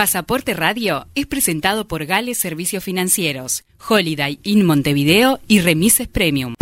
Pasaporte 0.00 0.54
Radio 0.54 1.06
es 1.14 1.26
presentado 1.26 1.86
por 1.86 2.06
Gales 2.06 2.38
Servicios 2.38 2.82
Financieros, 2.82 3.64
Holiday 3.86 4.38
in 4.44 4.64
Montevideo 4.64 5.40
y 5.46 5.60
Remises 5.60 6.08
Premium. 6.08 6.54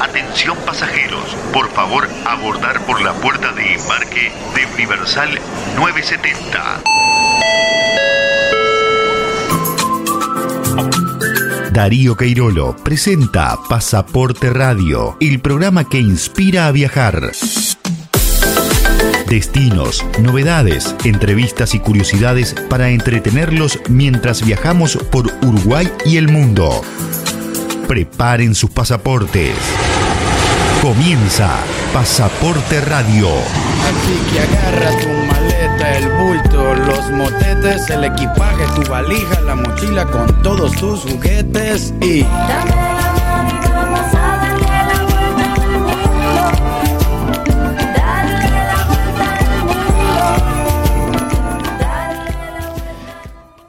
Atención 0.00 0.56
pasajeros, 0.66 1.36
por 1.52 1.70
favor 1.70 2.08
abordar 2.24 2.84
por 2.86 3.00
la 3.00 3.12
puerta 3.12 3.52
de 3.52 3.74
embarque 3.74 4.32
de 4.56 4.66
Universal 4.74 5.38
970. 5.76 6.82
Darío 11.70 12.16
Queirolo 12.16 12.74
presenta 12.82 13.56
Pasaporte 13.68 14.50
Radio, 14.50 15.16
el 15.20 15.40
programa 15.40 15.88
que 15.88 16.00
inspira 16.00 16.66
a 16.66 16.72
viajar. 16.72 17.30
Destinos, 19.28 20.06
novedades, 20.22 20.94
entrevistas 21.04 21.74
y 21.74 21.80
curiosidades 21.80 22.54
para 22.68 22.90
entretenerlos 22.90 23.80
mientras 23.88 24.44
viajamos 24.44 24.96
por 25.10 25.26
Uruguay 25.42 25.90
y 26.04 26.16
el 26.16 26.28
mundo. 26.28 26.82
Preparen 27.88 28.54
sus 28.54 28.70
pasaportes. 28.70 29.52
Comienza 30.80 31.50
Pasaporte 31.92 32.80
Radio. 32.82 33.28
Así 33.88 34.16
que 34.32 34.40
agarra 34.40 34.90
tu 35.00 35.08
maleta, 35.08 35.98
el 35.98 36.08
bulto, 36.10 36.74
los 36.74 37.10
motetes, 37.10 37.90
el 37.90 38.04
equipaje, 38.04 38.64
tu 38.76 38.88
valija, 38.88 39.40
la 39.40 39.56
mochila 39.56 40.06
con 40.06 40.42
todos 40.42 40.72
tus 40.76 41.00
juguetes 41.00 41.92
y... 42.00 42.24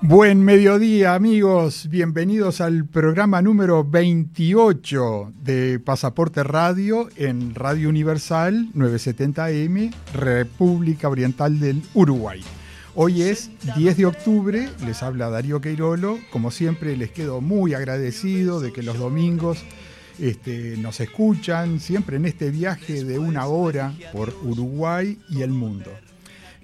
Buen 0.09 0.41
mediodía 0.41 1.15
amigos, 1.15 1.89
bienvenidos 1.89 2.61
al 2.61 2.85
programa 2.85 3.41
número 3.41 3.83
28 3.83 5.33
de 5.43 5.81
Pasaporte 5.81 6.43
Radio 6.43 7.09
en 7.17 7.53
Radio 7.53 7.89
Universal 7.89 8.69
970M, 8.73 9.93
República 10.13 11.09
Oriental 11.09 11.59
del 11.59 11.83
Uruguay. 11.93 12.41
Hoy 12.95 13.23
es 13.23 13.51
10 13.75 13.97
de 13.97 14.05
octubre, 14.05 14.69
les 14.85 15.03
habla 15.03 15.29
Darío 15.29 15.59
Queirolo, 15.59 16.19
como 16.31 16.51
siempre 16.51 16.95
les 16.95 17.11
quedo 17.11 17.41
muy 17.41 17.73
agradecido 17.73 18.61
de 18.61 18.71
que 18.71 18.83
los 18.83 18.97
domingos 18.97 19.61
este, 20.19 20.77
nos 20.77 21.01
escuchan, 21.01 21.81
siempre 21.81 22.15
en 22.15 22.27
este 22.27 22.49
viaje 22.49 23.03
de 23.03 23.19
una 23.19 23.47
hora 23.47 23.93
por 24.13 24.33
Uruguay 24.41 25.19
y 25.29 25.41
el 25.41 25.49
mundo. 25.49 25.91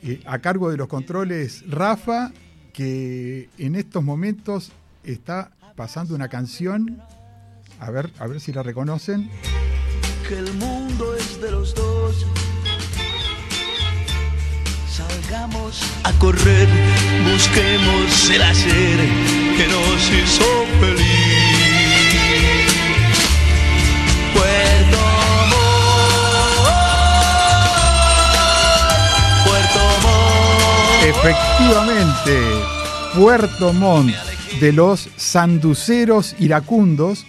Eh, 0.02 0.22
a 0.26 0.40
cargo 0.40 0.72
de 0.72 0.78
los 0.78 0.88
controles 0.88 1.66
Rafa 1.70 2.32
que 2.74 3.50
en 3.58 3.76
estos 3.76 4.04
momentos 4.04 4.72
está 5.04 5.52
pasando 5.76 6.16
una 6.16 6.28
canción, 6.28 7.02
a 7.80 7.90
ver, 7.92 8.12
a 8.20 8.28
ver 8.28 8.42
si 8.42 8.52
la 8.52 8.64
reconocen. 8.64 9.30
Que 10.28 10.40
el 10.40 10.54
mundo 10.56 11.16
es 11.16 11.40
de 11.40 11.52
los 11.52 11.74
dos. 11.76 12.26
Salgamos 14.90 15.82
a 16.04 16.12
correr, 16.20 16.68
busquemos 17.32 18.30
el 18.30 18.42
hacer 18.42 19.00
que 19.58 19.68
nos 19.68 20.12
hizo 20.12 20.66
feliz. 20.80 21.13
Efectivamente, 31.26 32.38
Puerto 33.16 33.72
Montt 33.72 34.14
de 34.60 34.74
los 34.74 35.10
sanduceros 35.16 36.36
iracundos, 36.38 37.26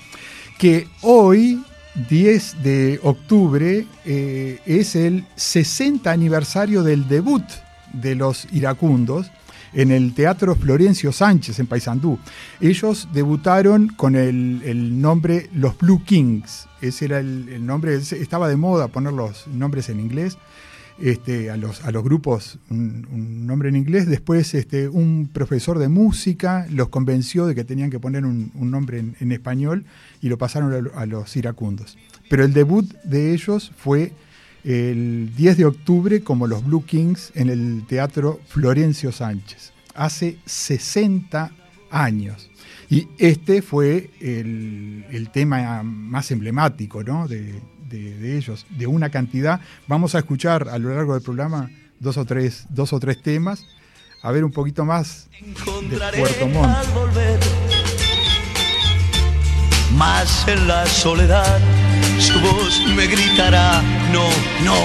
que 0.58 0.88
hoy, 1.00 1.62
10 2.08 2.64
de 2.64 2.98
octubre, 3.04 3.86
eh, 4.04 4.58
es 4.66 4.96
el 4.96 5.24
60 5.36 6.10
aniversario 6.10 6.82
del 6.82 7.06
debut 7.06 7.44
de 7.92 8.16
los 8.16 8.48
iracundos 8.50 9.30
en 9.72 9.92
el 9.92 10.12
Teatro 10.12 10.56
Florencio 10.56 11.12
Sánchez 11.12 11.60
en 11.60 11.68
Paysandú. 11.68 12.18
Ellos 12.60 13.06
debutaron 13.12 13.90
con 13.90 14.16
el, 14.16 15.00
nombre 15.00 15.48
Los 15.54 15.78
Blue 15.78 16.02
Kings. 16.04 16.66
Ese 16.80 17.04
era 17.04 17.20
el 17.20 17.64
nombre, 17.64 17.94
estaba 17.94 18.48
de 18.48 18.56
moda 18.56 18.88
poner 18.88 19.12
los 19.12 19.46
nombres 19.46 19.88
en 19.88 20.00
inglés. 20.00 20.36
Este, 21.00 21.50
a, 21.50 21.56
los, 21.56 21.84
a 21.84 21.90
los 21.90 22.04
grupos 22.04 22.60
un, 22.70 23.46
nombre 23.46 23.68
en 23.68 23.74
inglés. 23.74 24.06
Después 24.06 24.54
este, 24.54 24.88
un 24.88 25.28
profesor 25.32 25.78
de 25.80 25.88
música 25.88 26.68
los 26.70 26.88
convenció 26.88 27.46
de 27.46 27.56
que 27.56 27.64
tenían 27.64 27.90
que 27.90 27.98
poner 27.98 28.24
un, 28.24 28.52
nombre 28.54 29.02
en, 29.18 29.32
español 29.32 29.84
y 30.20 30.28
lo 30.28 30.38
pasaron 30.38 30.72
a, 30.72 31.00
a, 31.00 31.06
los 31.06 31.36
iracundos. 31.36 31.98
Pero 32.30 32.44
el 32.44 32.52
debut 32.52 32.88
de 33.02 33.34
ellos 33.34 33.72
fue 33.76 34.12
el 34.62 35.32
10 35.36 35.56
de 35.56 35.64
octubre 35.64 36.22
como 36.22 36.46
los 36.46 36.64
Blue 36.64 36.84
Kings 36.84 37.32
en 37.34 37.50
el 37.50 37.84
Teatro 37.88 38.40
Florencio 38.46 39.10
Sánchez, 39.10 39.72
hace 39.94 40.38
60 40.46 41.50
años. 41.90 42.50
Y 42.88 43.08
este 43.18 43.62
fue 43.62 44.10
el, 44.20 45.04
el 45.10 45.30
tema 45.30 45.82
más 45.82 46.30
emblemático 46.30 47.02
¿no? 47.02 47.26
de, 47.26 47.54
de, 47.94 48.18
de, 48.18 48.36
ellos, 48.36 48.66
de 48.70 48.86
una 48.86 49.10
cantidad. 49.10 49.60
Vamos 49.86 50.14
a 50.14 50.18
escuchar 50.18 50.68
a 50.68 50.78
lo 50.78 50.94
largo 50.94 51.14
del 51.14 51.22
programa 51.22 51.70
dos 52.00 52.16
o 52.16 52.24
tres, 52.24 52.66
dos 52.68 52.92
o 52.92 53.00
tres 53.00 53.22
temas, 53.22 53.66
a 54.22 54.30
ver 54.30 54.44
un 54.44 54.52
poquito 54.52 54.84
más 54.84 55.28
de 55.40 56.18
Puerto 56.18 56.48
Montt. 56.48 56.76
Más 59.96 60.48
en 60.48 60.66
la 60.66 60.86
soledad, 60.86 61.60
su 62.18 62.40
voz 62.40 62.82
me 62.96 63.06
gritará, 63.06 63.80
no, 64.12 64.28
no, 64.64 64.76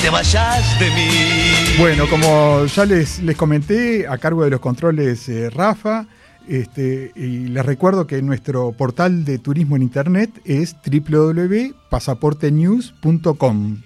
te 0.00 0.08
vayas 0.08 0.78
de 0.78 0.90
mí. 0.90 1.78
Bueno, 1.78 2.08
como 2.08 2.64
ya 2.66 2.84
les, 2.84 3.20
les 3.20 3.36
comenté, 3.36 4.06
a 4.06 4.18
cargo 4.18 4.44
de 4.44 4.50
los 4.50 4.60
controles 4.60 5.28
eh, 5.28 5.50
Rafa, 5.50 6.06
este, 6.48 7.12
y 7.14 7.48
les 7.48 7.66
recuerdo 7.66 8.06
que 8.06 8.22
nuestro 8.22 8.72
portal 8.72 9.24
de 9.24 9.38
turismo 9.38 9.76
en 9.76 9.82
internet 9.82 10.30
es 10.44 10.76
www.pasaportenews.com. 10.84 13.82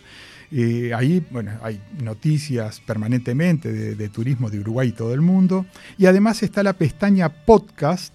Eh, 0.53 0.93
ahí 0.94 1.25
bueno, 1.31 1.53
hay 1.62 1.81
noticias 2.03 2.81
permanentemente 2.81 3.72
de, 3.72 3.94
de, 3.94 4.09
turismo 4.09 4.50
de 4.50 4.59
Uruguay 4.59 4.88
y 4.88 4.93
todo 4.93 5.15
el 5.15 5.20
mundo. 5.20 5.65
Y 5.97 6.06
además 6.06 6.43
está 6.43 6.62
la 6.62 6.72
pestaña 6.72 7.28
podcast 7.28 8.15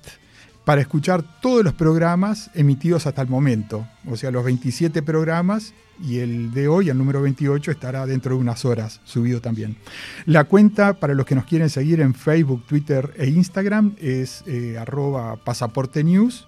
para 0.65 0.81
escuchar 0.81 1.23
todos 1.41 1.63
los 1.63 1.73
programas 1.73 2.49
emitidos 2.55 3.05
hasta 3.05 3.21
el 3.21 3.29
momento. 3.29 3.87
O 4.09 4.17
sea, 4.17 4.31
los 4.31 4.43
27 4.43 5.03
programas 5.03 5.73
y 6.03 6.17
el 6.17 6.51
de 6.51 6.67
hoy, 6.67 6.89
el 6.89 6.97
número 6.97 7.21
28, 7.21 7.71
estará 7.71 8.05
dentro 8.05 8.35
de 8.35 8.41
unas 8.41 8.65
horas 8.65 8.99
subido 9.05 9.39
también. 9.39 9.77
La 10.25 10.43
cuenta 10.45 10.93
para 10.93 11.13
los 11.13 11.25
que 11.25 11.35
nos 11.35 11.45
quieren 11.45 11.69
seguir 11.69 12.01
en 12.01 12.15
Facebook, 12.15 12.65
Twitter 12.65 13.13
e 13.17 13.27
Instagram 13.27 13.95
es 14.01 14.43
eh, 14.47 14.77
arroba 14.77 15.37
pasaporte 15.37 16.03
news 16.03 16.47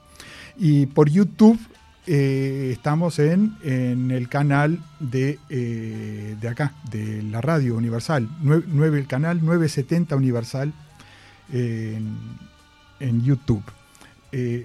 y 0.58 0.88
por 0.88 1.10
YouTube 1.10 1.60
eh, 2.08 2.70
estamos 2.72 3.20
en, 3.20 3.56
en, 3.64 4.12
el 4.12 4.30
canal 4.30 4.80
de, 5.00 5.40
eh, 5.50 6.36
de, 6.42 6.48
acá, 6.48 6.74
de 6.90 7.22
la 7.22 7.42
radio 7.42 7.76
Universal, 7.76 8.28
9, 8.42 8.66
9 8.68 9.00
el 9.00 9.08
canal 9.08 9.46
970 9.46 10.16
Universal 10.16 10.74
en, 11.52 12.18
en 13.00 13.24
YouTube. 13.24 13.64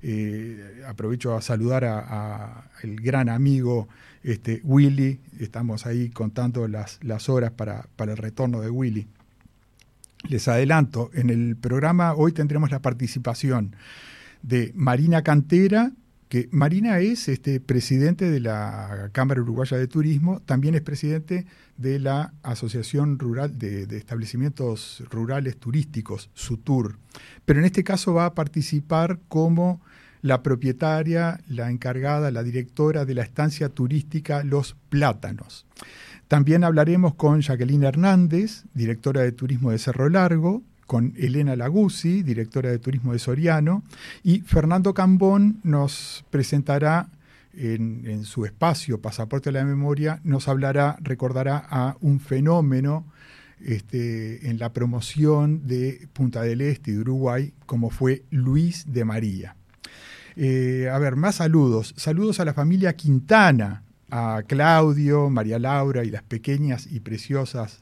Eh, 0.07 0.83
aprovecho 0.87 1.35
a 1.35 1.41
saludar 1.41 1.87
a, 1.87 2.71
el 2.83 2.97
gran 2.97 3.31
amigo 3.31 3.89
este, 4.23 4.61
Willy. 4.63 5.19
Estamos 5.41 5.87
ahí 5.87 6.11
contando 6.11 6.69
las, 6.69 6.99
las 7.03 7.31
horas 7.31 7.53
para, 7.53 7.87
para 7.97 8.13
el 8.13 8.19
retorno 8.19 8.61
de 8.61 8.69
Willy. 8.69 9.07
Les 10.29 10.47
adelanto, 10.47 11.11
en 11.15 11.31
el 11.31 11.57
programa 11.57 12.13
hoy 12.13 12.33
tendremos 12.33 12.71
la 12.71 12.81
participación 12.81 13.77
de 14.43 14.73
Marina 14.75 15.23
Cantera, 15.23 15.93
que 16.29 16.51
Marina 16.53 16.99
es 16.99 17.29
este, 17.29 17.59
presidente 17.61 18.31
de 18.31 18.41
la 18.41 19.09
Cámara 19.13 19.41
Uruguaya 19.41 19.79
de 19.79 19.89
Turismo, 19.89 20.41
también 20.41 20.75
es 20.75 20.83
presidente 20.83 21.47
de 21.79 21.99
la 21.99 22.35
Asociación 22.43 23.19
Rural 23.19 23.59
de, 23.59 23.87
de, 23.87 23.97
Establecimientos 23.97 25.03
Rurales 25.11 25.57
Turísticos, 25.57 26.29
SUTUR. 26.35 26.99
Pero 27.47 27.61
en 27.61 27.65
este 27.65 27.85
caso 27.85 28.13
va 28.13 28.27
a 28.27 28.35
participar 28.35 29.19
como 29.29 29.81
la 30.25 30.43
propietaria, 30.43 31.39
la 31.49 31.71
encargada, 31.71 32.31
la 32.31 32.43
directora 32.43 33.05
de 33.05 33.13
la 33.13 33.23
estancia 33.23 33.69
turística 33.69 34.43
Los 34.43 34.75
Plátanos. 34.89 35.67
También 36.29 36.65
hablaremos 36.65 37.15
con 37.15 37.43
Jacqueline 37.43 37.83
Hernández, 37.83 38.65
directora 38.73 39.21
de 39.21 39.33
turismo 39.33 39.71
de 39.71 39.77
Cerro 39.77 40.09
Largo, 40.09 40.63
con 40.87 41.13
Elena 41.19 41.57
Laguzzi, 41.57 42.23
directora 42.23 42.71
de 42.71 42.79
turismo 42.79 43.13
de 43.13 43.19
Soriano, 43.19 43.83
y 44.23 44.41
Fernando 44.41 44.95
Cambón 44.95 45.61
nos 45.63 46.25
presentará 46.31 47.11
en, 47.53 48.25
su 48.25 48.47
espacio 48.47 49.03
Pasaporte 49.03 49.51
a 49.51 49.53
la 49.53 49.65
Memoria, 49.67 50.23
nos 50.25 50.49
hablará, 50.49 50.97
recordará 51.03 51.67
a 51.69 51.99
un 52.01 52.19
fenómeno 52.19 53.05
este, 53.61 54.49
en 54.49 54.59
la 54.59 54.73
promoción 54.73 55.67
de 55.67 56.09
Punta 56.15 56.41
del 56.41 56.63
Este 56.63 56.93
y 56.93 56.95
de 56.95 57.01
Uruguay, 57.01 57.53
como 57.67 57.91
fue 57.91 58.23
Luis 58.31 58.91
de 58.91 59.05
María. 59.05 59.57
Eh, 60.37 60.89
a 60.93 60.99
ver, 60.99 61.17
más 61.17 61.37
saludos. 61.37 61.95
Saludos 61.97 62.41
a 62.41 62.45
la 62.45 62.55
familia 62.55 62.97
Quintana, 62.97 63.83
a 64.11 64.43
Claudio, 64.47 65.31
María 65.31 65.59
Laura 65.59 66.05
y 66.05 66.11
las 66.11 66.23
pequeñas 66.23 66.87
y 66.91 67.01
preciosas 67.01 67.81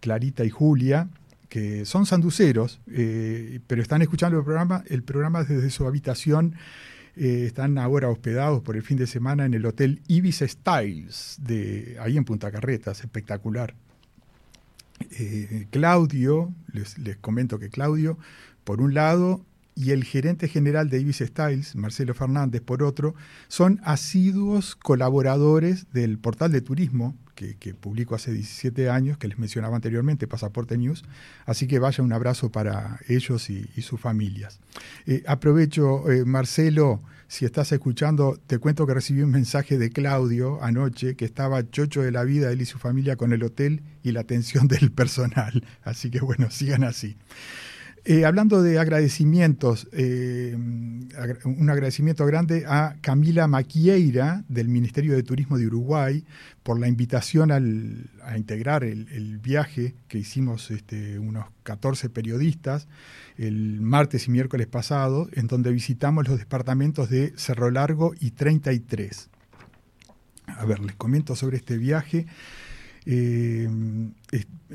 Clarita 0.00 0.44
y 0.44 0.50
Julia, 0.50 1.08
que 1.48 1.84
son 1.84 2.06
sanduceros, 2.06 2.80
eh, 2.90 3.60
pero 3.66 3.82
están 3.82 4.02
escuchando 4.02 4.38
el 4.38 4.44
programa, 4.44 4.82
el 4.86 5.02
programa 5.02 5.44
desde 5.44 5.70
su 5.70 5.86
habitación. 5.86 6.54
Eh, 7.16 7.44
están 7.46 7.76
ahora 7.76 8.08
hospedados 8.08 8.62
por 8.62 8.76
el 8.76 8.82
fin 8.82 8.96
de 8.96 9.06
semana 9.06 9.44
en 9.44 9.52
el 9.52 9.66
Hotel 9.66 10.00
Ibis 10.06 10.38
Styles, 10.46 11.36
de, 11.40 11.98
ahí 12.00 12.16
en 12.16 12.24
Punta 12.24 12.50
Carretas, 12.50 13.00
espectacular. 13.00 13.74
Claudio, 15.70 16.52
les, 16.72 16.98
les 16.98 17.16
comento 17.16 17.58
que 17.58 17.70
Claudio, 17.70 18.18
por 18.64 18.82
un 18.82 18.92
lado, 18.92 19.44
y 19.80 19.92
el 19.92 20.04
gerente 20.04 20.46
general 20.46 20.90
de 20.90 21.00
Ibis 21.00 21.22
Styles, 21.24 21.74
Marcelo 21.74 22.12
Fernández, 22.12 22.60
por 22.60 22.82
otro, 22.82 23.14
son 23.48 23.80
asiduos 23.82 24.76
colaboradores 24.76 25.90
del 25.90 26.18
portal 26.18 26.52
de 26.52 26.60
turismo 26.60 27.16
que, 27.34 27.72
publico 27.72 28.14
hace 28.14 28.30
17 28.30 28.90
años, 28.90 29.16
que 29.16 29.26
les 29.26 29.38
mencionaba 29.38 29.74
anteriormente, 29.74 30.26
Pasaporte 30.26 30.76
News. 30.76 31.02
Así 31.46 31.66
que 31.66 31.78
vaya 31.78 32.04
un 32.04 32.12
abrazo 32.12 32.52
para 32.52 33.00
ellos 33.08 33.48
y, 33.48 33.64
sus 33.80 33.98
familias. 33.98 34.60
Eh, 35.06 35.22
aprovecho, 35.26 36.10
eh, 36.10 36.26
Marcelo, 36.26 37.00
si 37.26 37.46
estás 37.46 37.72
escuchando, 37.72 38.38
te 38.46 38.58
cuento 38.58 38.86
que 38.86 38.92
recibí 38.92 39.22
un 39.22 39.30
mensaje 39.30 39.78
de 39.78 39.88
Claudio 39.88 40.62
anoche, 40.62 41.16
que 41.16 41.24
estaba 41.24 41.66
chocho 41.70 42.02
de 42.02 42.12
la 42.12 42.24
vida, 42.24 42.52
él 42.52 42.60
y 42.60 42.66
su 42.66 42.78
familia, 42.78 43.16
con 43.16 43.32
el 43.32 43.42
hotel 43.42 43.82
y 44.02 44.12
la 44.12 44.20
atención 44.20 44.68
del 44.68 44.92
personal. 44.92 45.64
Así 45.82 46.10
que 46.10 46.20
bueno, 46.20 46.50
sigan 46.50 46.84
así. 46.84 47.16
Eh, 48.04 48.24
hablando 48.24 48.62
de 48.62 48.78
agradecimientos, 48.78 49.86
eh, 49.92 50.54
un 50.56 51.70
agradecimiento 51.70 52.24
grande 52.24 52.64
a 52.66 52.96
Camila 53.02 53.46
Maquieira 53.46 54.42
del 54.48 54.68
Ministerio 54.68 55.14
de 55.14 55.22
Turismo 55.22 55.58
de 55.58 55.66
Uruguay 55.66 56.24
por 56.62 56.80
la 56.80 56.88
invitación 56.88 57.52
a 57.52 58.38
integrar 58.38 58.84
el, 58.84 59.38
viaje 59.38 59.94
que 60.08 60.18
hicimos 60.18 60.70
este, 60.70 61.18
unos 61.18 61.46
14 61.62 62.08
periodistas 62.08 62.88
el 63.36 63.80
martes 63.80 64.28
y 64.28 64.30
miércoles 64.30 64.66
pasado, 64.66 65.28
en 65.32 65.46
donde 65.46 65.70
visitamos 65.72 66.28
los 66.28 66.38
departamentos 66.38 67.10
de 67.10 67.32
Cerro 67.36 67.70
Largo 67.70 68.12
y 68.18 68.32
33. 68.32 69.30
A 70.46 70.64
ver, 70.64 70.80
les 70.80 70.94
comento 70.96 71.34
sobre 71.36 71.56
este 71.56 71.76
viaje. 71.78 72.26
Eh, 73.06 73.68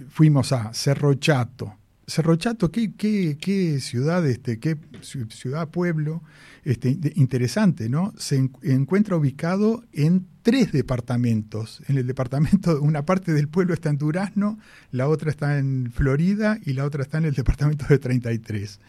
fuimos 0.09 0.51
a 0.51 0.73
Cerro 0.73 1.13
Chato, 1.15 1.75
Cerro 2.07 2.35
Chato, 2.35 2.71
qué, 2.71 2.93
qué, 2.93 3.37
qué 3.39 3.79
ciudad, 3.79 4.25
este, 4.27 4.59
qué 4.59 4.77
ciudad, 5.01 5.69
pueblo, 5.69 6.21
este, 6.63 6.97
interesante, 7.15 7.89
¿no? 7.89 8.13
Se 8.17 8.49
encuentra 8.61 9.17
ubicado 9.17 9.83
en 9.91 10.27
tres 10.43 10.71
departamentos. 10.71 11.81
En 11.87 11.97
el 11.97 12.05
departamento, 12.05 12.79
una 12.81 13.05
parte 13.05 13.33
del 13.33 13.47
pueblo 13.47 13.73
está 13.73 13.89
en 13.89 13.97
Durazno, 13.97 14.59
la 14.91 15.07
otra 15.07 15.31
está 15.31 15.57
en 15.57 15.91
Florida 15.91 16.59
y 16.63 16.73
la 16.73 16.85
otra 16.85 17.01
está 17.01 17.17
en 17.17 17.25
el 17.25 17.33
departamento 17.33 17.85
de 17.89 17.97
33. 17.97 18.79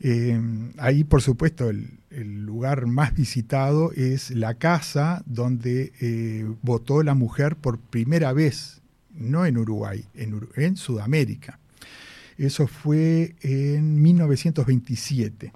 Eh, 0.00 0.40
ahí, 0.78 1.04
por 1.04 1.22
supuesto, 1.22 1.70
el, 1.70 2.00
lugar 2.10 2.86
más 2.86 3.14
visitado 3.14 3.92
es 3.92 4.30
la 4.30 4.54
casa 4.54 5.22
donde 5.26 5.92
eh, 6.00 6.46
votó 6.62 7.02
la 7.02 7.14
mujer 7.14 7.56
por 7.56 7.78
primera 7.78 8.32
vez, 8.32 8.80
no 9.12 9.44
en 9.44 9.58
Uruguay, 9.58 10.06
en 10.14 10.76
Sudamérica. 10.78 11.58
Eso 12.38 12.66
fue 12.66 13.34
en 13.40 14.00
1927. 14.02 15.52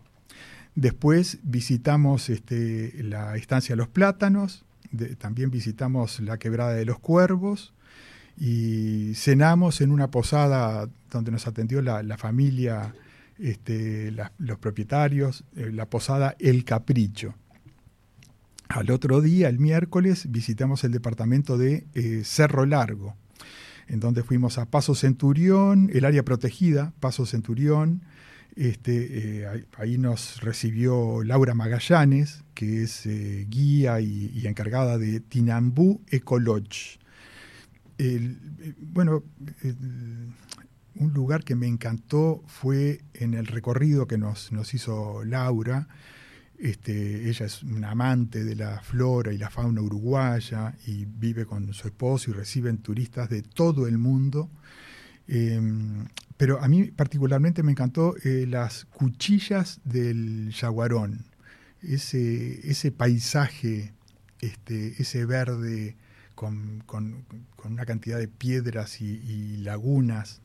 Después 0.75 1.39
visitamos 1.43 2.31
este, 2.31 2.95
la 3.03 3.37
estancia 3.37 3.77
Los 3.77 3.89
Plátanos, 3.89 4.65
también 5.19 5.51
visitamos 5.51 6.21
la 6.21 6.39
Quebrada 6.39 6.73
de 6.75 6.85
los 6.85 6.99
Cuervos 6.99 7.73
y 8.37 9.13
cenamos 9.15 9.81
en 9.81 9.93
una 9.93 10.11
posada 10.11 10.89
donde 11.11 11.31
nos 11.31 11.47
atendió 11.47 11.83
la, 11.83 12.17
familia, 12.17 12.95
este, 13.39 14.13
los 14.39 14.59
propietarios, 14.59 15.45
eh, 15.57 15.71
la 15.73 15.87
posada 15.87 16.37
El 16.39 16.65
Capricho. 16.65 17.35
Al 18.69 18.91
otro 18.91 19.21
día, 19.21 19.49
el 19.49 19.59
miércoles, 19.59 20.31
visitamos 20.31 20.85
el 20.85 20.93
departamento 20.93 21.59
de 21.59 21.87
eh, 21.95 22.23
Cerro 22.25 22.67
Largo, 22.67 23.17
en 23.91 23.99
donde 23.99 24.23
fuimos 24.23 24.57
a 24.59 24.67
Paso 24.67 24.95
Centurión, 24.95 25.91
el 25.93 26.05
área 26.05 26.25
protegida, 26.25 26.93
Paso 27.01 27.27
Centurión. 27.27 28.03
Este, 28.55 29.43
eh, 29.43 29.67
ahí 29.77 29.99
nos 29.99 30.41
recibió 30.43 31.25
Laura 31.25 31.55
Magallanes, 31.55 32.45
que 32.55 32.85
es 32.85 33.05
eh, 33.07 33.47
guía 33.49 34.01
y, 34.01 34.47
encargada 34.47 34.97
de 34.97 35.19
Tinambú 35.19 36.01
Ecolodge. 36.09 36.99
bueno, 38.79 39.25
un 40.95 41.13
lugar 41.13 41.43
que 41.43 41.57
me 41.57 41.67
encantó 41.67 42.45
fue 42.47 43.01
en 43.15 43.35
el 43.35 43.47
recorrido 43.47 44.07
que 44.07 44.19
nos, 44.19 44.53
nos 44.53 44.73
hizo 44.73 45.25
Laura, 45.25 45.89
este, 46.61 47.29
ella 47.29 47.47
es 47.47 47.63
una 47.63 47.93
amante 47.93 48.45
de 48.45 48.55
la 48.55 48.81
flora 48.83 49.33
y 49.33 49.39
la 49.39 49.51
fauna 49.51 49.81
uruguaya 49.81 50.77
y 50.87 51.07
vive 51.07 51.47
con 51.47 51.73
su 51.73 51.89
esposo 51.89 52.31
y 52.31 52.35
reciben 52.35 52.79
turistas 52.79 53.31
de 53.31 53.43
todo 53.43 53.87
el 53.87 53.97
mundo. 53.99 54.51
Em, 55.27 56.07
pero 56.37 56.63
a 56.63 56.69
mí 56.69 56.91
particularmente 56.91 57.63
me 57.63 57.73
encantó 57.73 58.15
eh, 58.25 58.47
las 58.49 58.85
cuchillas 58.87 59.81
del 59.85 60.51
yaguarón, 60.51 61.25
ese, 61.83 62.69
ese 62.69 62.93
paisaje, 62.93 63.93
este, 64.41 65.01
ese 65.01 65.25
verde 65.25 65.97
con, 66.35 66.83
una 67.65 67.85
cantidad 67.87 68.19
de 68.19 68.29
piedras 68.29 69.01
y, 69.01 69.59
lagunas. 69.59 70.41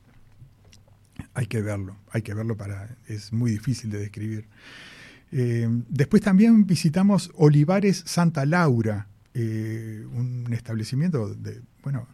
Hay 1.32 1.46
que 1.46 1.62
verlo, 1.62 1.96
hay 2.10 2.22
que 2.22 2.34
verlo 2.34 2.56
para. 2.56 2.96
es 3.06 3.32
muy 3.32 3.50
difícil 3.50 3.90
de 3.90 3.98
describir. 3.98 4.46
Eh, 5.32 5.68
después 5.88 6.22
también 6.22 6.66
visitamos 6.66 7.30
Olivares 7.34 8.02
Santa 8.06 8.46
Laura, 8.46 9.08
eh, 9.34 10.06
un 10.12 10.52
establecimiento 10.52 11.34
de, 11.34 11.60
bueno, 11.82 12.06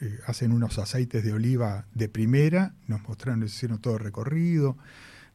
eh, 0.00 0.18
hacen 0.26 0.52
unos 0.52 0.78
aceites 0.78 1.24
de 1.24 1.32
oliva 1.32 1.86
de 1.94 2.08
primera, 2.08 2.74
nos 2.86 3.02
mostraron, 3.08 3.42
hicieron 3.42 3.78
todo 3.78 3.94
el 3.94 4.00
recorrido, 4.00 4.76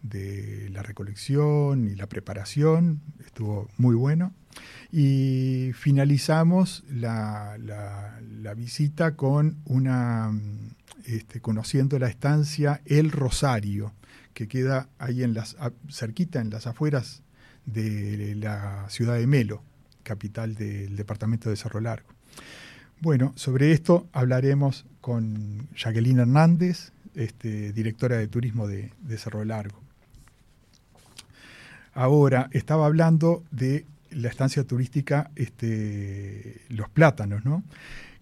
de 0.02 0.70
la 0.72 0.82
recolección 0.82 1.88
y 1.88 1.96
la 1.96 2.08
preparación, 2.08 3.02
estuvo 3.24 3.70
muy 3.78 3.96
bueno. 3.96 4.34
Y 4.92 5.72
finalizamos 5.74 6.84
la, 6.90 7.58
visita 8.56 9.16
con 9.16 9.58
una, 9.66 10.32
este, 11.06 11.40
conociendo 11.40 11.98
la 12.00 12.08
estancia 12.08 12.82
El 12.86 13.12
Rosario, 13.12 13.94
que 14.34 14.48
queda 14.48 14.90
ahí 15.00 15.24
en 15.24 15.34
las, 15.34 15.58
cerquita, 15.90 16.40
en 16.42 16.50
las 16.50 16.68
afueras 16.68 17.22
de 17.66 18.36
la 18.36 18.90
ciudad 18.90 19.16
de 19.16 19.28
Melo, 19.28 19.62
capital 20.04 20.56
del 20.56 20.96
departamento 20.96 21.50
de 21.50 21.56
Cerro 21.56 21.80
Largo. 21.80 22.10
Bueno, 23.02 23.34
sobre 23.36 23.72
esto 23.72 24.08
hablaremos 24.14 24.86
con 25.00 25.68
Jacqueline 25.76 26.20
Hernández, 26.20 26.92
este, 27.16 27.74
directora 27.74 28.18
de 28.18 28.28
turismo 28.28 28.68
de, 28.68 28.92
Cerro 29.18 29.44
Largo. 29.44 29.82
Ahora, 31.94 32.48
estaba 32.52 32.86
hablando 32.86 33.44
de 33.52 33.86
la 34.12 34.30
estancia 34.30 34.64
turística 34.66 35.32
este, 35.36 36.62
Los 36.70 36.90
Plátanos, 36.90 37.44
¿no? 37.44 37.64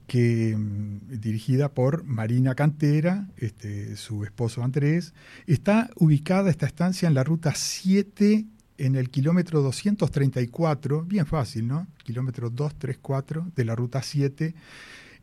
Que 0.10 0.58
mm, 0.58 1.22
dirigida 1.22 1.70
por 1.70 2.04
Marina 2.04 2.56
Cantera, 2.56 3.30
este, 3.38 3.96
su 3.96 4.26
esposo 4.26 4.64
Andrés. 4.64 5.14
Está 5.48 5.90
ubicada 5.96 6.50
esta 6.50 6.66
estancia 6.66 7.08
en 7.08 7.14
la 7.14 7.24
ruta 7.24 7.54
7 7.56 8.46
en 8.80 8.96
el 8.96 9.10
kilómetro 9.10 9.62
234, 9.62 11.04
bien 11.04 11.26
fácil, 11.26 11.68
¿no? 11.68 11.88
Kilómetro 12.04 12.50
234 12.50 13.52
de 13.56 13.66
la 13.66 13.76
ruta 13.76 14.02
7, 14.02 14.56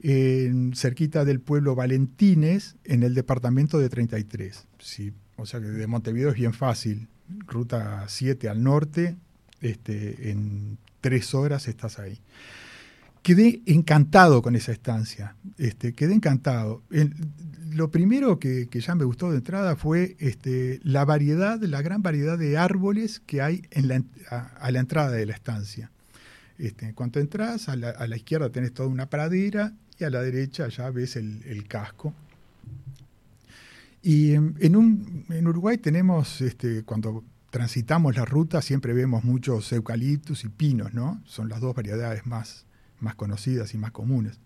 en, 0.02 0.74
cerquita 0.76 1.24
del 1.24 1.40
pueblo 1.40 1.74
Valentines, 1.74 2.76
en 2.84 3.02
el 3.02 3.14
departamento 3.14 3.78
de 3.78 3.88
33. 3.88 4.66
Sí, 4.78 5.12
o 5.36 5.46
sea 5.46 5.60
que 5.60 5.66
de 5.66 5.86
Montevideo 5.86 6.28
es 6.28 6.36
bien 6.36 6.52
fácil. 6.52 7.08
Ruta 7.46 8.04
7 8.08 8.48
al 8.48 8.62
norte, 8.62 9.16
este, 9.60 10.30
en 10.30 10.78
tres 11.00 11.34
horas 11.34 11.66
estás 11.66 11.98
ahí 11.98 12.20
quedé 13.26 13.60
encantado 13.66 14.40
con 14.40 14.54
esa 14.54 14.70
estancia, 14.70 15.34
este, 15.58 15.94
quedé 15.94 16.14
encantado. 16.14 16.84
lo 17.72 17.90
primero 17.90 18.38
que, 18.38 18.68
ya 18.72 18.94
me 18.94 19.02
gustó 19.02 19.32
de 19.32 19.38
entrada 19.38 19.74
fue 19.74 20.14
este, 20.20 20.78
la 20.84 21.04
variedad, 21.04 21.60
la 21.60 21.82
gran 21.82 22.02
variedad 22.02 22.38
de 22.38 22.56
árboles 22.56 23.18
que 23.18 23.42
hay 23.42 23.62
en 23.72 24.06
a, 24.30 24.70
la 24.70 24.78
entrada 24.78 25.10
de 25.10 25.26
la 25.26 25.34
estancia. 25.34 25.90
Este, 26.56 26.94
cuando 26.94 27.18
entras, 27.18 27.68
a 27.68 27.74
la, 27.74 28.16
izquierda 28.16 28.50
tenés 28.50 28.72
toda 28.72 28.88
una 28.88 29.10
pradera 29.10 29.72
y 29.98 30.04
a 30.04 30.10
la 30.10 30.22
derecha 30.22 30.68
ya 30.68 30.88
ves 30.90 31.16
el, 31.16 31.64
casco. 31.66 32.14
Y 34.04 34.34
en, 34.34 34.76
un, 34.76 35.24
en 35.30 35.48
Uruguay 35.48 35.78
tenemos, 35.78 36.42
este, 36.42 36.84
cuando 36.84 37.24
transitamos 37.50 38.14
la 38.14 38.24
ruta, 38.24 38.62
siempre 38.62 38.92
vemos 38.92 39.24
muchos 39.24 39.72
eucaliptus 39.72 40.44
y 40.44 40.48
pinos, 40.48 40.94
¿no? 40.94 41.20
Son 41.24 41.48
las 41.48 41.60
dos 41.60 41.74
variedades 41.74 42.24
más, 42.24 42.65
más 43.00 43.14
conocidas 43.14 43.74
y 43.74 43.78
más 43.78 43.92
comunes. 43.92 44.40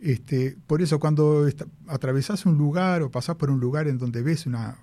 Este, 0.00 0.56
por 0.66 0.80
eso 0.80 0.98
cuando 0.98 1.46
atravesás 1.86 2.46
un 2.46 2.56
lugar 2.56 3.02
o 3.02 3.10
pasás 3.10 3.36
por 3.36 3.50
un 3.50 3.60
lugar 3.60 3.86
en 3.86 3.98
donde 3.98 4.22
ves 4.22 4.46
una, 4.46 4.78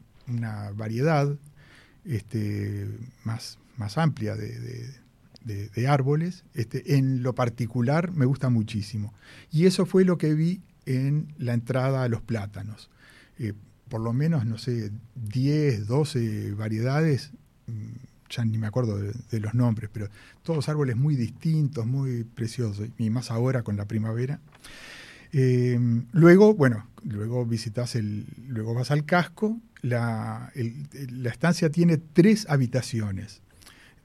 variedad 0.75 1.35
este, 2.05 2.87
más, 3.23 3.57
más 3.77 3.97
amplia 3.97 4.35
de, 4.35 5.87
árboles, 5.87 6.43
este, 6.53 6.97
en 6.97 7.23
lo 7.23 7.33
particular 7.33 8.11
me 8.11 8.25
gusta 8.25 8.49
muchísimo. 8.49 9.13
Y 9.49 9.65
eso 9.65 9.85
fue 9.85 10.03
lo 10.05 10.17
que 10.17 10.33
vi 10.33 10.61
en 10.85 11.33
la 11.37 11.53
entrada 11.53 12.03
a 12.03 12.09
los 12.09 12.21
plátanos. 12.21 12.89
Eh, 13.39 13.53
por 13.89 14.01
lo 14.01 14.13
menos, 14.13 14.45
no 14.45 14.57
sé, 14.57 14.91
10, 15.15 15.87
12 15.87 16.53
variedades 16.53 17.31
mm, 17.67 18.06
ya 18.29 18.45
ni 18.45 18.57
me 18.57 18.67
acuerdo 18.67 18.97
de, 18.97 19.39
los 19.39 19.53
nombres, 19.53 19.89
pero 19.91 20.09
todos 20.43 20.69
árboles 20.69 20.95
muy 20.95 21.15
distintos, 21.15 21.85
muy 21.85 22.23
preciosos, 22.23 22.87
y 22.97 23.09
más 23.09 23.31
ahora 23.31 23.63
con 23.63 23.77
la 23.77 23.85
primavera. 23.85 24.39
Eh, 25.33 25.79
luego, 26.13 26.53
bueno, 26.53 26.87
luego 27.03 27.45
visitas 27.45 27.95
el, 27.95 28.25
luego 28.47 28.73
vas 28.73 28.91
al 28.91 29.05
casco, 29.05 29.59
la, 29.81 30.51
estancia 31.25 31.69
tiene 31.69 31.97
tres 31.97 32.47
habitaciones, 32.49 33.41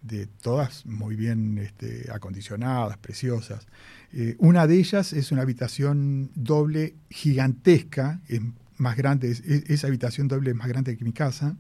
de 0.02 0.26
todas 0.26 0.84
muy 0.84 1.14
bien 1.14 1.58
este, 1.58 2.10
acondicionadas, 2.12 2.98
preciosas. 2.98 3.66
Eh, 4.12 4.34
una 4.38 4.66
de 4.66 4.78
ellas 4.78 5.12
es 5.12 5.30
una 5.32 5.42
habitación 5.42 6.30
doble 6.34 6.96
gigantesca, 7.08 8.20
es 8.28 8.40
más 8.76 8.96
grande, 8.96 9.30
esa 9.68 9.86
habitación 9.86 10.26
doble 10.26 10.50
es 10.50 10.56
más 10.56 10.68
grande 10.68 10.96
que 10.96 11.04
mi 11.04 11.12
casa, 11.12 11.56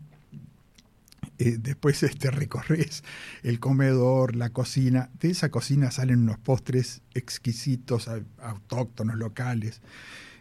eh, 1.42 1.56
después 1.58 2.00
este, 2.04 2.30
recorres 2.30 3.02
el 3.42 3.58
comedor, 3.58 4.36
la 4.36 4.50
cocina. 4.50 5.10
De 5.18 5.30
esa 5.30 5.50
cocina 5.50 5.90
salen 5.90 6.20
unos 6.20 6.38
postres 6.38 7.02
exquisitos, 7.14 8.08
autóctonos, 8.38 9.16
locales. 9.16 9.80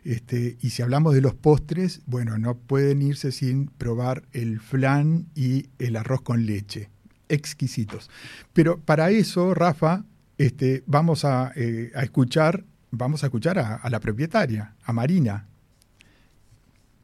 Este, 0.03 0.57
y 0.61 0.69
si 0.69 0.83
hablamos 0.83 1.15
de 1.15 1.21
los 1.21 1.33
postres, 1.33 2.01
bueno, 2.05 2.37
no 2.37 2.55
pueden 2.55 3.01
irse 3.01 3.31
sin 3.31 3.67
probar 3.67 4.23
el 4.31 4.59
flan 4.59 5.25
y 5.33 5.69
el 5.79 5.95
arroz 5.95 6.21
con 6.21 6.45
leche. 6.45 6.89
Exquisitos. 7.29 8.11
Pero 8.53 8.79
para 8.79 9.09
eso, 9.09 9.55
Rafa, 9.55 10.05
este, 10.37 10.83
vamos 10.85 11.25
a, 11.25 11.51
eh, 11.55 11.91
escuchar, 11.95 12.63
vamos 12.91 13.23
a 13.23 13.27
escuchar 13.27 13.57
a 13.57 13.89
la 13.89 13.99
propietaria, 13.99 14.75
a 14.83 14.93
Marina. 14.93 15.47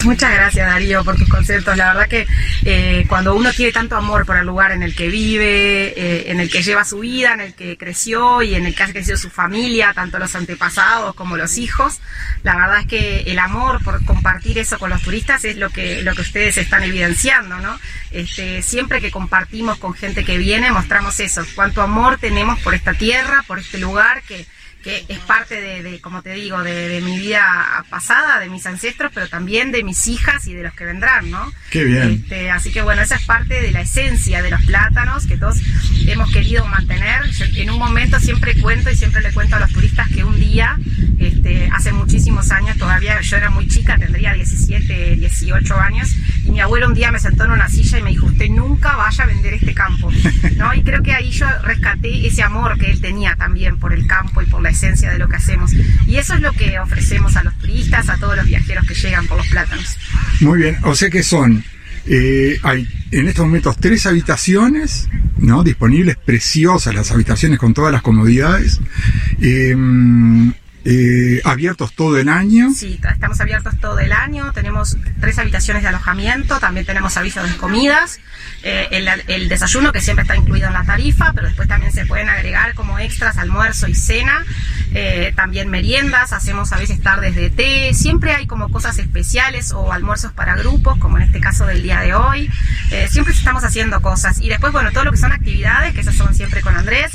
Muchas 0.04 0.32
gracias 0.32 0.68
Darío 0.68 1.04
por 1.04 1.16
tus 1.18 1.28
conceptos. 1.28 1.76
La 1.76 1.88
verdad 1.88 2.08
que 2.08 2.28
eh, 2.66 3.06
cuando 3.10 3.34
uno 3.34 3.52
tiene 3.52 3.72
tanto 3.72 3.96
amor 3.96 4.26
por 4.26 4.38
el 4.38 4.46
lugar 4.46 4.72
en 4.72 4.84
el 4.84 4.96
que 4.96 5.08
vive, 5.08 5.94
eh, 5.98 6.32
en 6.32 6.40
el 6.40 6.52
que 6.52 6.62
lleva 6.62 6.86
su 6.86 7.00
vida, 7.00 7.34
en 7.34 7.42
el 7.42 7.56
que 7.56 7.78
creció 7.78 8.44
y 8.44 8.54
en 8.54 8.68
el 8.68 8.76
que 8.76 8.84
ha 8.84 8.92
crecido 8.92 9.18
su 9.18 9.30
familia, 9.30 9.94
tanto 9.94 10.20
los 10.20 10.36
antepasados 10.36 11.16
como 11.16 11.36
los 11.36 11.58
hijos, 11.58 12.00
la 12.44 12.56
verdad 12.56 12.82
es 12.82 12.88
que 12.88 13.20
el 13.22 13.40
amor 13.40 13.84
por 13.84 14.06
compartir 14.06 14.60
eso 14.60 14.78
con 14.78 14.92
los 14.92 15.02
turistas 15.02 15.44
es 15.46 15.58
lo 15.58 15.72
que, 15.72 16.04
lo 16.04 16.14
que 16.14 16.22
ustedes 16.22 16.58
están 16.58 16.84
evidenciando, 16.84 17.58
¿no? 17.58 17.80
Este, 18.12 18.62
siempre 18.62 19.02
que 19.02 19.12
compartimos 19.12 19.80
con 19.80 19.94
gente 19.96 20.24
que 20.24 20.38
viene, 20.38 20.72
mostramos 20.72 21.20
eso, 21.20 21.44
cuánto 21.56 21.82
amor 21.82 22.18
tenemos 22.20 22.60
por 22.60 22.76
esta 22.76 22.94
tierra, 22.94 23.44
por 23.48 23.58
este 23.60 23.80
lugar 23.80 24.22
que 24.22 24.46
que 24.88 25.04
es 25.10 25.20
parte 25.20 25.60
de, 25.84 26.00
como 26.00 26.22
te 26.22 26.32
digo, 26.32 26.64
de, 26.64 27.02
mi 27.04 27.20
vida 27.20 27.84
pasada, 27.90 28.40
de 28.40 28.48
mis 28.48 28.66
ancestros, 28.66 29.12
pero 29.14 29.28
también 29.28 29.74
de 29.74 29.84
mis 29.84 30.08
hijas 30.08 30.48
y 30.48 30.54
de 30.54 30.64
los 30.64 30.74
que 30.74 30.86
vendrán, 30.86 31.30
¿no? 31.30 31.52
Qué 31.70 31.84
bien. 31.84 32.22
Este, 32.24 32.50
así 32.50 32.72
que 32.72 32.82
bueno, 32.82 33.02
esa 33.02 33.16
es 33.16 33.26
parte 33.26 33.62
de 33.62 33.72
la 33.72 33.82
esencia 33.82 34.42
de 34.42 34.50
los 34.50 34.64
plátanos 34.64 35.28
que 35.28 35.36
todos 35.36 35.58
hemos 36.08 36.32
querido 36.32 36.66
mantener. 36.68 37.24
en 37.58 37.70
un 37.70 37.80
momento 37.80 38.18
siempre 38.22 38.58
cuento 38.62 38.90
y 38.90 38.96
siempre 38.96 39.22
le 39.22 39.34
cuento 39.34 39.58
a 39.58 39.60
los 39.60 39.74
turistas 39.74 40.08
que 40.08 40.24
un 40.24 40.40
día, 40.40 40.80
este, 41.20 41.70
hace 41.74 41.92
muchísimos 41.92 42.50
años, 42.52 42.78
todavía 42.78 43.20
yo 43.20 43.36
era 43.36 43.50
muy 43.50 43.68
chica, 43.68 43.98
tendría 43.98 44.32
17, 44.34 45.18
18 45.18 45.76
años, 45.82 46.16
y 46.46 46.52
mi 46.52 46.62
abuelo 46.62 46.88
un 46.88 46.94
día 46.94 47.12
me 47.12 47.20
sentó 47.20 47.44
en 47.44 47.52
una 47.52 47.68
silla 47.68 48.00
y 48.00 48.04
me 48.04 48.12
dijo, 48.12 48.28
usted 48.28 48.48
nunca 48.48 48.96
vaya 48.96 49.26
a 49.26 49.28
vender 49.28 49.54
este 49.54 49.74
campo, 49.74 50.10
¿no? 50.56 50.74
Y 50.74 50.82
creo 50.82 51.04
que 51.04 51.14
ahí 51.14 51.30
yo 51.32 51.46
rescaté 51.64 52.26
ese 52.26 52.42
amor 52.42 52.80
que 52.80 52.90
él 52.90 53.02
tenía 53.02 53.36
también 53.36 53.78
por 53.80 53.92
el 53.92 54.08
campo 54.08 54.42
y 54.42 54.46
por 54.46 54.62
la 54.62 54.70
esencia 54.78 55.12
de 55.12 55.18
lo 55.18 55.28
que 55.28 55.36
hacemos. 55.36 55.74
Y 56.08 56.18
eso 56.18 56.36
es 56.36 56.42
lo 56.42 56.54
que 56.54 56.80
ofrecemos 56.80 57.36
a 57.36 57.44
los 57.44 57.58
turistas, 57.58 58.10
a 58.10 58.18
todos 58.18 58.36
los 58.38 58.46
viajeros 58.46 58.86
que 58.88 58.94
llegan 58.94 59.28
por 59.28 59.38
los 59.38 59.48
plátanos. 59.48 59.98
Muy 60.42 60.60
bien, 60.60 60.78
o 60.84 60.96
sea 60.96 61.10
que 61.10 61.24
son, 61.24 61.64
eh, 62.06 62.60
hay 62.64 62.88
en 63.12 63.28
estos 63.28 63.46
momentos 63.46 63.78
tres 63.78 64.06
habitaciones, 64.06 65.10
¿no? 65.38 65.64
Disponibles, 65.64 66.18
preciosas 66.18 66.94
las 66.94 67.12
habitaciones 67.12 67.60
con 67.60 67.74
todas 67.74 67.92
las 67.92 68.02
comodidades. 68.02 68.80
Eh, 69.42 69.76
eh, 70.86 71.42
¿Abiertos 71.44 71.94
todo 71.94 72.18
el 72.18 72.30
año? 72.30 72.70
Sí, 72.74 73.00
estamos 73.12 73.42
abiertos 73.42 73.78
todo 73.80 74.00
el 74.00 74.14
año. 74.14 74.54
Tenemos 74.54 74.96
tres 75.20 75.38
habitaciones 75.38 75.84
de 75.84 75.90
alojamiento, 75.90 76.60
también 76.60 76.86
tenemos 76.86 77.12
servicios 77.12 77.50
de 77.50 77.58
comidas, 77.58 78.20
eh, 78.64 78.88
el, 79.28 79.50
desayuno 79.50 79.92
que 79.92 80.00
siempre 80.00 80.22
está 80.22 80.38
incluido 80.38 80.68
en 80.68 80.74
la 80.74 80.86
tarifa, 80.86 81.34
pero 81.34 81.48
después 81.48 81.68
también 81.68 81.92
se 81.92 82.06
pueden 82.06 82.30
agregar 82.30 82.74
como 82.74 83.00
extras 83.00 83.38
almuerzo 83.38 83.88
y 83.88 83.96
cena, 83.96 84.46
eh, 84.94 85.34
también 85.36 85.70
meriendas, 85.70 86.32
hacemos 86.32 86.72
a 86.72 86.78
veces 86.78 87.02
tardes 87.02 87.36
de 87.36 87.50
té, 87.50 87.94
siempre 87.94 88.34
hay 88.34 88.48
como 88.48 88.70
cosas 88.70 88.98
especiales 88.98 89.74
o 89.74 89.92
almuerzos 89.92 90.32
para 90.32 90.56
grupos, 90.56 90.98
como 91.00 91.18
en 91.18 91.24
este 91.24 91.42
caso 91.42 91.66
del 91.66 91.84
día 91.84 92.00
de 92.00 92.16
hoy. 92.16 92.50
siempre 93.10 93.34
estamos 93.34 93.64
haciendo 93.66 94.02
cosas. 94.02 94.40
Y 94.40 94.48
después, 94.48 94.72
bueno, 94.72 94.92
todo 94.92 95.04
lo 95.04 95.12
que 95.12 95.18
son 95.18 95.34
actividades, 95.34 95.94
que 95.94 96.02
esas 96.02 96.16
son 96.16 96.34
siempre 96.34 96.62
con 96.62 96.76
Andrés, 96.78 97.12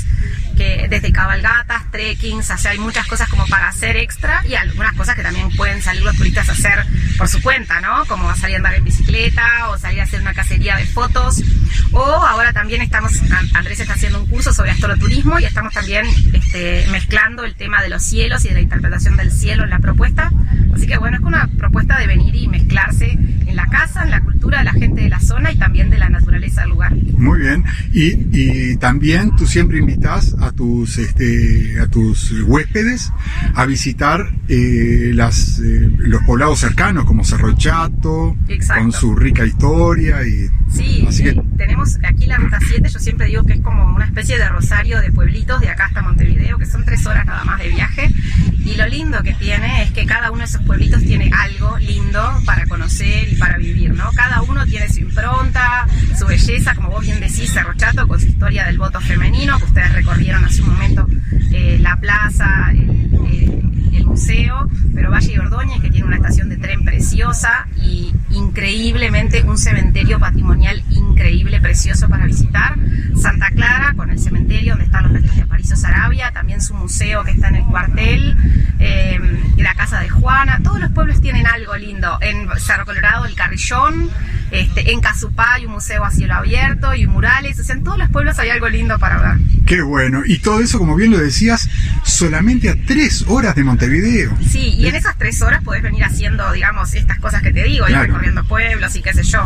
que 0.55 0.87
desde 0.89 1.11
cabalgatas, 1.11 1.89
trekkings, 1.91 2.49
o 2.51 2.57
sea, 2.57 2.71
hay 2.71 2.79
muchas 2.79 3.07
cosas 3.07 3.27
como 3.29 3.45
para 3.47 3.62
hacer 3.69 3.97
extra 3.97 4.43
y 4.47 4.55
algunas 4.55 4.93
cosas 4.93 5.15
que 5.15 5.23
también 5.23 5.49
pueden 5.51 5.81
salir 5.81 6.03
los 6.03 6.15
turistas 6.15 6.49
a 6.49 6.51
hacer 6.53 6.85
por 7.17 7.27
su 7.27 7.41
cuenta, 7.41 7.79
¿no? 7.81 8.05
Como 8.05 8.33
salir 8.35 8.55
a 8.55 8.57
andar 8.57 8.75
en 8.75 8.83
bicicleta 8.83 9.69
o 9.69 9.77
salir 9.77 10.01
a 10.01 10.03
hacer 10.03 10.21
una 10.21 10.33
cacería 10.33 10.75
de 10.77 10.85
fotos. 10.85 11.43
O 11.91 12.01
ahora 12.01 12.53
también 12.53 12.81
estamos, 12.81 13.13
Andrés 13.53 13.79
está 13.79 13.93
haciendo 13.93 14.19
un 14.19 14.27
curso 14.27 14.53
sobre 14.53 14.71
astroturismo 14.71 15.39
y 15.39 15.45
estamos 15.45 15.73
también 15.73 16.05
este, 16.33 16.85
mezclando 16.91 17.43
el 17.43 17.55
tema 17.55 17.81
de 17.81 17.89
los 17.89 18.03
cielos 18.03 18.45
y 18.45 18.49
de 18.49 18.55
la 18.55 18.61
interpretación 18.61 19.17
del 19.17 19.31
cielo 19.31 19.63
en 19.63 19.69
la 19.69 19.79
propuesta. 19.79 20.31
Así 20.73 20.87
que 20.87 20.97
bueno, 20.97 21.17
es 21.17 21.23
una 21.23 21.47
propuesta 21.57 21.99
de 21.99 22.07
venir 22.07 22.35
y 22.35 22.47
mezclarse 22.47 23.11
en 23.11 23.55
la 23.55 23.67
casa, 23.67 24.03
en 24.03 24.11
la 24.11 24.21
cultura 24.21 24.59
de 24.59 24.63
la 24.65 24.73
gente 24.73 25.01
de 25.01 25.09
la 25.09 25.19
zona 25.19 25.51
y 25.51 25.57
también 25.57 25.89
de 25.89 25.97
la 25.97 26.09
naturaleza 26.09 26.61
del 26.61 26.71
lugar. 26.71 26.93
Muy 27.17 27.39
bien. 27.39 27.63
Y, 27.91 28.75
también 28.77 29.35
tú 29.35 29.45
siempre 29.45 29.77
invitas 29.77 30.35
a 30.41 30.51
tus, 30.51 30.97
este, 30.97 31.79
a 31.79 31.87
tus 31.87 32.31
huéspedes 32.41 33.11
a 33.55 33.65
visitar 33.65 34.29
eh, 34.47 35.11
las, 35.13 35.59
eh, 35.59 35.89
los 35.97 36.23
poblados 36.23 36.59
cercanos 36.59 37.05
como 37.05 37.23
Cerro 37.23 37.55
Chato, 37.55 38.35
con 38.75 38.91
su 38.91 39.15
rica 39.15 39.45
historia. 39.45 40.25
Y, 40.25 40.49
sí, 40.71 41.07
tenemos 41.57 41.97
aquí 42.03 42.25
la 42.25 42.37
Ruta 42.37 42.59
7, 42.65 42.89
yo 42.89 42.99
siempre 42.99 43.27
digo 43.27 43.43
que 43.43 43.53
es 43.53 43.61
como 43.61 43.95
una 43.95 44.05
especie 44.05 44.37
de 44.37 44.47
rosario 44.49 44.99
de 45.01 45.11
pueblitos 45.11 45.61
de 45.61 45.69
acá 45.69 45.85
hasta 45.85 46.01
Montevideo, 46.01 46.57
que 46.57 46.65
son 46.65 46.83
tres 46.85 47.05
horas 47.05 47.25
nada 47.25 47.43
más 47.43 47.59
de 47.59 47.69
viaje. 47.69 48.09
Y 48.65 48.75
lo 48.75 48.87
lindo 48.87 49.21
que 49.23 49.33
tiene 49.33 49.83
es 49.83 49.91
que 49.91 50.05
cada 50.05 50.31
uno 50.31 50.39
de 50.39 50.45
esos 50.45 50.61
pueblitos 50.63 51.01
tiene 51.01 51.29
algo 51.33 51.77
lindo 51.79 52.21
para 52.45 52.65
conocer 52.65 53.31
y 53.31 53.35
para 53.35 53.57
vivir, 53.57 53.93
¿no? 53.93 54.09
Cada 54.13 54.41
uno 54.41 54.65
tiene 54.65 54.89
su 54.89 55.01
impronta, 55.01 55.87
su 56.17 56.25
belleza, 56.25 56.73
como 56.75 56.89
vos 56.89 57.01
bien 57.01 57.19
decís, 57.19 57.51
Cerro 57.51 57.73
Chato, 57.75 58.07
con 58.07 58.19
su 58.19 58.27
historia 58.27 58.65
del 58.65 58.77
voto 58.77 59.01
femenino, 59.01 59.57
que 59.59 59.65
ustedes 59.65 59.91
recorrieron 59.93 60.45
hace 60.45 60.61
un 60.61 60.69
momento 60.69 61.07
eh, 61.51 61.77
la 61.79 61.97
plaza, 61.97 62.71
el, 62.71 63.62
museo, 64.13 64.69
pero 64.93 65.09
Valle 65.09 65.33
de 65.33 65.39
Ordóñez, 65.39 65.81
que 65.81 65.89
tiene 65.89 66.05
una 66.05 66.17
estación 66.17 66.47
de 66.47 66.57
tren 66.57 66.85
preciosa 66.85 67.67
y 67.75 68.13
increíblemente 68.29 69.41
un 69.41 69.57
cementerio 69.57 70.19
patrimonial 70.19 70.83
increíble, 70.91 71.59
precioso 71.59 72.07
para 72.07 72.27
visitar. 72.27 72.75
Santa 73.19 73.49
Clara, 73.49 73.93
con 73.95 74.11
el 74.11 74.19
cementerio 74.19 74.73
donde 74.73 74.85
están 74.85 75.03
los 75.03 75.13
restos 75.13 75.35
de 75.35 75.41
Aparicio 75.41 75.75
Sarabia, 75.75 76.31
también 76.31 76.61
su 76.61 76.75
museo 76.75 77.23
que 77.23 77.31
está 77.31 77.47
en 77.47 77.55
el 77.55 77.63
cuartel, 77.65 78.37
eh, 78.79 79.19
la 79.57 79.73
casa 79.73 79.99
de 79.99 80.09
Juana, 80.09 80.59
todos 80.63 80.79
los 80.79 80.91
pueblos 80.91 81.19
tienen 81.19 81.47
algo 81.47 81.75
lindo. 81.75 82.19
En 82.21 82.47
Cerro 82.59 82.85
Colorado, 82.85 83.25
el 83.25 83.33
Carrillón, 83.33 84.11
este, 84.51 84.91
en 84.91 85.01
Casupá 85.01 85.55
hay 85.55 85.65
un 85.65 85.71
museo 85.71 86.03
a 86.03 86.11
cielo 86.11 86.35
abierto 86.35 86.93
y 86.93 87.07
murales, 87.07 87.59
o 87.59 87.63
sea, 87.63 87.75
en 87.75 87.83
todos 87.83 87.97
los 87.97 88.09
pueblos 88.09 88.37
hay 88.37 88.49
algo 88.49 88.69
lindo 88.69 88.99
para 88.99 89.17
ver. 89.17 89.37
Qué 89.65 89.81
bueno, 89.81 90.21
y 90.25 90.39
todo 90.39 90.59
eso, 90.59 90.77
como 90.77 90.95
bien 90.95 91.09
lo 91.11 91.17
decías, 91.17 91.67
solamente 92.03 92.69
a 92.69 92.75
tres 92.85 93.25
horas 93.27 93.55
de 93.55 93.63
Montevideo. 93.63 94.02
Sí, 94.49 94.75
y 94.77 94.87
en 94.87 94.95
esas 94.95 95.17
tres 95.17 95.41
horas 95.41 95.63
podés 95.63 95.81
venir 95.81 96.03
haciendo, 96.03 96.51
digamos, 96.51 96.93
estas 96.93 97.19
cosas 97.19 97.41
que 97.41 97.51
te 97.51 97.63
digo, 97.63 97.87
ir 97.87 97.97
recorriendo 97.97 98.43
pueblos 98.43 98.95
y 98.95 99.01
qué 99.01 99.13
sé 99.13 99.23
yo. 99.23 99.43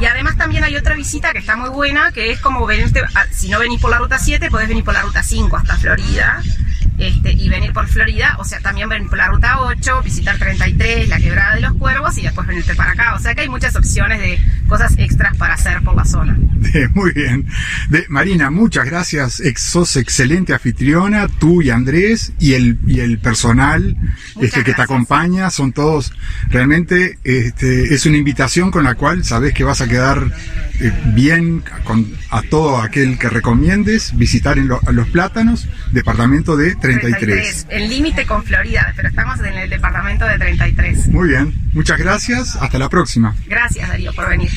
Y 0.00 0.04
además 0.04 0.36
también 0.36 0.64
hay 0.64 0.76
otra 0.76 0.94
visita 0.94 1.32
que 1.32 1.38
está 1.38 1.56
muy 1.56 1.70
buena, 1.70 2.12
que 2.12 2.30
es 2.32 2.40
como 2.40 2.66
venirte, 2.66 3.02
si 3.30 3.48
no 3.48 3.58
venís 3.58 3.80
por 3.80 3.90
la 3.90 3.98
ruta 3.98 4.18
7, 4.18 4.50
podés 4.50 4.68
venir 4.68 4.84
por 4.84 4.94
la 4.94 5.02
ruta 5.02 5.22
5 5.22 5.56
hasta 5.56 5.76
Florida 5.76 6.42
este, 6.98 7.32
y 7.32 7.48
venir 7.48 7.72
por 7.72 7.88
Florida, 7.88 8.36
o 8.38 8.44
sea, 8.44 8.60
también 8.60 8.88
venir 8.88 9.08
por 9.08 9.18
la 9.18 9.28
ruta 9.28 9.60
8, 9.60 10.02
visitar 10.02 10.38
33, 10.38 11.08
la 11.08 11.18
quebrada 11.18 11.54
de 11.56 11.60
los 11.60 11.74
cuervos 11.74 12.16
y 12.18 12.22
después 12.22 12.46
venirte 12.46 12.74
para 12.74 12.92
acá. 12.92 13.14
O 13.14 13.18
sea 13.18 13.34
que 13.34 13.42
hay 13.42 13.48
muchas 13.48 13.74
opciones 13.76 14.20
de 14.20 14.38
cosas 14.68 14.94
extras 14.98 15.36
para 15.36 15.54
hacer 15.54 15.82
por 15.82 15.96
la 15.96 16.04
zona. 16.04 16.36
Muy 16.94 17.12
bien. 17.12 17.46
De, 17.88 18.06
Marina, 18.08 18.50
muchas 18.50 18.84
gracias. 18.86 19.42
sos 19.56 19.96
excelente 19.96 20.52
anfitriona, 20.54 21.28
tú 21.28 21.62
y 21.62 21.70
Andrés 21.70 22.32
y 22.38 22.54
el, 22.54 22.78
y 22.86 23.00
el 23.00 23.18
personal 23.18 23.96
este, 24.40 24.64
que 24.64 24.74
te 24.74 24.82
acompaña, 24.82 25.50
son 25.50 25.72
todos 25.72 26.12
realmente, 26.48 27.18
este, 27.24 27.94
es 27.94 28.06
una 28.06 28.16
invitación 28.16 28.70
con 28.70 28.84
la 28.84 28.94
cual 28.94 29.24
sabes 29.24 29.54
que 29.54 29.64
vas 29.64 29.80
a 29.80 29.88
quedar 29.88 30.32
eh, 30.80 30.92
bien 31.14 31.62
con, 31.84 32.06
a 32.30 32.42
todo 32.42 32.78
aquel 32.78 33.18
que 33.18 33.28
recomiendes 33.28 34.16
visitar 34.16 34.58
en 34.58 34.68
los 34.68 35.08
plátanos, 35.08 35.68
departamento 35.92 36.56
de 36.56 36.74
33. 36.84 37.66
El 37.70 37.88
límite 37.88 38.26
con 38.26 38.44
Florida, 38.44 38.92
pero 38.94 39.08
estamos 39.08 39.40
en 39.40 39.54
el 39.54 39.70
departamento 39.70 40.26
de 40.26 40.38
33. 40.38 41.08
Muy 41.08 41.30
bien, 41.30 41.54
muchas 41.72 41.98
gracias, 41.98 42.56
hasta 42.56 42.78
la 42.78 42.90
próxima. 42.90 43.34
Gracias 43.46 43.88
Darío 43.88 44.12
por 44.12 44.28
venir. 44.28 44.50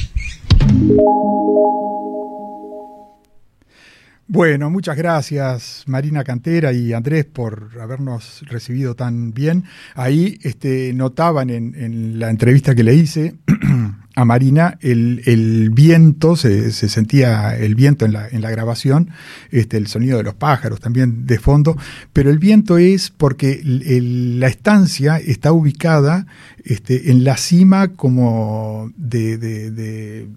Bueno, 4.28 4.70
muchas 4.70 4.98
gracias 4.98 5.86
Marina 5.88 6.26
Cantera 6.26 6.74
y 6.74 6.92
Andrés 6.92 7.24
por 7.24 7.70
habernos 7.80 8.44
recibido 8.48 8.94
tan 8.94 9.34
bien. 9.34 9.64
Ahí 9.96 10.38
este, 10.44 10.92
notaban 10.94 11.50
en, 11.50 11.76
en 11.76 12.20
la 12.20 12.30
entrevista 12.30 12.76
que 12.76 12.84
le 12.84 12.94
hice 12.94 13.36
a 14.18 14.26
Marina, 14.26 14.80
el, 14.82 15.70
viento, 15.70 16.36
se, 16.36 16.72
sentía 16.72 17.56
el 17.56 17.76
viento 17.76 18.04
en 18.04 18.14
la, 18.14 18.28
en 18.28 18.42
la 18.42 18.50
grabación, 18.50 19.12
este, 19.52 19.78
el 19.78 19.86
sonido 19.86 20.18
de 20.18 20.24
los 20.24 20.34
pájaros 20.34 20.80
también 20.80 21.28
de 21.28 21.38
fondo, 21.38 21.78
pero 22.14 22.32
el 22.32 22.40
viento 22.40 22.80
es 22.80 23.12
porque 23.12 23.62
la 23.64 24.48
estancia 24.48 25.18
está 25.18 25.52
ubicada 25.52 26.26
este, 26.64 27.12
en 27.12 27.24
la 27.26 27.38
cima 27.38 27.90
como 27.90 28.92
de, 28.98 30.28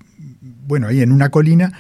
bueno, 0.67 0.89
ahí 0.89 1.01
en 1.01 1.11
una 1.11 1.31
colina, 1.31 1.73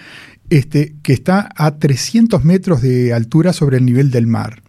este, 0.48 0.94
que 1.02 1.12
está 1.12 1.50
a 1.54 1.72
300 1.72 2.42
metros 2.46 2.80
de 2.80 3.12
altura 3.12 3.52
sobre 3.52 3.76
el 3.76 3.84
nivel 3.84 4.10
del 4.10 4.26
mar. 4.26 4.62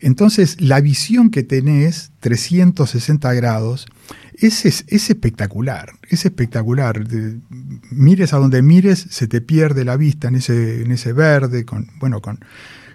Entonces, 0.00 0.60
la 0.60 0.80
visión 0.80 1.30
que 1.30 1.42
tenés, 1.42 2.12
360 2.20 3.32
grados, 3.34 3.86
es, 4.34 4.64
es, 4.64 5.10
espectacular, 5.10 5.92
es 6.08 6.24
espectacular. 6.24 7.04
mires 7.90 8.32
a 8.32 8.38
donde 8.38 8.62
mires, 8.62 9.06
se 9.10 9.26
te 9.26 9.40
pierde 9.40 9.84
la 9.84 9.96
vista 9.96 10.28
en 10.28 10.36
ese, 10.36 10.82
en 10.82 10.92
ese 10.92 11.12
verde, 11.12 11.64
con, 11.64 11.88
bueno, 11.98 12.20
con, 12.20 12.38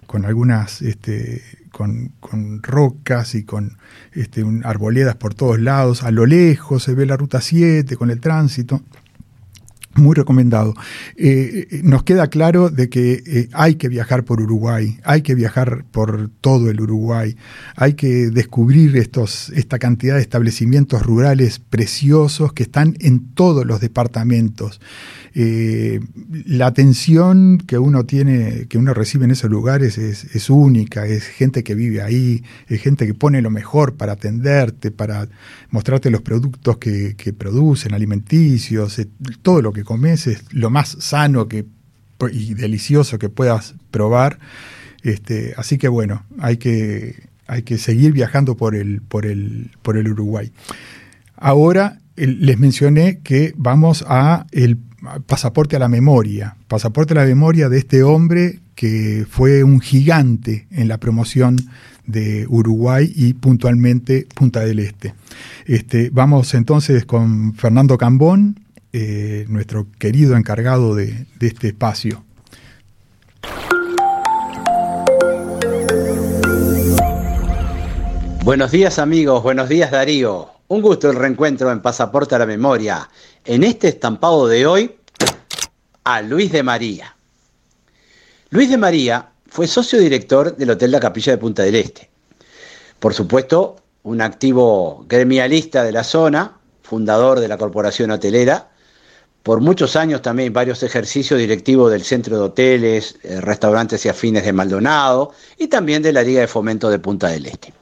con 0.06 0.26
algunas, 0.26 0.82
este, 0.82 1.42
con, 1.72 2.14
con, 2.20 2.64
rocas 2.64 3.36
y 3.36 3.44
con 3.44 3.78
este, 4.14 4.46
arboledas 4.64 5.16
por 5.16 5.34
todos 5.34 5.60
lados. 5.60 6.04
A 6.04 6.12
lo 6.12 6.26
lejos 6.26 6.84
se 6.84 6.94
ve 6.94 7.06
la 7.06 7.18
ruta 7.18 7.42
7 7.42 7.98
con 7.98 8.10
el 8.10 8.20
tránsito. 8.20 8.82
Muy 9.96 10.16
recomendado. 10.16 10.74
Eh, 11.18 11.68
eh, 11.70 11.82
nos 11.84 12.04
queda 12.04 12.28
claro 12.28 12.70
de 12.70 12.90
que 12.90 13.22
eh, 13.28 13.50
hay 13.54 13.76
que 13.76 13.90
viajar 13.90 14.24
por 14.24 14.42
Uruguay, 14.42 14.98
hay 15.04 15.22
que 15.22 15.36
viajar 15.36 15.86
por 15.92 16.32
todo 16.42 16.72
el 16.72 16.82
Uruguay, 16.82 17.36
hay 17.76 17.94
que 17.94 18.32
descubrir 18.32 18.98
estos, 18.98 19.50
esta 19.50 19.78
cantidad 19.78 20.16
de 20.16 20.22
establecimientos 20.22 21.04
rurales 21.04 21.60
preciosos 21.60 22.54
que 22.54 22.64
están 22.64 22.96
en 23.02 23.34
todos 23.36 23.68
los 23.68 23.82
departamentos. 23.82 24.82
Eh, 25.36 26.00
la 26.46 26.68
atención 26.68 27.58
que 27.58 27.80
uno 27.80 28.06
tiene, 28.06 28.68
que 28.68 28.78
uno 28.78 28.94
recibe 28.94 29.26
en 29.26 29.32
esos 29.32 29.50
lugares 29.50 29.98
es, 29.98 30.50
única, 30.50 31.08
es 31.08 31.26
gente 31.26 31.64
que 31.64 31.74
vive 31.74 32.04
ahí, 32.04 32.44
es 32.68 32.82
gente 32.82 33.08
que 33.08 33.16
pone 33.16 33.42
lo 33.42 33.50
mejor 33.50 33.96
para 33.96 34.14
atenderte, 34.14 34.92
para 34.92 35.28
mostrarte 35.72 36.12
los 36.12 36.22
productos 36.22 36.78
que, 36.78 37.36
producen, 37.36 37.96
alimenticios, 37.96 39.00
eh, 39.00 39.08
todo 39.42 39.64
lo 39.64 39.74
que 39.74 39.84
comes 39.84 40.28
es 40.28 40.44
lo 40.52 40.70
más 40.70 40.98
sano 41.00 41.48
y 42.32 42.54
delicioso 42.54 43.18
que 43.18 43.30
puedas 43.30 43.74
probar. 43.90 44.38
Este, 45.02 45.56
así 45.58 45.80
que 45.80 45.88
bueno, 45.88 46.26
hay 46.38 46.58
que, 46.58 47.28
hay 47.48 47.64
que 47.64 47.80
seguir 47.80 48.14
viajando 48.14 48.56
por 48.56 48.76
el, 48.76 49.02
por 49.02 49.26
el, 49.26 49.72
por 49.82 49.98
el 49.98 50.08
Uruguay. 50.10 50.52
Ahora 51.36 52.00
les 52.16 52.60
mencioné 52.60 53.20
que 53.24 53.54
vamos 53.58 54.06
a 54.08 54.46
el 54.52 54.78
pasaporte 55.26 55.76
a 55.76 55.80
la 55.80 55.88
memoria, 55.88 56.56
pasaporte 56.68 57.14
a 57.14 57.18
la 57.18 57.26
memoria 57.26 57.70
de 57.70 57.78
este 57.78 58.04
hombre 58.04 58.60
que 58.76 59.26
fue 59.30 59.64
un 59.64 59.80
gigante 59.80 60.68
en 60.72 60.88
la 60.88 60.98
promoción 60.98 61.58
de 62.06 62.46
Uruguay 62.50 63.12
y 63.16 63.34
puntualmente 63.34 64.28
Punta 64.34 64.62
del 64.62 64.80
Este. 64.80 65.14
este 65.66 66.10
vamos 66.12 66.54
entonces 66.54 67.06
con 67.06 67.54
Fernando 67.54 67.98
Cambón, 67.98 68.60
eh, 68.92 69.46
nuestro 69.48 69.88
querido 70.00 70.36
encargado 70.36 70.96
de, 70.96 71.26
de 71.40 71.48
este 71.48 71.68
espacio. 71.68 72.24
Buenos 78.44 78.72
días 78.72 79.00
amigos, 79.00 79.42
buenos 79.42 79.70
días 79.70 79.92
Darío. 79.92 80.50
Un 80.68 80.82
gusto 80.82 81.10
el 81.10 81.16
reencuentro 81.16 81.72
en 81.72 81.82
Pasaporte 81.82 82.36
a 82.36 82.40
la 82.40 82.46
Memoria. 82.46 83.08
En 83.46 83.66
este 83.66 83.90
estampado 83.90 84.48
de 84.48 84.66
hoy, 84.66 84.96
a 86.06 86.22
Luis 86.22 86.54
de 86.54 86.64
María. 86.64 87.14
Luis 88.52 88.70
de 88.70 88.78
María 88.78 89.32
fue 89.50 89.68
socio 89.68 90.00
director 90.00 90.56
del 90.56 90.70
Hotel 90.70 90.92
La 90.92 91.02
Capilla 91.02 91.34
de 91.34 91.38
Punta 91.38 91.62
del 91.64 91.76
Este. 91.76 92.10
Por 93.00 93.14
supuesto, 93.14 93.76
un 94.04 94.22
activo 94.22 95.06
gremialista 95.10 95.84
de 95.84 95.92
la 95.92 96.06
zona, 96.06 96.58
fundador 96.84 97.42
de 97.42 97.50
la 97.50 97.58
Corporación 97.58 98.12
Hotelera, 98.12 98.70
por 99.44 99.60
muchos 99.60 99.98
años 99.98 100.22
también 100.22 100.54
varios 100.54 100.82
ejercicios 100.82 101.38
directivos 101.38 101.92
del 101.92 102.04
Centro 102.04 102.38
de 102.38 102.44
Hoteles, 102.44 103.18
eh, 103.24 103.42
Restaurantes 103.42 104.06
y 104.06 104.10
Afines 104.10 104.46
de 104.46 104.54
Maldonado 104.54 105.34
y 105.58 105.68
también 105.68 106.02
de 106.02 106.14
la 106.14 106.24
Liga 106.24 106.40
de 106.40 106.48
Fomento 106.48 106.90
de 106.90 107.00
Punta 107.00 107.28
del 107.28 107.48
Este. 107.48 107.74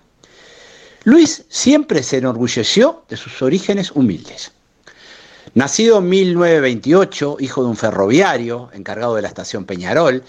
Luis 1.04 1.45
siempre 1.50 2.02
se 2.02 2.17
enorgulleció 2.17 3.04
de 3.08 3.15
sus 3.15 3.43
orígenes 3.43 3.91
humildes. 3.91 4.54
Nacido 5.54 5.97
en 5.97 6.10
1928, 6.10 7.38
hijo 7.39 7.63
de 7.63 7.69
un 7.69 7.75
ferroviario, 7.75 8.69
encargado 8.73 9.15
de 9.15 9.21
la 9.21 9.27
estación 9.27 9.65
Peñarol, 9.65 10.23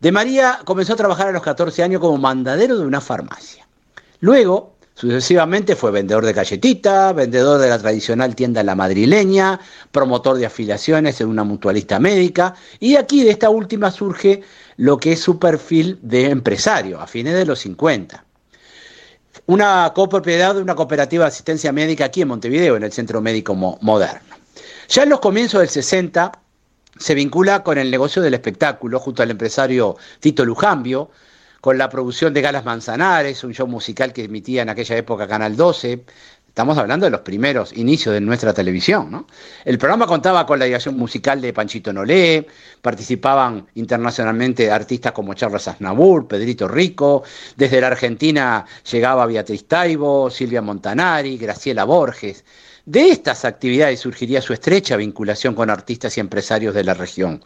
de 0.00 0.12
María 0.12 0.60
comenzó 0.64 0.94
a 0.94 0.96
trabajar 0.96 1.28
a 1.28 1.32
los 1.32 1.42
14 1.42 1.82
años 1.82 2.00
como 2.00 2.18
mandadero 2.18 2.76
de 2.76 2.84
una 2.84 3.00
farmacia. 3.00 3.66
Luego, 4.20 4.74
sucesivamente 4.94 5.76
fue 5.76 5.92
vendedor 5.92 6.24
de 6.24 6.32
galletita, 6.32 7.12
vendedor 7.12 7.60
de 7.60 7.68
la 7.68 7.78
tradicional 7.78 8.34
tienda 8.34 8.62
La 8.64 8.74
Madrileña, 8.74 9.60
promotor 9.92 10.38
de 10.38 10.46
afiliaciones 10.46 11.20
en 11.20 11.28
una 11.28 11.44
mutualista 11.44 12.00
médica, 12.00 12.54
y 12.80 12.96
aquí 12.96 13.22
de 13.22 13.30
esta 13.30 13.50
última 13.50 13.90
surge 13.90 14.42
lo 14.76 14.98
que 14.98 15.12
es 15.12 15.20
su 15.20 15.38
perfil 15.38 15.98
de 16.02 16.30
empresario 16.30 17.00
a 17.00 17.06
fines 17.06 17.34
de 17.34 17.46
los 17.46 17.60
50 17.60 18.24
una 19.46 19.92
copropiedad 19.94 20.54
de 20.54 20.62
una 20.62 20.74
cooperativa 20.74 21.24
de 21.24 21.28
asistencia 21.28 21.72
médica 21.72 22.06
aquí 22.06 22.22
en 22.22 22.28
Montevideo, 22.28 22.76
en 22.76 22.84
el 22.84 22.92
Centro 22.92 23.20
Médico 23.20 23.54
Moderno. 23.54 24.33
Ya 24.88 25.02
en 25.02 25.08
los 25.08 25.20
comienzos 25.20 25.60
del 25.60 25.68
60 25.68 26.32
se 26.98 27.14
vincula 27.14 27.62
con 27.62 27.78
el 27.78 27.90
negocio 27.90 28.22
del 28.22 28.34
espectáculo 28.34 29.00
junto 29.00 29.22
al 29.22 29.30
empresario 29.30 29.96
Tito 30.20 30.44
Lujambio, 30.44 31.10
con 31.60 31.78
la 31.78 31.88
producción 31.88 32.34
de 32.34 32.42
Galas 32.42 32.64
Manzanares, 32.64 33.42
un 33.42 33.54
show 33.54 33.66
musical 33.66 34.12
que 34.12 34.24
emitía 34.24 34.62
en 34.62 34.68
aquella 34.68 34.96
época 34.96 35.26
Canal 35.26 35.56
12, 35.56 36.04
Estamos 36.54 36.78
hablando 36.78 37.06
de 37.06 37.10
los 37.10 37.22
primeros 37.22 37.72
inicios 37.76 38.14
de 38.14 38.20
nuestra 38.20 38.54
televisión. 38.54 39.10
¿no? 39.10 39.26
El 39.64 39.76
programa 39.76 40.06
contaba 40.06 40.46
con 40.46 40.60
la 40.60 40.66
dirección 40.66 40.96
musical 40.96 41.40
de 41.40 41.52
Panchito 41.52 41.92
Nolé, 41.92 42.46
participaban 42.80 43.66
internacionalmente 43.74 44.70
artistas 44.70 45.10
como 45.10 45.34
Charles 45.34 45.66
Aznavour, 45.66 46.28
Pedrito 46.28 46.68
Rico, 46.68 47.24
desde 47.56 47.80
la 47.80 47.88
Argentina 47.88 48.64
llegaba 48.88 49.26
Beatriz 49.26 49.66
Taibo, 49.66 50.30
Silvia 50.30 50.62
Montanari, 50.62 51.38
Graciela 51.38 51.82
Borges. 51.82 52.44
De 52.86 53.08
estas 53.08 53.46
actividades 53.46 54.00
surgiría 54.00 54.42
su 54.42 54.52
estrecha 54.52 54.98
vinculación 54.98 55.54
con 55.54 55.70
artistas 55.70 56.18
y 56.18 56.20
empresarios 56.20 56.74
de 56.74 56.84
la 56.84 56.92
región. 56.92 57.42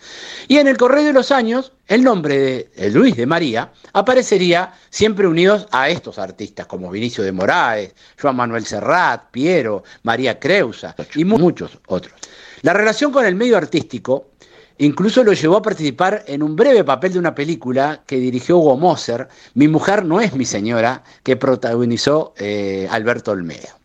Y 0.49 0.57
en 0.57 0.67
el 0.67 0.77
correr 0.77 1.05
de 1.05 1.13
los 1.13 1.31
años, 1.31 1.73
el 1.87 2.03
nombre 2.03 2.71
de 2.77 2.91
Luis 2.91 3.17
de 3.17 3.25
María 3.25 3.73
aparecería 3.93 4.75
siempre 4.91 5.29
unidos 5.29 5.69
a 5.71 5.91
estos 5.91 6.19
artistas 6.19 6.67
como 6.67 6.91
Vinicio 6.91 7.23
de 7.23 7.31
Moraes, 7.31 7.95
Juan 8.21 8.35
Manuel 8.35 8.67
Serrat, 8.67 9.31
Piero, 9.31 9.85
María 10.03 10.41
Creusa 10.41 10.97
y 11.15 11.25
muchos 11.25 11.79
otros. 11.87 12.15
La 12.63 12.73
relación 12.73 13.13
con 13.13 13.25
el 13.25 13.37
medio 13.37 13.57
artístico 13.57 14.33
Incluso 14.81 15.25
lo 15.25 15.33
llevó 15.33 15.57
a 15.57 15.63
participar 15.63 16.23
en 16.29 16.41
un 16.41 16.55
breve 16.55 16.85
papel 16.85 17.13
de 17.13 17.19
una 17.19 17.35
película 17.35 18.05
que 18.07 18.17
dirigió 18.17 18.59
Hugo 18.59 18.77
Moser, 18.77 19.27
Mi 19.55 19.67
mujer 19.67 20.05
no 20.05 20.21
es 20.21 20.35
mi 20.35 20.45
señora, 20.45 21.03
que 21.25 21.35
protagonizó 21.35 22.33
eh, 22.39 22.87
Alberto 22.89 23.33
Olmedo. 23.33 23.78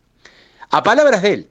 A 0.70 0.82
palabras 0.82 1.22
de 1.22 1.32
él, 1.32 1.50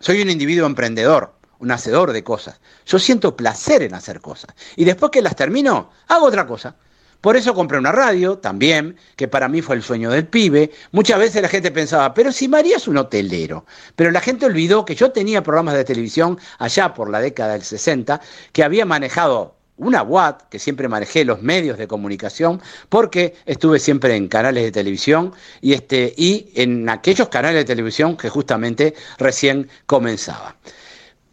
soy 0.00 0.22
un 0.22 0.30
individuo 0.30 0.66
emprendedor, 0.66 1.34
un 1.58 1.70
hacedor 1.70 2.12
de 2.12 2.24
cosas. 2.24 2.60
Yo 2.86 2.98
siento 2.98 3.36
placer 3.36 3.82
en 3.82 3.94
hacer 3.94 4.20
cosas. 4.20 4.54
Y 4.76 4.84
después 4.84 5.10
que 5.10 5.22
las 5.22 5.36
termino, 5.36 5.90
hago 6.08 6.26
otra 6.26 6.46
cosa. 6.46 6.76
Por 7.20 7.38
eso 7.38 7.54
compré 7.54 7.78
una 7.78 7.90
radio 7.90 8.36
también, 8.36 8.98
que 9.16 9.28
para 9.28 9.48
mí 9.48 9.62
fue 9.62 9.76
el 9.76 9.82
sueño 9.82 10.10
del 10.10 10.26
pibe. 10.26 10.70
Muchas 10.92 11.18
veces 11.18 11.40
la 11.40 11.48
gente 11.48 11.70
pensaba, 11.70 12.12
pero 12.12 12.30
si 12.30 12.48
María 12.48 12.76
es 12.76 12.86
un 12.86 12.98
hotelero. 12.98 13.64
Pero 13.96 14.10
la 14.10 14.20
gente 14.20 14.44
olvidó 14.44 14.84
que 14.84 14.94
yo 14.94 15.10
tenía 15.10 15.42
programas 15.42 15.74
de 15.74 15.84
televisión 15.84 16.38
allá 16.58 16.92
por 16.92 17.08
la 17.08 17.20
década 17.20 17.54
del 17.54 17.62
60, 17.62 18.20
que 18.52 18.62
había 18.62 18.84
manejado 18.84 19.56
una 19.76 20.02
WAT, 20.02 20.48
que 20.48 20.58
siempre 20.58 20.88
manejé 20.88 21.24
los 21.24 21.42
medios 21.42 21.78
de 21.78 21.88
comunicación, 21.88 22.60
porque 22.88 23.34
estuve 23.46 23.78
siempre 23.78 24.14
en 24.16 24.28
canales 24.28 24.64
de 24.64 24.72
televisión 24.72 25.32
y, 25.60 25.72
este, 25.72 26.14
y 26.16 26.52
en 26.54 26.88
aquellos 26.88 27.28
canales 27.28 27.58
de 27.58 27.64
televisión 27.64 28.16
que 28.16 28.28
justamente 28.28 28.94
recién 29.18 29.68
comenzaban. 29.86 30.54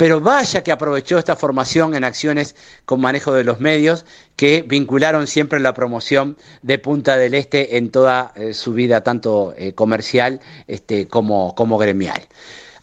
Pero 0.01 0.19
vaya 0.19 0.63
que 0.63 0.71
aprovechó 0.71 1.19
esta 1.19 1.35
formación 1.35 1.93
en 1.93 2.03
acciones 2.03 2.55
con 2.85 3.01
manejo 3.01 3.33
de 3.33 3.43
los 3.43 3.59
medios 3.59 4.03
que 4.35 4.63
vincularon 4.63 5.27
siempre 5.27 5.59
la 5.59 5.75
promoción 5.75 6.37
de 6.63 6.79
Punta 6.79 7.17
del 7.17 7.35
Este 7.35 7.77
en 7.77 7.91
toda 7.91 8.33
eh, 8.35 8.55
su 8.55 8.73
vida, 8.73 9.03
tanto 9.03 9.53
eh, 9.55 9.73
comercial 9.73 10.39
este, 10.65 11.07
como, 11.07 11.53
como 11.53 11.77
gremial. 11.77 12.27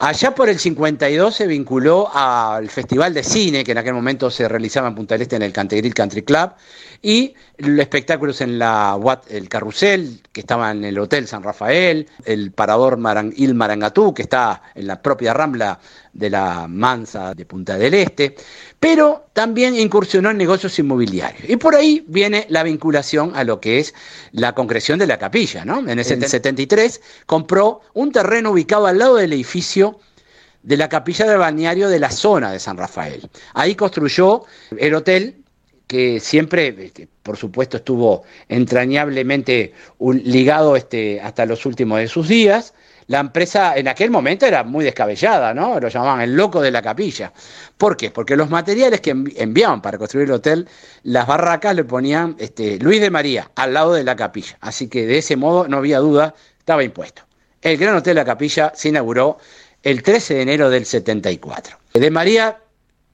Allá 0.00 0.32
por 0.32 0.48
el 0.48 0.60
52 0.60 1.34
se 1.34 1.48
vinculó 1.48 2.08
al 2.14 2.70
Festival 2.70 3.12
de 3.12 3.24
Cine, 3.24 3.64
que 3.64 3.72
en 3.72 3.78
aquel 3.78 3.94
momento 3.94 4.30
se 4.30 4.46
realizaba 4.46 4.86
en 4.86 4.94
Punta 4.94 5.16
del 5.16 5.22
Este 5.22 5.34
en 5.34 5.42
el 5.42 5.52
Cantegril 5.52 5.92
Country 5.92 6.22
Club, 6.22 6.52
y 7.02 7.34
los 7.58 7.78
espectáculos 7.80 8.40
en 8.40 8.58
la 8.58 8.98
el 9.28 9.48
Carrusel, 9.48 10.20
que 10.32 10.40
estaba 10.40 10.70
en 10.70 10.84
el 10.84 10.98
Hotel 10.98 11.26
San 11.26 11.42
Rafael, 11.42 12.08
el 12.24 12.52
Parador 12.52 12.96
Marang, 12.96 13.32
Il 13.36 13.54
Marangatú, 13.54 14.12
que 14.14 14.22
está 14.22 14.62
en 14.74 14.86
la 14.86 15.00
propia 15.00 15.32
Rambla 15.32 15.78
de 16.12 16.30
la 16.30 16.66
Mansa 16.68 17.34
de 17.34 17.46
Punta 17.46 17.78
del 17.78 17.94
Este, 17.94 18.34
pero 18.80 19.28
también 19.32 19.76
incursionó 19.76 20.30
en 20.30 20.36
negocios 20.36 20.78
inmobiliarios. 20.78 21.48
Y 21.48 21.56
por 21.56 21.76
ahí 21.76 22.04
viene 22.08 22.46
la 22.48 22.62
vinculación 22.62 23.32
a 23.36 23.44
lo 23.44 23.60
que 23.60 23.78
es 23.78 23.94
la 24.32 24.54
concreción 24.54 24.98
de 24.98 25.06
la 25.06 25.18
capilla. 25.18 25.64
¿no? 25.64 25.78
En 25.78 25.98
el 25.98 26.04
73 26.04 27.00
compró 27.26 27.80
un 27.94 28.10
terreno 28.10 28.50
ubicado 28.50 28.86
al 28.86 28.98
lado 28.98 29.16
del 29.16 29.32
edificio 29.32 30.00
de 30.62 30.76
la 30.76 30.88
capilla 30.88 31.26
del 31.26 31.38
balneario 31.38 31.88
de 31.88 32.00
la 32.00 32.10
zona 32.10 32.50
de 32.50 32.58
San 32.58 32.76
Rafael. 32.76 33.28
Ahí 33.54 33.74
construyó 33.74 34.44
el 34.76 34.94
hotel 34.94 35.44
que 35.88 36.20
siempre, 36.20 36.68
este, 36.78 37.08
por 37.22 37.36
supuesto, 37.36 37.78
estuvo 37.78 38.22
entrañablemente 38.48 39.72
ligado 40.22 40.76
este, 40.76 41.20
hasta 41.20 41.46
los 41.46 41.64
últimos 41.66 41.98
de 41.98 42.06
sus 42.06 42.28
días. 42.28 42.74
La 43.06 43.20
empresa 43.20 43.74
en 43.74 43.88
aquel 43.88 44.10
momento 44.10 44.44
era 44.44 44.64
muy 44.64 44.84
descabellada, 44.84 45.54
¿no? 45.54 45.80
Lo 45.80 45.88
llamaban 45.88 46.20
el 46.20 46.36
loco 46.36 46.60
de 46.60 46.70
la 46.70 46.82
capilla. 46.82 47.32
¿Por 47.78 47.96
qué? 47.96 48.10
Porque 48.10 48.36
los 48.36 48.50
materiales 48.50 49.00
que 49.00 49.16
enviaban 49.36 49.80
para 49.80 49.96
construir 49.96 50.26
el 50.26 50.34
hotel, 50.34 50.68
las 51.04 51.26
barracas 51.26 51.74
le 51.74 51.84
ponían 51.84 52.36
este, 52.38 52.78
Luis 52.78 53.00
de 53.00 53.10
María 53.10 53.50
al 53.56 53.72
lado 53.72 53.94
de 53.94 54.04
la 54.04 54.14
capilla. 54.14 54.58
Así 54.60 54.88
que 54.88 55.06
de 55.06 55.18
ese 55.18 55.36
modo 55.36 55.66
no 55.68 55.78
había 55.78 56.00
duda, 56.00 56.34
estaba 56.58 56.84
impuesto. 56.84 57.22
El 57.62 57.78
Gran 57.78 57.96
Hotel 57.96 58.14
La 58.14 58.26
Capilla 58.26 58.72
se 58.74 58.90
inauguró 58.90 59.38
el 59.82 60.02
13 60.02 60.34
de 60.34 60.42
enero 60.42 60.68
del 60.68 60.84
74. 60.84 61.78
De 61.94 62.10
María 62.10 62.58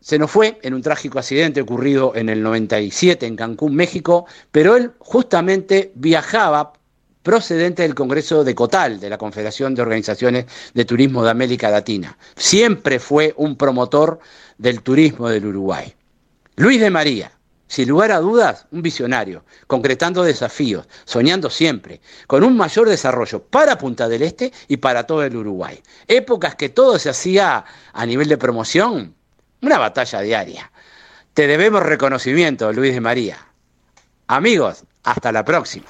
se 0.04 0.18
nos 0.18 0.30
fue 0.30 0.58
en 0.60 0.74
un 0.74 0.82
trágico 0.82 1.18
accidente 1.18 1.62
ocurrido 1.62 2.12
en 2.14 2.28
el 2.28 2.42
97 2.42 3.24
en 3.24 3.36
Cancún, 3.36 3.74
México, 3.74 4.26
pero 4.52 4.76
él 4.76 4.92
justamente 4.98 5.92
viajaba 5.94 6.74
procedente 7.22 7.84
del 7.84 7.94
Congreso 7.94 8.44
de 8.44 8.54
Cotal, 8.54 9.00
de 9.00 9.08
la 9.08 9.16
Confederación 9.16 9.74
de 9.74 9.80
Organizaciones 9.80 10.44
de 10.74 10.84
Turismo 10.84 11.24
de 11.24 11.30
América 11.30 11.70
Latina. 11.70 12.18
Siempre 12.36 12.98
fue 12.98 13.32
un 13.38 13.56
promotor 13.56 14.18
del 14.58 14.82
turismo 14.82 15.30
del 15.30 15.46
Uruguay. 15.46 15.94
Luis 16.56 16.82
de 16.82 16.90
María, 16.90 17.32
sin 17.66 17.88
lugar 17.88 18.12
a 18.12 18.20
dudas, 18.20 18.66
un 18.72 18.82
visionario, 18.82 19.46
concretando 19.66 20.22
desafíos, 20.22 20.86
soñando 21.06 21.48
siempre, 21.48 22.02
con 22.26 22.44
un 22.44 22.58
mayor 22.58 22.90
desarrollo 22.90 23.42
para 23.42 23.78
Punta 23.78 24.06
del 24.06 24.20
Este 24.20 24.52
y 24.68 24.76
para 24.76 25.06
todo 25.06 25.22
el 25.22 25.34
Uruguay. 25.34 25.82
Épocas 26.08 26.56
que 26.56 26.68
todo 26.68 26.98
se 26.98 27.08
hacía 27.08 27.64
a 27.94 28.04
nivel 28.04 28.28
de 28.28 28.36
promoción 28.36 29.14
una 29.64 29.78
batalla 29.78 30.20
diaria. 30.20 30.70
Te 31.32 31.46
debemos 31.46 31.82
reconocimiento, 31.82 32.72
Luis 32.72 32.94
de 32.94 33.00
María. 33.00 33.38
Amigos, 34.26 34.84
hasta 35.02 35.32
la 35.32 35.44
próxima. 35.44 35.86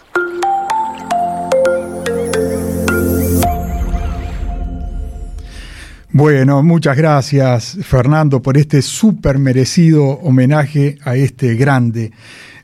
Bueno, 6.10 6.62
muchas 6.62 6.96
gracias 6.96 7.76
Fernando 7.82 8.40
por 8.40 8.56
este 8.56 8.82
súper 8.82 9.40
merecido 9.40 10.04
homenaje 10.04 10.96
a 11.02 11.16
este 11.16 11.56
grande 11.56 12.12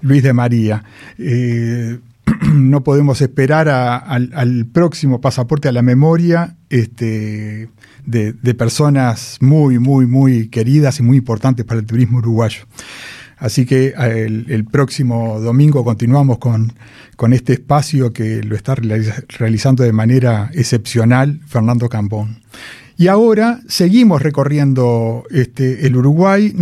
Luis 0.03 0.23
de 0.23 0.33
María. 0.33 0.85
Eh, 1.19 1.99
no 2.55 2.85
podemos 2.85 3.21
esperar 3.21 3.69
al, 3.69 4.31
al, 4.33 4.67
próximo 4.67 5.21
pasaporte 5.21 5.67
a 5.67 5.73
la 5.73 5.83
memoria 5.83 6.57
este, 6.69 7.69
de, 8.11 8.55
personas 8.55 9.39
muy, 9.41 9.79
muy, 9.79 10.07
muy 10.07 10.49
queridas 10.49 10.99
y 11.01 11.03
muy 11.03 11.19
importantes 11.19 11.65
para 11.65 11.81
el 11.81 11.87
turismo 11.87 12.19
uruguayo. 12.19 12.65
Así 13.39 13.65
que 13.65 13.95
el, 13.97 14.47
el 14.51 14.65
próximo 14.65 15.41
domingo 15.41 15.83
continuamos 15.83 16.39
con, 16.39 16.75
con, 17.17 17.33
este 17.33 17.55
espacio 17.55 18.13
que 18.13 18.43
lo 18.43 18.55
está 18.55 18.75
realizando 18.75 19.83
de 19.83 19.93
manera 19.93 20.51
excepcional 20.53 21.41
Fernando 21.47 21.89
Cambón. 21.89 22.43
Y 23.01 23.09
ahora 23.09 23.61
seguimos 23.67 24.21
recorriendo 24.21 25.25
este, 25.31 25.87
el 25.87 25.97
Uruguay 25.97 26.53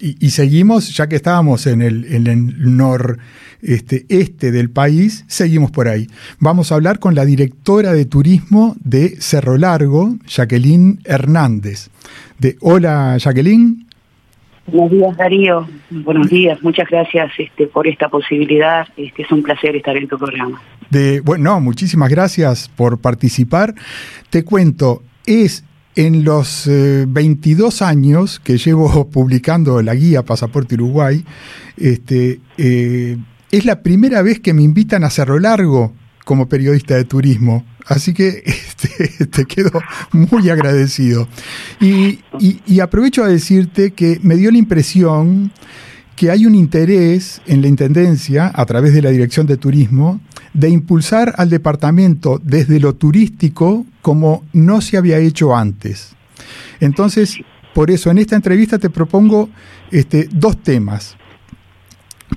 y, 0.00 0.30
seguimos, 0.30 0.96
ya 0.96 1.08
que 1.08 1.16
estábamos 1.16 1.66
en 1.66 1.82
el, 1.82 2.04
en 2.12 2.26
el 2.26 2.76
nor, 2.76 3.18
este, 3.62 4.06
este 4.08 4.52
del 4.52 4.70
país, 4.70 5.24
seguimos 5.26 5.70
por 5.70 5.88
ahí. 5.88 6.06
Vamos 6.38 6.70
a 6.70 6.76
hablar 6.76 6.98
con 6.98 7.14
la 7.14 7.24
directora 7.24 7.92
de 7.92 8.04
turismo 8.04 8.76
de 8.80 9.20
Cerro 9.20 9.56
Largo, 9.56 10.16
Jacqueline 10.26 11.00
Hernández. 11.04 11.90
De, 12.38 12.56
Hola, 12.60 13.16
Jacqueline. 13.18 13.86
Buenos 14.66 14.90
días, 14.90 15.16
Darío. 15.16 15.68
Buenos 15.90 16.28
días. 16.28 16.62
Muchas 16.62 16.88
gracias 16.88 17.32
este, 17.38 17.66
por 17.66 17.88
esta 17.88 18.08
posibilidad. 18.08 18.86
Este, 18.96 19.22
es 19.22 19.32
un 19.32 19.42
placer 19.42 19.74
estar 19.74 19.96
en 19.96 20.06
tu 20.06 20.18
programa. 20.18 20.60
De, 20.90 21.20
bueno, 21.20 21.58
muchísimas 21.60 22.10
gracias 22.10 22.68
por 22.68 23.00
participar. 23.00 23.74
Te 24.30 24.44
cuento, 24.44 25.02
es 25.26 25.64
en 25.98 26.22
los 26.22 26.62
22 26.68 27.80
eh, 27.80 27.84
años 27.84 28.40
que 28.44 28.56
llevo 28.56 29.08
publicando 29.10 29.82
la 29.82 29.96
guía 29.96 30.24
Pasaporte 30.24 30.76
Uruguay, 30.76 31.24
este, 31.76 32.40
eh, 32.56 33.16
es 33.50 33.64
la 33.64 33.82
primera 33.82 34.22
vez 34.22 34.38
que 34.38 34.54
me 34.54 34.62
invitan 34.62 35.02
a 35.02 35.10
Cerro 35.10 35.40
Largo 35.40 35.92
como 36.24 36.48
periodista 36.48 36.94
de 36.94 37.04
turismo. 37.04 37.64
Así 37.84 38.14
que 38.14 38.44
este, 38.46 39.26
te 39.26 39.44
quedo 39.44 39.72
muy 40.12 40.48
agradecido. 40.50 41.26
Y 41.80 42.78
aprovecho 42.80 43.24
a 43.24 43.28
decirte 43.28 43.90
que 43.90 44.20
me 44.22 44.36
dio 44.36 44.52
la 44.52 44.58
impresión 44.58 45.50
que 46.14 46.30
hay 46.30 46.46
un 46.46 46.54
interés 46.54 47.40
en 47.46 47.60
la 47.60 47.66
Intendencia, 47.66 48.52
a 48.54 48.66
través 48.66 48.92
de 48.92 49.02
la 49.02 49.10
Dirección 49.10 49.48
de 49.48 49.56
Turismo, 49.56 50.20
de 50.54 50.70
impulsar 50.70 51.34
al 51.36 51.50
departamento 51.50 52.40
desde 52.42 52.80
lo 52.80 52.94
turístico 52.94 53.86
como 54.02 54.44
no 54.52 54.80
se 54.80 54.96
había 54.96 55.18
hecho 55.18 55.56
antes. 55.56 56.14
Entonces, 56.80 57.38
por 57.74 57.90
eso 57.90 58.10
en 58.10 58.18
esta 58.18 58.36
entrevista 58.36 58.78
te 58.78 58.90
propongo 58.90 59.48
este, 59.90 60.28
dos 60.32 60.62
temas. 60.62 61.16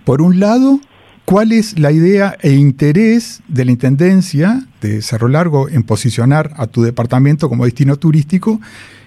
Por 0.04 0.22
un 0.22 0.40
lado, 0.40 0.80
¿cuál 1.26 1.52
es 1.52 1.80
la 1.80 1.92
idea 1.92 2.38
e 2.42 2.54
interés 2.54 3.42
de 3.48 3.66
la 3.66 3.72
Intendencia 3.72 4.66
de 4.82 5.02
Cerro 5.02 5.28
Largo 5.28 5.70
en 5.70 5.84
posicionar 5.84 6.54
a 6.58 6.68
tu 6.68 6.82
departamento 6.82 7.50
como 7.50 7.66
destino 7.66 7.98
turístico 7.98 8.60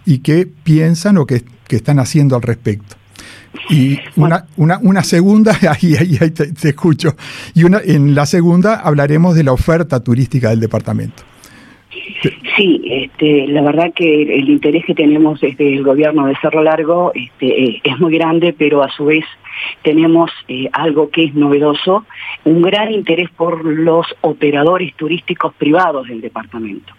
y 0.05 0.19
qué 0.19 0.47
piensan 0.47 1.19
o 1.19 1.27
qué, 1.27 1.45
están 1.69 1.99
haciendo 1.99 2.37
al 2.37 2.43
respecto? 2.43 2.97
Y 3.71 3.99
una, 4.17 4.47
una, 4.57 4.79
una 4.83 5.03
segunda, 5.03 5.53
ahí, 5.71 5.95
ahí, 5.95 6.19
ahí 6.21 6.31
te, 6.31 6.53
te, 6.53 6.69
escucho, 6.71 7.15
y 7.55 7.65
una, 7.65 7.81
en 7.85 8.15
la 8.15 8.27
segunda 8.27 8.81
hablaremos 8.81 9.35
de 9.35 9.45
la 9.45 9.53
oferta 9.53 10.03
turística 10.03 10.51
del 10.51 10.61
departamento. 10.61 11.23
Sí, 12.57 12.83
este, 12.85 13.47
la 13.49 13.63
verdad 13.63 13.93
que 13.95 14.23
el 14.23 14.49
interés 14.49 14.85
que 14.85 14.95
tenemos 14.95 15.41
desde 15.41 15.75
el 15.75 15.83
gobierno 15.83 16.27
de 16.27 16.37
Cerro 16.41 16.63
Largo 16.63 17.13
este, 17.15 17.65
eh, 17.65 17.81
es 17.83 17.99
muy 17.99 18.17
grande, 18.17 18.55
pero 18.57 18.83
a 18.83 18.91
su 18.91 19.07
vez 19.07 19.25
tenemos 19.83 20.31
eh, 20.49 20.69
algo 20.73 21.11
que 21.11 21.25
es 21.25 21.35
novedoso, 21.35 22.07
un 22.45 22.63
gran 22.63 22.93
interés 22.93 23.31
por 23.31 23.65
los 23.65 24.07
operadores 24.23 24.95
turísticos 24.95 25.55
privados 25.55 26.09
del 26.09 26.21
departamento. 26.21 26.95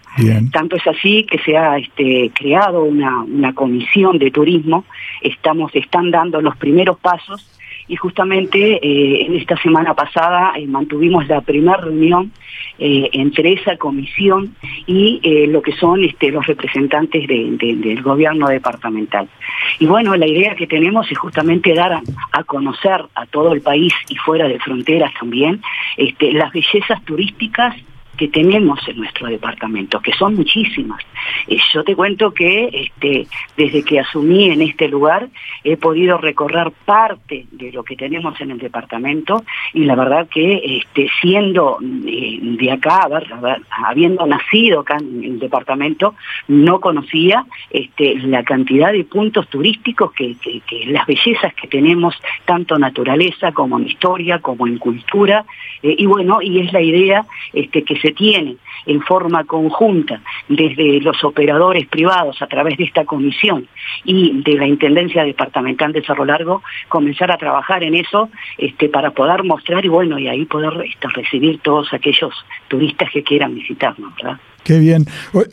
Tanto 0.50 0.76
es 0.76 0.86
así 0.86 1.24
que 1.24 1.38
se 1.38 1.56
ha 1.56 1.76
este, 1.76 2.30
creado 2.34 2.84
una, 2.84 3.52
comisión 3.54 4.18
de 4.18 4.30
turismo, 4.30 4.84
estamos, 5.20 5.74
están 5.74 6.10
dando 6.10 6.40
los 6.40 6.56
primeros 6.56 6.98
pasos 6.98 7.52
y 7.88 7.96
justamente 7.96 8.58
eh, 8.82 9.26
en 9.26 9.36
esta 9.36 9.56
semana 9.58 9.94
pasada 9.94 10.54
eh, 10.56 10.66
mantuvimos 10.66 11.28
la 11.28 11.40
primera 11.40 11.76
reunión 11.76 12.32
eh, 12.78 13.08
entre 13.12 13.52
esa 13.52 13.76
comisión 13.76 14.56
y 14.86 15.20
lo 15.48 15.62
que 15.62 15.72
son 15.72 16.02
este, 16.04 16.30
los 16.30 16.46
representantes 16.46 17.26
del 17.26 18.02
gobierno 18.02 18.48
departamental. 18.48 19.28
Y 19.78 19.86
bueno, 19.86 20.16
la 20.16 20.26
idea 20.26 20.54
que 20.54 20.66
tenemos 20.66 21.10
es 21.10 21.18
justamente 21.18 21.74
dar 21.74 22.00
a, 22.32 22.44
conocer 22.44 23.04
a 23.14 23.26
todo 23.26 23.52
el 23.52 23.60
país 23.60 23.92
y 24.08 24.16
fuera 24.16 24.48
de 24.48 24.58
fronteras 24.58 25.12
también 25.18 25.62
este, 25.96 26.32
las 26.32 26.52
bellezas 26.52 27.02
turísticas 27.04 27.76
que 28.16 28.28
tenemos 28.28 28.80
en 28.88 28.96
nuestro 28.98 29.28
departamento, 29.28 30.00
que 30.00 30.12
son 30.12 30.34
muchísimas. 30.34 31.02
Eh, 31.46 31.58
yo 31.72 31.84
te 31.84 31.94
cuento 31.94 32.32
que 32.32 32.68
este, 32.72 33.26
desde 33.56 33.84
que 33.84 34.00
asumí 34.00 34.50
en 34.50 34.62
este 34.62 34.88
lugar 34.88 35.28
he 35.64 35.76
podido 35.76 36.18
recorrer 36.18 36.72
parte 36.84 37.46
de 37.50 37.72
lo 37.72 37.82
que 37.82 37.96
tenemos 37.96 38.40
en 38.40 38.52
el 38.52 38.58
departamento 38.58 39.44
y 39.74 39.84
la 39.84 39.94
verdad 39.94 40.28
que 40.28 40.78
este, 40.78 41.08
siendo 41.20 41.78
eh, 42.06 42.38
de 42.40 42.70
acá, 42.70 43.08
habiendo 43.70 44.26
nacido 44.26 44.80
acá 44.80 44.96
en 44.98 45.24
el 45.24 45.38
departamento, 45.38 46.14
no 46.48 46.80
conocía 46.80 47.44
este, 47.70 48.16
la 48.20 48.42
cantidad 48.42 48.92
de 48.92 49.04
puntos 49.04 49.48
turísticos 49.48 50.12
que, 50.12 50.36
las 50.86 51.06
bellezas 51.06 51.54
que 51.54 51.68
tenemos, 51.68 52.14
tanto 52.44 52.78
naturaleza 52.78 53.52
como 53.52 53.78
en 53.78 53.86
historia, 53.86 54.38
como 54.38 54.66
en 54.66 54.78
cultura, 54.78 55.44
eh, 55.82 55.94
y 55.98 56.06
bueno, 56.06 56.40
y 56.42 56.60
es 56.60 56.72
la 56.72 56.80
idea 56.80 57.24
este, 57.52 57.82
que 57.82 57.98
se 57.98 58.05
se 58.06 58.12
tiene 58.12 58.56
en 58.86 59.00
forma 59.02 59.42
conjunta 59.44 60.20
desde 60.48 61.00
los 61.00 61.24
operadores 61.24 61.88
privados 61.88 62.40
a 62.40 62.46
través 62.46 62.76
de 62.78 62.84
esta 62.84 63.04
comisión 63.04 63.66
y 64.04 64.42
de 64.42 64.54
la 64.54 64.66
Intendencia 64.66 65.24
Departamental 65.24 65.92
de 65.92 66.02
Cerro 66.02 66.24
Largo, 66.24 66.62
comenzar 66.88 67.32
a 67.32 67.36
trabajar 67.36 67.82
en 67.82 67.96
eso 67.96 68.30
este, 68.58 68.88
para 68.88 69.10
poder 69.10 69.42
mostrar 69.42 69.84
y 69.84 69.88
bueno, 69.88 70.20
y 70.20 70.28
ahí 70.28 70.44
poder 70.44 70.84
este, 70.86 71.08
recibir 71.08 71.58
todos 71.58 71.92
aquellos 71.92 72.32
turistas 72.68 73.10
que 73.10 73.24
quieran 73.24 73.54
visitarnos, 73.56 74.14
¿verdad? 74.14 74.38
Qué 74.66 74.80
bien. 74.80 75.04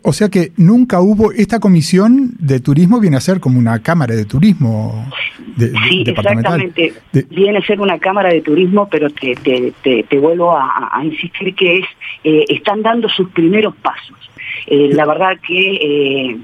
O, 0.02 0.12
sea 0.12 0.30
que 0.30 0.54
nunca 0.58 1.00
hubo, 1.00 1.32
esta 1.34 1.60
comisión 1.60 2.32
de 2.40 2.60
turismo 2.60 3.00
viene 3.00 3.18
a 3.18 3.20
ser 3.20 3.40
como 3.40 3.60
una 3.60 3.78
cámara 3.84 4.16
de 4.16 4.26
turismo 4.26 5.08
de, 5.56 5.72
sí, 5.88 6.04
exactamente. 6.08 6.94
Viene 7.30 7.60
a 7.60 7.62
ser 7.62 7.80
una 7.80 8.00
cámara 8.00 8.30
de 8.30 8.42
turismo, 8.42 8.90
pero 8.90 9.12
te, 9.12 9.36
te, 9.36 10.04
te, 10.10 10.18
vuelvo 10.18 10.58
a, 10.58 11.00
insistir 11.04 11.54
que 11.54 11.78
es, 11.78 11.86
eh, 12.24 12.46
están 12.50 12.82
dando 12.82 13.08
sus 13.08 13.30
primeros 13.30 13.76
pasos. 13.76 14.18
Eh, 14.66 14.90
la 14.94 15.06
verdad 15.06 15.38
que 15.48 16.36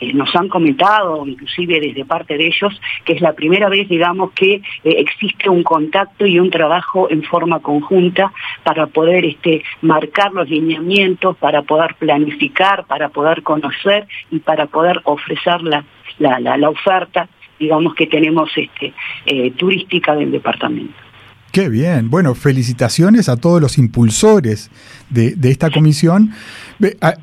eh, 0.00 0.12
nos 0.12 0.34
han 0.34 0.48
comentado, 0.48 1.26
inclusive 1.26 1.80
desde 1.80 2.04
parte 2.04 2.36
de 2.36 2.46
ellos, 2.46 2.80
que 3.04 3.14
es 3.14 3.20
la 3.20 3.32
primera 3.32 3.68
vez, 3.68 3.88
digamos, 3.88 4.32
que 4.32 4.54
eh, 4.54 4.62
existe 4.84 5.48
un 5.48 5.62
contacto 5.62 6.26
y 6.26 6.38
un 6.38 6.50
trabajo 6.50 7.10
en 7.10 7.22
forma 7.22 7.60
conjunta 7.60 8.32
para 8.62 8.86
poder 8.86 9.24
este, 9.24 9.62
marcar 9.82 10.32
los 10.32 10.48
lineamientos, 10.48 11.36
para 11.36 11.62
poder 11.62 11.94
planificar, 11.96 12.84
para 12.86 13.08
poder 13.08 13.42
conocer 13.42 14.06
y 14.30 14.38
para 14.40 14.66
poder 14.66 15.00
ofrecer 15.04 15.62
la, 15.62 15.84
la, 16.18 16.68
oferta, 16.68 17.28
digamos, 17.58 17.94
que 17.94 18.06
tenemos 18.06 18.50
este, 18.56 18.92
eh, 19.26 19.50
turística 19.52 20.14
del 20.14 20.30
departamento. 20.30 20.94
Qué 21.54 21.68
bien. 21.68 22.10
Bueno, 22.10 22.34
felicitaciones 22.34 23.28
a 23.28 23.36
todos 23.36 23.60
los 23.60 23.78
impulsores 23.78 24.70
de, 25.08 25.36
esta 25.44 25.70
comisión. 25.70 26.32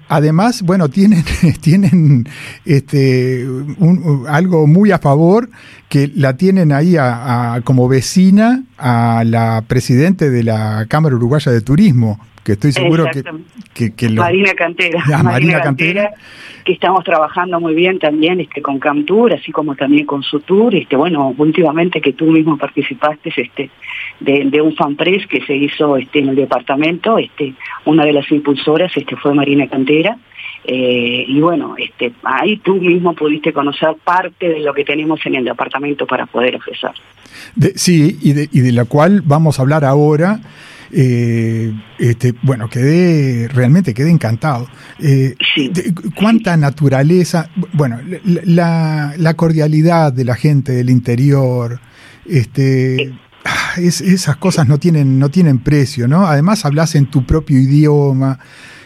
Además, 0.08 0.62
bueno, 0.62 0.88
tienen, 0.88 1.26
tienen 1.62 2.30
este, 2.64 3.46
algo 4.30 4.68
muy 4.68 4.92
a 4.92 5.00
favor, 5.00 5.50
que 5.92 6.10
la 6.16 6.38
tienen 6.38 6.72
ahí 6.72 6.96
como 7.66 7.90
vecina 7.90 8.64
a 8.78 9.26
la 9.26 9.62
presidente 9.68 10.30
de 10.30 10.42
la 10.42 10.86
Cámara 10.88 11.18
Uruguaya 11.18 11.52
de 11.52 11.60
Turismo, 11.60 12.18
que 12.46 12.54
estoy 12.54 12.72
seguro 12.72 13.08
que, 13.74 13.94
que, 13.94 14.10
Marina 14.10 14.54
Cantera. 14.54 15.04
Marina, 15.22 15.60
Cantera, 15.60 16.12
que 16.64 16.72
estamos 16.72 17.04
trabajando 17.04 17.60
muy 17.60 17.76
bien 17.76 18.00
también 18.00 18.40
este 18.40 18.62
con 18.62 18.80
Camtur, 18.80 19.34
así 19.34 19.52
como 19.52 19.76
también 19.76 20.06
con 20.06 20.24
Sutur, 20.24 20.74
este 20.76 20.96
bueno, 20.96 21.36
últimamente 21.38 22.00
que 22.00 22.14
tú 22.14 22.28
mismo 22.28 22.58
participaste 22.58 23.34
este 23.36 23.70
de, 24.22 24.46
de 24.46 24.62
un 24.62 24.74
fanpress 24.78 25.28
que 25.28 25.42
se 25.42 25.58
hizo 25.58 25.98
este 25.98 26.20
en 26.20 26.30
el 26.30 26.38
departamento, 26.38 27.18
este 27.18 27.54
una 27.84 28.06
de 28.06 28.14
las 28.14 28.32
impulsoras 28.32 28.96
este 28.96 29.18
fue 29.18 29.34
Marina 29.34 29.68
Cantera. 29.68 30.18
Eh, 30.64 31.26
y 31.28 31.40
bueno, 31.40 31.76
este, 31.78 32.14
ahí 32.24 32.58
tú 32.58 32.76
mismo 32.76 33.14
pudiste 33.14 33.52
conocer 33.52 33.96
parte 34.04 34.48
de 34.48 34.60
lo 34.60 34.74
que 34.74 34.84
tenemos 34.84 35.20
en 35.26 35.36
el 35.36 35.46
departamento 35.46 36.06
para 36.06 36.26
poder 36.28 36.56
ofrecer. 36.56 36.92
sí, 37.76 38.20
y 38.22 38.34
de, 38.34 38.50
y 38.52 38.60
de 38.60 38.72
la 38.72 38.86
cual 38.86 39.22
vamos 39.26 39.60
a 39.60 39.64
hablar 39.64 39.84
ahora. 39.84 40.40
Eh, 40.94 41.74
este, 42.00 42.34
bueno, 42.42 42.70
quedé, 42.70 43.48
realmente 43.48 43.94
quedé 43.94 44.10
encantado. 44.10 44.68
Eh, 45.00 45.36
cuánta 46.16 46.58
naturaleza, 46.58 47.50
bueno, 47.74 48.00
la, 48.26 49.14
la, 49.18 49.34
cordialidad 49.36 50.12
de 50.12 50.26
la 50.26 50.36
gente 50.36 50.74
del 50.74 50.90
interior, 50.90 51.80
este, 52.26 53.14
ah, 53.46 53.76
esas 53.80 54.36
cosas 54.36 54.68
no 54.68 54.80
tienen, 54.80 55.18
no 55.18 55.30
tienen 55.30 55.60
precio, 55.60 56.10
¿no? 56.10 56.28
Además 56.28 56.66
hablas 56.66 56.96
en 56.96 57.06
tu 57.06 57.26
propio 57.26 57.58
idioma. 57.58 58.40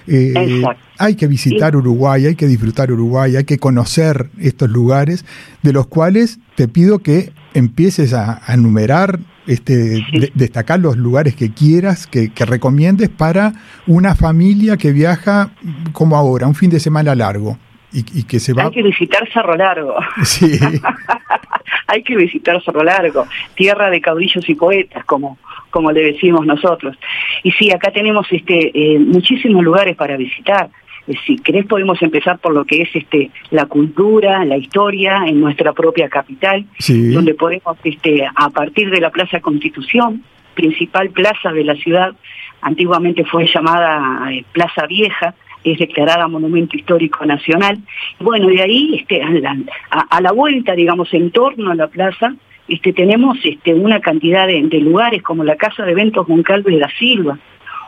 Eh, 0.08 0.64
hay 0.98 1.16
que 1.16 1.28
visitar 1.28 1.76
Uruguay, 1.76 2.26
hay 2.26 2.36
que 2.36 2.48
disfrutar 2.48 2.92
Uruguay, 2.92 3.36
hay 3.36 3.44
que 3.44 3.58
conocer 3.58 4.30
estos 4.40 4.70
lugares, 4.70 5.26
de 5.64 5.74
los 5.74 5.88
cuales 5.88 6.40
te 6.56 6.68
pido 6.68 7.00
que 7.00 7.32
empieces 7.54 8.14
a, 8.14 8.42
enumerar, 8.48 9.20
este, 9.48 10.06
destacar 10.34 10.80
los 10.80 10.98
lugares 10.98 11.36
que 11.36 11.52
quieras, 11.54 12.08
que, 12.08 12.32
recomiendes 12.46 13.10
para 13.10 13.54
una 13.88 14.16
familia 14.16 14.78
que 14.78 14.92
viaja 14.92 15.52
como 15.92 16.16
ahora, 16.16 16.48
un 16.48 16.56
fin 16.56 16.70
de 16.70 16.80
semana 16.80 17.16
largo. 17.16 17.58
Y, 17.94 18.24
que 18.24 18.42
se 18.42 18.52
va... 18.52 18.64
Hay 18.64 18.72
que 18.72 18.84
visitar 18.84 19.26
Cerro 19.32 19.56
Largo. 19.56 19.96
Sí. 20.26 20.60
hay 21.88 22.04
que 22.04 22.18
visitar 22.18 22.62
Cerro 22.62 22.84
Largo, 22.84 23.26
tierra 23.56 23.90
de 23.90 24.02
caudillos 24.02 24.50
y 24.50 24.56
poetas, 24.56 25.06
como, 25.06 25.38
como 25.76 25.92
le 25.92 26.14
decimos 26.14 26.46
nosotros. 26.46 26.96
Y 27.44 27.52
sí, 27.52 27.70
acá 27.70 27.92
tenemos 27.92 28.26
este, 28.32 28.72
eh, 28.74 28.98
muchísimos 28.98 29.62
lugares 29.62 29.98
para 29.98 30.16
visitar. 30.16 30.70
Eh, 31.06 31.16
si 31.28 31.36
querés 31.36 31.66
podemos 31.66 32.02
empezar 32.02 32.40
por 32.40 32.54
lo 32.54 32.64
que 32.64 32.84
es 32.84 32.96
este 32.96 33.30
la 33.52 33.66
cultura, 33.66 34.46
la 34.46 34.56
historia 34.56 35.24
en 35.28 35.42
nuestra 35.42 35.74
propia 35.74 36.08
capital, 36.08 36.64
donde 36.88 37.34
podemos 37.34 37.76
este 37.84 38.26
a 38.26 38.50
partir 38.52 38.90
de 38.90 39.02
la 39.02 39.10
Plaza 39.10 39.42
Constitución, 39.42 40.24
principal 40.54 41.10
plaza 41.10 41.52
de 41.52 41.66
la 41.66 41.76
ciudad, 41.76 42.14
antiguamente 42.62 43.26
fue 43.26 43.46
llamada 43.46 44.32
eh, 44.32 44.46
Plaza 44.54 44.88
Vieja, 44.88 45.36
es 45.66 45.78
declarada 45.78 46.30
Monumento 46.30 46.78
Histórico 46.78 47.26
Nacional. 47.26 47.80
Bueno, 48.22 48.48
de 48.48 48.62
ahí 48.62 48.96
este, 48.96 49.22
a, 49.22 50.22
la, 50.22 50.32
vuelta, 50.32 50.74
digamos, 50.74 51.14
en 51.14 51.32
torno 51.32 51.72
a 51.72 51.76
la 51.76 51.88
plaza, 51.88 52.34
este, 52.68 52.94
tenemos 52.94 53.38
este, 53.44 53.74
una 53.74 54.00
cantidad 54.00 54.48
de, 54.48 54.80
lugares 54.80 55.22
como 55.22 55.44
la 55.44 55.56
Casa 55.56 55.84
de 55.84 55.92
Eventos 55.92 56.28
Moncalves 56.28 56.74
de 56.74 56.80
la 56.80 56.90
Silva, 56.98 57.38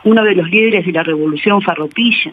uno 0.04 0.22
de 0.22 0.34
los 0.34 0.48
líderes 0.48 0.86
de 0.86 0.92
la 0.92 1.02
Revolución 1.02 1.60
Farropilla, 1.62 2.32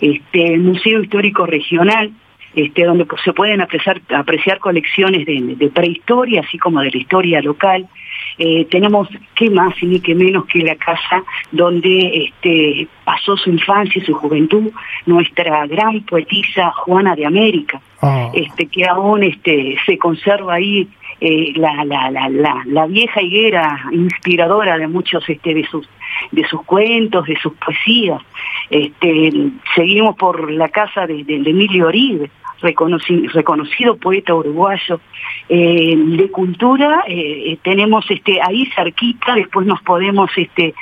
este, 0.00 0.54
el 0.54 0.60
Museo 0.60 1.02
Histórico 1.02 1.46
Regional, 1.46 2.10
este, 2.54 2.84
donde 2.84 3.06
se 3.24 3.32
pueden 3.32 3.60
apreciar 3.60 4.58
colecciones 4.58 5.26
de, 5.26 5.70
prehistoria, 5.74 6.40
así 6.40 6.58
como 6.58 6.80
de 6.80 6.90
la 6.90 6.98
historia 6.98 7.40
local. 7.42 7.86
Eh, 8.38 8.66
tenemos 8.70 9.08
qué 9.34 9.48
más 9.48 9.74
y 9.82 9.86
ni 9.86 10.00
qué 10.00 10.14
menos 10.14 10.44
que 10.46 10.58
la 10.58 10.76
casa 10.76 11.22
donde 11.52 12.26
este, 12.26 12.86
pasó 13.04 13.36
su 13.36 13.50
infancia 13.50 14.00
y 14.00 14.04
su 14.04 14.12
juventud 14.14 14.70
nuestra 15.06 15.66
gran 15.66 16.02
poetisa 16.02 16.70
Juana 16.72 17.14
de 17.14 17.24
América, 17.24 17.80
ah. 18.02 18.30
este, 18.34 18.66
que 18.66 18.84
aún 18.84 19.22
este, 19.22 19.76
se 19.86 19.96
conserva 19.96 20.54
ahí 20.54 20.86
eh, 21.18 21.52
la, 21.56 21.82
la, 21.86 22.10
la, 22.10 22.62
la, 22.66 22.86
vieja 22.86 23.22
higuera 23.22 23.86
inspiradora 23.90 24.76
de 24.76 24.86
muchos 24.86 25.26
este, 25.28 25.54
de 25.54 25.64
sus 25.66 25.88
de 26.30 26.46
sus 26.46 26.62
cuentos, 26.62 27.26
de 27.26 27.36
sus 27.36 27.54
poesías. 27.54 28.20
Este, 28.68 29.32
seguimos 29.74 30.16
por 30.16 30.50
la 30.50 30.68
casa 30.68 31.06
de, 31.06 31.24
de, 31.24 31.38
de 31.38 31.50
Emilio 31.50 31.86
Oribe, 31.86 32.30
reconocido 32.60 33.96
poeta 33.96 34.34
uruguayo 34.34 35.00
eh, 35.48 35.94
de 35.96 36.30
cultura 36.30 37.04
eh, 37.06 37.52
eh, 37.52 37.58
tenemos 37.62 38.04
este 38.10 38.40
ahí 38.40 38.66
cerquita 38.74 39.34
después 39.34 39.66
nos 39.66 39.80
podemos 39.82 40.30
este 40.36 40.74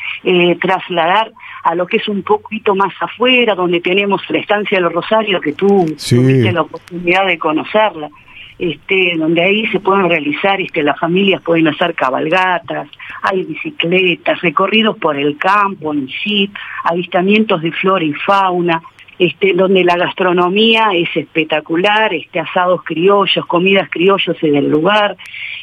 trasladar 0.60 1.32
a 1.64 1.74
lo 1.74 1.86
que 1.86 1.96
es 1.98 2.08
un 2.08 2.22
poquito 2.22 2.74
más 2.74 2.94
afuera 3.00 3.54
donde 3.54 3.80
tenemos 3.80 4.22
la 4.28 4.38
estancia 4.38 4.78
de 4.78 4.82
los 4.82 4.92
Rosarios 4.92 5.40
que 5.42 5.52
tú 5.52 5.86
tuviste 5.86 6.52
la 6.52 6.62
oportunidad 6.62 7.26
de 7.26 7.38
conocerla 7.38 8.10
este, 8.58 9.14
donde 9.16 9.42
ahí 9.42 9.66
se 9.68 9.80
pueden 9.80 10.08
realizar, 10.08 10.60
este, 10.60 10.82
las 10.82 10.98
familias 10.98 11.42
pueden 11.42 11.66
hacer 11.68 11.94
cabalgatas, 11.94 12.88
hay 13.22 13.42
bicicletas, 13.42 14.40
recorridos 14.42 14.96
por 14.98 15.16
el 15.16 15.36
campo 15.36 15.92
en 15.92 16.06
jeep, 16.06 16.54
avistamientos 16.84 17.62
de 17.62 17.72
flora 17.72 18.04
y 18.04 18.12
fauna, 18.12 18.80
este, 19.18 19.52
donde 19.54 19.84
la 19.84 19.96
gastronomía 19.96 20.90
es 20.94 21.08
espectacular, 21.16 22.12
este, 22.14 22.40
asados 22.40 22.82
criollos, 22.82 23.46
comidas 23.46 23.88
criollos 23.90 24.36
en 24.42 24.56
el 24.56 24.68
lugar. 24.68 25.16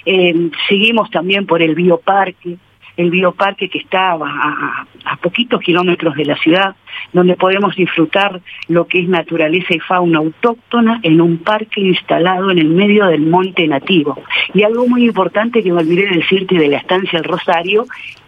Eh, 0.06 0.50
seguimos 0.70 1.10
también 1.10 1.46
por 1.46 1.62
el 1.62 1.76
bioparque, 1.76 2.58
el 2.98 3.10
bioparque 3.10 3.70
que 3.70 3.80
está 3.80 4.12
a, 4.12 4.86
a, 5.06 5.16
poquitos 5.18 5.62
kilómetros 5.62 6.16
de 6.16 6.26
la 6.26 6.36
ciudad, 6.38 6.76
donde 7.14 7.36
podemos 7.36 7.76
disfrutar 7.76 8.42
lo 8.68 8.86
que 8.86 9.00
es 9.00 9.08
naturaleza 9.08 9.74
y 9.74 9.80
fauna 9.80 10.20
autóctona 10.20 11.00
en 11.04 11.20
un 11.22 11.40
parque 11.40 11.82
instalado 11.82 12.52
en 12.52 12.60
el 12.60 12.70
medio 12.70 13.06
del 13.08 13.22
monte 13.22 13.68
nativo. 13.68 14.22
Y 14.54 14.64
algo 14.64 14.88
muy 14.88 15.06
importante 15.06 15.64
que 15.64 15.72
me 15.72 15.80
olvidé 15.80 16.08
de 16.08 16.18
decirte 16.18 16.56
de 16.56 16.68
la 16.68 16.78
estancia 16.78 17.20
El 17.20 17.26
Rosario, 17.26 17.86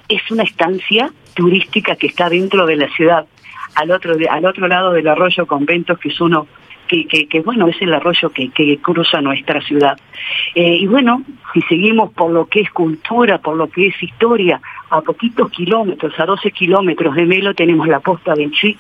es 0.09 0.29
una 0.31 0.43
estancia 0.43 1.11
turística 1.33 1.95
que 1.95 2.07
está 2.07 2.29
dentro 2.29 2.65
de 2.65 2.75
la 2.75 2.89
ciudad 2.89 3.25
al 3.75 3.91
otro, 3.91 4.15
al 4.29 4.45
otro 4.45 4.67
lado 4.67 4.91
del 4.91 5.07
arroyo 5.07 5.45
Conventos, 5.45 5.99
que 5.99 6.09
es 6.09 6.21
uno 6.21 6.47
que, 6.87 7.27
que, 7.27 7.39
bueno, 7.41 7.67
es 7.67 7.81
el 7.81 7.93
arroyo 7.93 8.29
que, 8.29 8.79
cruza 8.81 9.21
nuestra 9.21 9.61
ciudad. 9.61 9.97
Eh, 10.53 10.77
y 10.77 10.87
bueno, 10.87 11.23
si 11.53 11.61
seguimos 11.63 12.11
por 12.13 12.31
lo 12.31 12.45
que 12.45 12.61
es 12.61 12.69
cultura, 12.69 13.39
por 13.39 13.55
lo 13.55 13.67
que 13.67 13.87
es 13.87 14.03
historia, 14.03 14.61
a 14.89 15.01
poquitos 15.01 15.49
kilómetros, 15.49 16.13
a 16.19 16.25
12 16.25 16.51
kilómetros 16.51 17.15
de 17.15 17.25
Melo 17.25 17.53
tenemos 17.53 17.87
la 17.87 17.99
posta 17.99 18.33
del 18.35 18.51
Chi, 18.51 18.77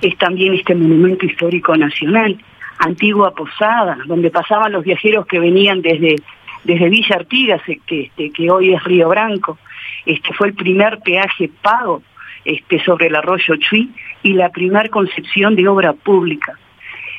es 0.00 0.16
también 0.18 0.54
este 0.54 0.74
monumento 0.74 1.26
histórico 1.26 1.76
nacional, 1.76 2.36
antigua 2.78 3.32
posada, 3.34 3.98
donde 4.06 4.30
pasaban 4.30 4.72
los 4.72 4.84
viajeros 4.84 5.26
que 5.26 5.38
venían 5.38 5.82
desde, 5.82 6.16
desde 6.64 6.88
Villa 6.88 7.16
Artigas, 7.16 7.62
que, 7.86 8.00
este, 8.02 8.30
que 8.30 8.50
hoy 8.50 8.72
es 8.72 8.82
Río 8.82 9.08
Branco, 9.10 9.58
este 10.06 10.32
fue 10.32 10.48
el 10.48 10.54
primer 10.54 10.98
peaje 11.00 11.50
pago 11.62 12.02
este, 12.44 12.82
sobre 12.84 13.06
el 13.06 13.16
arroyo 13.16 13.56
Chuy 13.56 13.90
y 14.22 14.32
la 14.32 14.50
primera 14.50 14.88
concepción 14.88 15.56
de 15.56 15.68
obra 15.68 15.92
pública. 15.92 16.58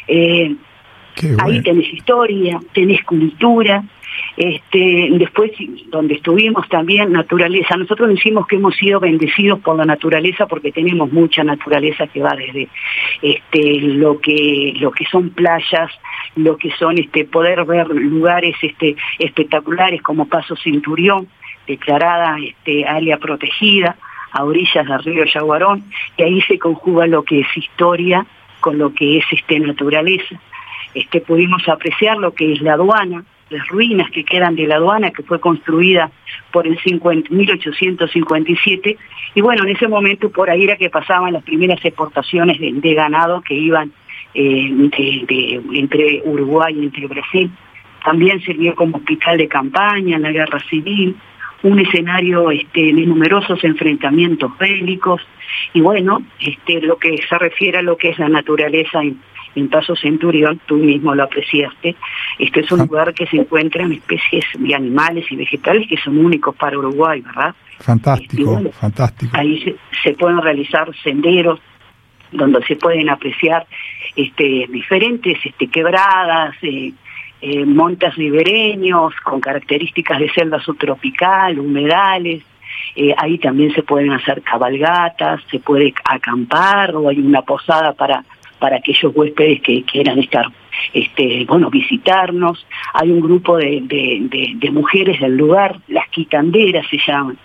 Eh, 0.08 0.56
ahí 1.40 1.62
tenés 1.62 1.94
historia, 1.94 2.60
tenés 2.74 3.04
cultura, 3.04 3.84
este, 4.38 5.10
después 5.12 5.52
donde 5.88 6.16
estuvimos 6.16 6.68
también 6.70 7.12
naturaleza. 7.12 7.76
Nosotros 7.78 8.10
decimos 8.10 8.48
que 8.48 8.56
hemos 8.56 8.76
sido 8.76 9.00
bendecidos 9.00 9.60
por 9.60 9.78
la 9.78 9.86
naturaleza 9.86 10.48
porque 10.48 10.72
tenemos 10.72 11.12
mucha 11.12 11.44
naturaleza 11.44 12.08
que 12.08 12.22
va 12.22 12.36
desde 12.36 12.70
este, 13.22 13.82
lo 13.82 14.20
que 14.20 14.74
lo 14.78 14.92
que 14.92 15.06
son 15.06 15.30
playas, 15.30 15.92
lo 16.36 16.58
que 16.58 16.72
son 16.72 16.98
este 16.98 17.26
poder 17.26 17.66
ver 17.66 17.88
lugares 17.88 18.56
este, 18.62 18.96
espectaculares 19.20 20.02
como 20.02 20.28
Paso 20.28 20.56
Cinturión, 20.56 21.28
declarada 21.68 22.38
este, 22.40 22.86
área 22.86 23.18
protegida 23.18 23.98
a 24.32 24.44
orillas 24.44 24.88
del 24.88 25.04
río 25.04 25.26
Yaguarón, 25.26 25.84
y 26.18 26.24
ahí 26.24 26.42
se 26.42 26.58
conjuga 26.60 27.08
lo 27.08 27.24
que 27.24 27.42
es 27.42 27.48
historia 27.56 28.26
con 28.60 28.78
lo 28.78 28.94
que 28.94 29.18
es 29.18 29.26
este, 29.32 29.60
naturaleza. 29.60 30.40
Este, 30.94 31.22
pudimos 31.22 31.68
apreciar 31.68 32.18
lo 32.18 32.34
que 32.34 32.54
es 32.54 32.62
la 32.62 32.74
aduana, 32.74 33.24
las 33.50 33.68
ruinas 33.68 34.10
que 34.12 34.24
quedan 34.24 34.56
de 34.56 34.66
la 34.66 34.76
aduana 34.76 35.12
que 35.12 35.24
fue 35.24 35.40
construida 35.40 36.10
por 36.52 36.66
el 36.66 36.80
1857 37.30 38.98
y 39.36 39.42
bueno, 39.42 39.64
en 39.64 39.76
ese 39.76 39.88
momento 39.88 40.30
por 40.30 40.50
ahí 40.50 40.64
era 40.64 40.78
que 40.78 40.90
pasaban 40.90 41.34
las 41.34 41.44
primeras 41.44 41.84
exportaciones 41.84 42.60
de, 42.60 42.94
ganado 42.94 43.42
que 43.42 43.54
iban 43.54 43.92
eh, 44.34 44.90
entre 45.74 46.22
Uruguay 46.24 46.78
y 46.80 46.86
entre 46.86 47.08
Brasil. 47.08 47.52
También 48.04 48.42
sirvió 48.42 48.74
como 48.74 48.98
hospital 48.98 49.38
de 49.38 49.48
campaña 49.48 50.16
en 50.16 50.24
la 50.24 50.32
guerra 50.32 50.60
civil 50.70 51.16
un 51.64 51.80
escenario 51.80 52.52
este, 52.52 52.94
de 52.94 53.06
numerosos 53.06 53.64
enfrentamientos 53.64 54.58
bélicos 54.58 55.22
y 55.74 55.82
bueno, 55.82 56.24
este, 56.40 56.82
lo 56.82 56.98
que 56.98 57.18
se 57.28 57.38
refiere 57.38 57.80
a 57.80 57.82
lo 57.82 57.98
que 57.98 58.10
es 58.10 58.20
la 58.20 58.30
naturaleza 58.30 59.02
en, 59.02 59.20
Paso 59.70 59.98
Centurión, 59.98 60.62
tú 60.66 60.78
mismo 60.78 61.14
lo 61.14 61.24
apreciaste, 61.24 61.98
este 62.40 62.62
es 62.62 62.72
un 62.72 62.82
ah. 62.82 62.86
lugar 62.86 63.14
que 63.14 63.28
se 63.28 63.36
encuentran 63.36 63.92
especies 63.92 64.46
de 64.58 64.74
animales 64.74 65.26
y 65.30 65.36
vegetales 65.36 65.90
que 65.90 65.98
son 65.98 66.18
únicos 66.18 66.56
para 66.56 66.78
Uruguay, 66.78 67.20
¿verdad? 67.20 67.54
Fantástico, 67.80 68.58
este, 68.60 68.72
fantástico. 68.72 69.38
Ahí 69.38 69.76
se, 70.04 70.14
pueden 70.14 70.42
realizar 70.42 70.90
senderos 71.04 71.60
donde 72.32 72.64
se 72.66 72.78
pueden 72.78 73.10
apreciar 73.10 73.68
este, 74.16 74.68
diferentes 74.70 75.38
este, 75.44 75.68
quebradas, 75.68 76.56
eh, 76.62 76.94
eh, 77.42 77.66
montes 77.66 78.16
ribereños 78.16 79.14
con 79.24 79.42
características 79.42 80.20
de 80.20 80.30
selva 80.30 80.60
subtropical, 80.62 81.60
humedales. 81.60 82.44
Eh, 82.96 83.14
ahí 83.18 83.38
también 83.38 83.74
se 83.74 83.84
pueden 83.84 84.12
hacer 84.12 84.42
cabalgatas, 84.42 85.42
se 85.50 85.60
puede 85.60 85.94
acampar 86.04 86.96
o 86.96 87.10
hay 87.10 87.20
una 87.20 87.42
posada 87.42 87.94
para, 87.94 88.24
para 88.62 88.78
aquellos 88.78 89.12
huéspedes 89.14 89.62
que 89.62 89.84
quieran 89.84 90.20
estar 90.20 90.46
este, 90.94 91.46
bueno, 91.46 91.70
visitarnos. 91.70 92.66
Hay 92.94 93.12
un 93.12 93.22
grupo 93.22 93.58
de, 93.58 94.70
mujeres 94.72 95.20
del 95.20 95.38
lugar, 95.38 95.78
las 95.88 96.08
quitanderas 96.10 96.86
se 96.90 96.98
llaman, 97.06 97.38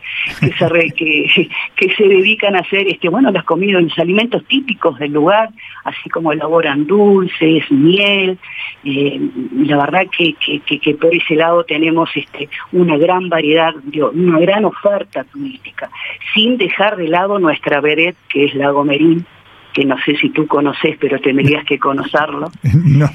que 0.96 1.48
se, 1.96 2.04
dedican 2.08 2.56
a 2.56 2.60
hacer, 2.60 2.88
este, 2.88 3.08
bueno, 3.08 3.30
las 3.30 3.44
comidas, 3.44 3.82
los 3.82 3.98
alimentos 3.98 4.44
típicos 4.46 4.98
del 4.98 5.12
lugar, 5.12 5.50
así 5.84 6.08
como 6.10 6.32
elaboran 6.32 6.86
dulces, 6.86 7.70
miel. 7.70 8.38
Eh, 8.84 9.20
la 9.64 9.76
verdad 9.78 10.06
que, 10.16 10.34
que, 10.34 10.94
por 10.94 11.14
ese 11.14 11.34
lado 11.34 11.64
tenemos 11.64 12.10
este, 12.14 12.48
una 12.72 12.96
gran 12.96 13.28
variedad, 13.28 13.74
una 14.12 14.38
gran 14.38 14.64
oferta 14.64 15.24
turística, 15.24 15.90
sin 16.34 16.56
dejar 16.56 16.96
de 16.96 17.08
lado 17.08 17.38
nuestra 17.38 17.80
veret, 17.80 18.16
que 18.28 18.44
es 18.44 18.54
Lago 18.54 18.84
Merín, 18.84 19.26
que 19.76 19.84
no 19.84 19.96
sé 20.06 20.16
si 20.16 20.30
tú 20.30 20.46
conoces, 20.46 20.96
pero 20.98 21.20
tendrías 21.20 21.62
que 21.66 21.78
conocerlo. 21.78 22.50
No, 22.86 23.10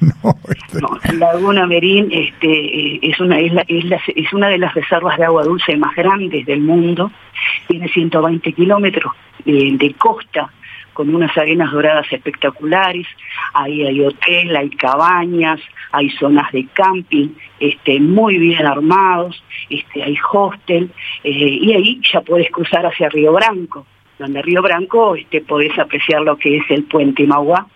no, 0.00 0.36
no, 0.80 1.18
Laguna 1.18 1.66
Merín 1.66 2.08
este, 2.12 2.46
eh, 2.46 3.00
es, 3.02 3.18
una, 3.18 3.40
es, 3.40 3.52
es, 4.14 4.32
una 4.32 4.48
de 4.48 4.58
las 4.58 4.74
reservas 4.74 5.18
de 5.18 5.24
agua 5.24 5.42
dulce 5.42 5.76
más 5.76 5.94
grandes 5.96 6.46
del 6.46 6.60
mundo, 6.60 7.10
tiene 7.66 7.88
120 7.88 8.52
kilómetros 8.52 9.12
eh, 9.44 9.76
de 9.76 9.94
costa, 9.94 10.52
con 10.92 11.12
unas 11.12 11.36
arenas 11.36 11.72
doradas 11.72 12.06
espectaculares, 12.12 13.06
ahí 13.54 13.84
hay 13.84 14.00
hotel, 14.02 14.54
hay 14.54 14.70
cabañas, 14.70 15.60
hay 15.90 16.10
zonas 16.10 16.52
de 16.52 16.66
camping, 16.66 17.30
este, 17.58 17.98
muy 17.98 18.38
bien 18.38 18.66
armados, 18.66 19.42
este, 19.68 20.02
hay 20.02 20.16
hostel, 20.32 20.90
eh, 21.24 21.30
y 21.30 21.72
ahí 21.72 22.00
ya 22.12 22.20
puedes 22.20 22.50
cruzar 22.50 22.86
hacia 22.86 23.08
Río 23.08 23.32
Branco 23.32 23.86
donde 24.18 24.42
Río 24.42 24.62
Branco 24.62 25.16
este, 25.16 25.40
podés 25.40 25.78
apreciar 25.78 26.22
lo 26.22 26.36
que 26.36 26.56
es 26.56 26.64
el 26.70 26.84
puente 26.84 27.26
Mauá, 27.26 27.66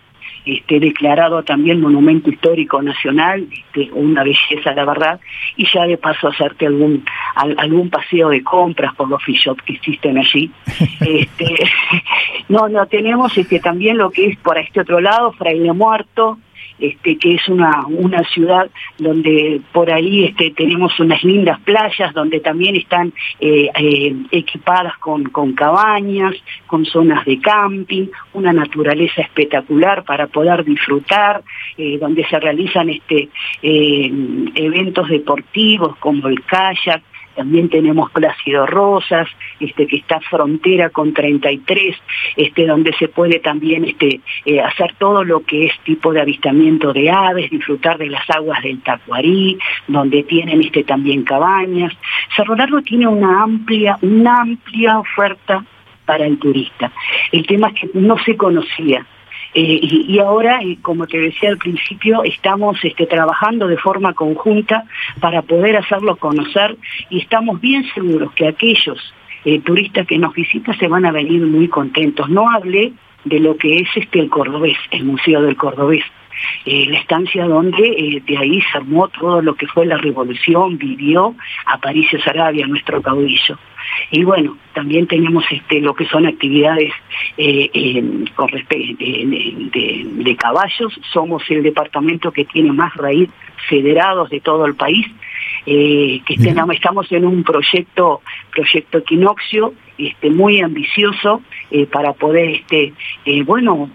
este, 0.45 0.79
declarado 0.79 1.43
también 1.43 1.81
monumento 1.81 2.29
histórico 2.29 2.81
nacional, 2.81 3.47
este, 3.51 3.91
una 3.91 4.23
belleza 4.23 4.73
la 4.73 4.85
verdad, 4.85 5.19
y 5.57 5.67
ya 5.67 5.85
de 5.85 5.97
paso 5.97 6.29
hacerte 6.29 6.65
algún 6.65 7.03
algún 7.35 7.89
paseo 7.89 8.29
de 8.29 8.43
compras 8.43 8.95
por 8.95 9.09
los 9.09 9.21
shops 9.23 9.61
que 9.63 9.73
existen 9.73 10.17
allí. 10.17 10.51
este, 11.01 11.55
no, 12.49 12.67
no, 12.69 12.85
tenemos 12.87 13.37
este, 13.37 13.59
también 13.59 13.97
lo 13.97 14.11
que 14.11 14.27
es 14.27 14.37
por 14.37 14.57
este 14.57 14.81
otro 14.81 15.01
lado, 15.01 15.33
Fraile 15.33 15.73
Muerto, 15.73 16.39
este, 16.79 17.17
que 17.17 17.35
es 17.35 17.47
una, 17.49 17.85
una 17.87 18.23
ciudad 18.29 18.69
donde 18.97 19.61
por 19.71 19.91
ahí 19.91 20.25
este, 20.25 20.51
tenemos 20.51 20.99
unas 20.99 21.23
lindas 21.23 21.59
playas, 21.61 22.13
donde 22.13 22.39
también 22.39 22.75
están 22.75 23.13
eh, 23.39 23.69
eh, 23.75 24.15
equipadas 24.31 24.97
con, 24.97 25.25
con 25.25 25.53
cabañas, 25.53 26.35
con 26.67 26.85
zonas 26.85 27.25
de 27.25 27.39
camping, 27.39 28.07
una 28.33 28.53
naturaleza 28.53 29.21
espectacular 29.21 30.03
para 30.03 30.27
poder 30.27 30.63
disfrutar, 30.63 31.43
eh, 31.77 31.97
donde 31.97 32.25
se 32.27 32.39
realizan 32.39 32.89
este, 32.89 33.29
eventos 33.61 35.09
deportivos 35.09 35.95
como 35.97 36.27
el 36.27 36.43
kayak, 36.43 37.03
también 37.35 37.69
tenemos 37.69 38.11
Plácido 38.11 38.65
Rosas, 38.65 39.27
este, 39.59 39.87
que 39.87 39.97
está 39.97 40.19
frontera 40.19 40.89
con 40.89 41.13
33, 41.13 41.95
este, 42.35 42.65
donde 42.65 42.93
se 42.93 43.07
puede 43.07 43.39
también 43.39 43.85
este, 43.85 44.21
eh, 44.45 44.59
hacer 44.61 44.95
todo 44.97 45.23
lo 45.23 45.41
que 45.41 45.65
es 45.65 45.79
tipo 45.83 46.11
de 46.11 46.21
avistamiento 46.21 46.93
de 46.93 47.09
aves, 47.09 47.49
disfrutar 47.49 47.97
de 47.97 48.07
las 48.07 48.29
aguas 48.29 48.61
del 48.63 48.81
Tacuarí, 48.81 49.57
donde 49.87 50.23
tienen 50.23 50.61
este, 50.61 50.83
también 50.83 51.23
cabañas. 51.23 51.93
Cerro 52.35 52.55
Largo 52.55 52.81
tiene 52.81 53.07
una 53.07 53.43
amplia, 53.43 53.97
una 54.01 54.41
amplia 54.41 54.99
oferta 54.99 55.63
para 56.05 56.25
el 56.25 56.39
turista. 56.39 56.91
El 57.31 57.45
tema 57.45 57.69
es 57.69 57.81
que 57.81 57.89
no 57.99 58.17
se 58.19 58.35
conocía 58.35 59.05
eh, 59.53 59.79
y, 59.81 60.19
ahora, 60.19 60.59
como 60.81 61.07
te 61.07 61.17
decía 61.17 61.49
al 61.49 61.57
principio, 61.57 62.23
estamos 62.23 62.77
este, 62.83 63.07
trabajando 63.07 63.67
de 63.67 63.77
forma 63.77 64.13
conjunta 64.13 64.83
para 65.19 65.41
poder 65.41 65.77
hacerlo 65.77 66.17
conocer 66.17 66.77
y 67.09 67.19
estamos 67.19 67.59
bien 67.59 67.83
seguros 67.93 68.31
que 68.33 68.47
aquellos 68.47 69.13
eh, 69.45 69.59
turistas 69.61 70.05
que 70.05 70.19
nos 70.19 70.33
visitan 70.33 70.77
se 70.77 70.87
van 70.87 71.05
a 71.05 71.11
venir 71.11 71.41
muy 71.41 71.67
contentos. 71.67 72.29
No 72.29 72.49
hablé 72.49 72.93
de 73.25 73.39
lo 73.39 73.57
que 73.57 73.77
es 73.77 73.89
este 73.95 74.19
el 74.19 74.29
Cordobés, 74.29 74.77
el 74.91 75.05
Museo 75.05 75.41
del 75.41 75.55
Cordobés. 75.55 76.03
Eh, 76.65 76.85
la 76.89 76.99
estancia 76.99 77.45
donde 77.45 78.21
de 78.25 78.37
ahí 78.37 78.61
se 78.61 78.77
armó 78.77 79.07
todo 79.07 79.41
lo 79.41 79.55
que 79.55 79.67
fue 79.67 79.85
la 79.85 79.97
revolución, 79.97 80.77
vivió 80.77 81.35
Aparicio 81.65 82.21
Sarabia, 82.21 82.67
nuestro 82.67 83.01
caudillo. 83.01 83.57
Y 84.11 84.23
bueno, 84.23 84.57
también 84.73 85.07
tenemos 85.07 85.43
este, 85.51 85.79
lo 85.81 85.93
que 85.93 86.05
son 86.05 86.25
actividades 86.25 86.91
eh, 87.37 88.01
con 88.35 88.49
de, 88.49 90.35
caballos. 90.37 90.99
Somos 91.11 91.43
el 91.49 91.63
departamento 91.63 92.31
que 92.31 92.45
tiene 92.45 92.71
más 92.71 92.93
raíz 92.95 93.29
federados 93.67 94.29
de 94.29 94.39
todo 94.39 94.65
el 94.65 94.75
país. 94.75 95.05
Eh, 95.65 96.21
que 96.25 96.35
estamos 96.35 97.11
en 97.11 97.25
un 97.25 97.43
proyecto, 97.43 98.21
proyecto 98.51 98.99
Equinoccio, 98.99 99.73
este, 99.99 100.29
muy 100.29 100.61
ambicioso 100.61 101.41
eh, 101.69 101.85
para 101.85 102.13
poder, 102.13 102.49
este, 102.49 102.93
bueno, 103.45 103.89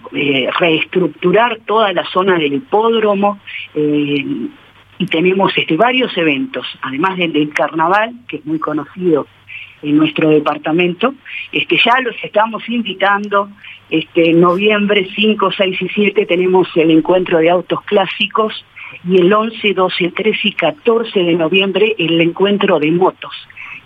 reestructurar 0.61 1.61
toda 1.67 1.93
la 1.93 2.05
zona 2.05 2.39
del 2.39 2.55
hipódromo 2.55 3.39
y 4.99 5.07
tenemos 5.07 5.57
este, 5.57 5.77
varios 5.77 6.17
eventos, 6.17 6.67
además 6.83 7.17
del 7.19 7.53
carnaval, 7.53 8.15
que 8.29 8.37
es 8.37 8.47
muy 8.47 8.59
conocido 8.59 9.27
en 9.83 9.97
nuestro 9.97 10.31
departamento. 10.31 11.15
Este, 11.53 11.77
ya 11.85 12.01
los 12.01 12.15
estamos 12.23 12.69
invitando. 12.69 13.49
Este, 13.91 14.31
en 14.31 14.41
noviembre 14.41 15.09
5, 15.15 15.51
6 15.57 15.83
y 15.83 15.89
7 15.89 16.27
tenemos 16.27 16.69
el 16.77 16.91
encuentro 16.91 17.39
de 17.39 17.51
autos 17.51 17.83
clásicos 17.83 18.65
y 19.07 19.19
el 19.19 19.33
11, 19.33 19.75
12, 19.75 20.11
13 20.11 20.39
y 20.45 20.53
14 20.53 21.21
de 21.21 21.35
noviembre 21.35 21.95
el 21.99 22.21
encuentro 22.21 22.79
de 22.79 22.91
motos. 22.93 23.35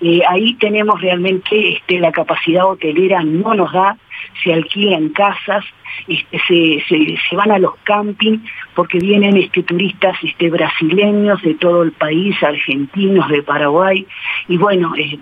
Eh, 0.00 0.20
ahí 0.28 0.54
tenemos 0.54 1.00
realmente 1.00 1.74
este, 1.74 1.98
la 1.98 2.12
capacidad 2.12 2.66
hotelera, 2.66 3.22
no 3.22 3.54
nos 3.54 3.72
da, 3.72 3.96
se 4.42 4.52
alquilan 4.52 5.08
casas, 5.10 5.64
este, 6.06 6.40
se, 6.88 7.16
se, 7.28 7.36
van 7.36 7.50
a 7.50 7.58
los 7.58 7.74
camping 7.82 8.38
porque 8.74 8.98
vienen 8.98 9.36
este, 9.36 9.62
turistas 9.64 10.16
este, 10.22 10.50
brasileños 10.50 11.42
de 11.42 11.54
todo 11.54 11.82
el 11.82 11.92
país, 11.92 12.40
argentinos, 12.42 13.28
de 13.28 13.42
Paraguay, 13.42 14.06
y 14.46 14.56
bueno, 14.56 14.92
eh, 14.96 15.18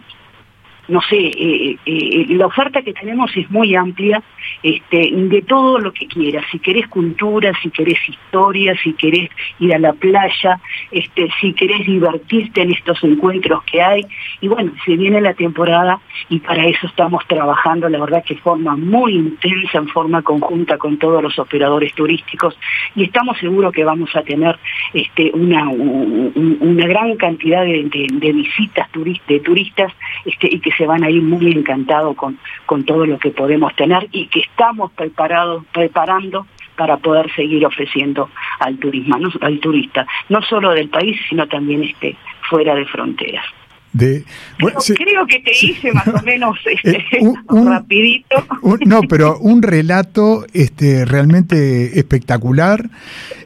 no 0.89 1.01
sé, 1.03 1.17
eh, 1.17 1.77
eh, 1.85 2.27
la 2.31 2.47
oferta 2.47 2.83
que 2.83 2.93
tenemos 2.93 3.37
es 3.37 3.51
muy 3.51 3.75
amplia, 3.75 4.23
este, 4.63 5.11
de 5.13 5.43
todo 5.43 5.79
lo 5.79 5.93
que 5.93 6.07
quieras, 6.07 6.45
si 6.51 6.59
querés 6.59 6.87
cultura, 6.89 7.53
si 7.63 7.71
querés 7.71 7.99
historia, 8.09 8.77
si 8.83 8.93
querés 8.93 9.31
ir 9.59 9.75
a 9.75 9.79
la 9.79 9.93
playa, 9.93 10.61
este, 10.91 11.29
si 11.41 11.53
querés 11.55 11.87
divertirte 11.87 12.63
en 12.63 12.73
estos 12.73 13.03
encuentros 13.03 13.65
que 13.65 13.83
hay, 13.83 14.07
y 14.41 14.49
bueno, 14.49 14.73
se 14.85 14.97
viene 14.97 15.21
la 15.21 15.35
temporada 15.35 15.99
y 16.29 16.39
para 16.41 16.67
eso 16.67 16.87
estamos 16.87 17.27
trabajando, 17.27 17.89
la 17.89 17.99
verdad 17.99 18.25
que 18.25 18.35
de 18.35 18.41
forma 18.41 18.77
muy 18.77 19.15
intensa, 19.15 19.79
en 19.79 19.89
forma 19.89 20.23
conjunta 20.23 20.79
con 20.79 20.99
todos 20.99 21.23
los 21.23 21.39
operadores 21.39 21.93
turísticos, 21.95 22.59
y 22.95 23.05
estamos 23.05 23.39
seguros 23.39 23.73
que 23.73 23.85
vamos 23.85 24.15
a 24.15 24.23
tener 24.23 24.59
este, 24.95 25.31
una, 25.35 25.69
una 25.69 26.87
gran 26.87 27.17
cantidad 27.17 27.65
de, 27.65 28.33
visitas 28.33 28.89
de 29.29 29.41
turistas 29.41 29.93
este, 30.25 30.49
y 30.55 30.61
que 30.61 30.71
se 30.77 30.87
van 30.87 31.05
a 31.05 31.11
ir 31.11 31.23
muy 31.23 31.53
encantados 31.53 32.17
con, 32.17 32.39
con 32.67 32.85
todo 32.85 33.07
lo 33.07 33.19
que 33.19 33.31
podemos 33.31 33.75
tener 33.77 34.09
y 34.13 34.27
que 34.29 34.41
estamos 34.41 34.93
preparados, 34.93 35.65
preparando 35.73 36.47
para 36.77 36.99
poder 36.99 37.33
seguir 37.35 37.65
ofreciendo 37.65 38.31
al 38.61 38.79
turismo, 38.79 39.17
al 39.41 39.59
turista, 39.61 40.07
no 40.29 40.43
solo 40.43 40.73
del 40.73 40.89
país, 40.89 41.19
sino 41.29 41.47
también 41.49 41.83
este, 41.83 42.17
fuera 42.49 42.75
de 42.75 42.85
fronteras. 42.87 43.45
De, 43.93 44.25
creo, 44.59 45.27
que 45.27 45.39
te 45.39 45.53
hice 45.53 45.91
más 45.93 46.07
o 46.09 46.23
menos 46.23 46.59
este, 46.67 46.99
eh, 47.13 47.23
un, 47.49 47.67
rapidito. 47.71 48.45
no, 48.85 49.01
pero 49.09 49.39
un 49.39 49.63
relato 49.63 50.45
este, 50.53 51.07
realmente 51.07 51.99
espectacular. 51.99 52.91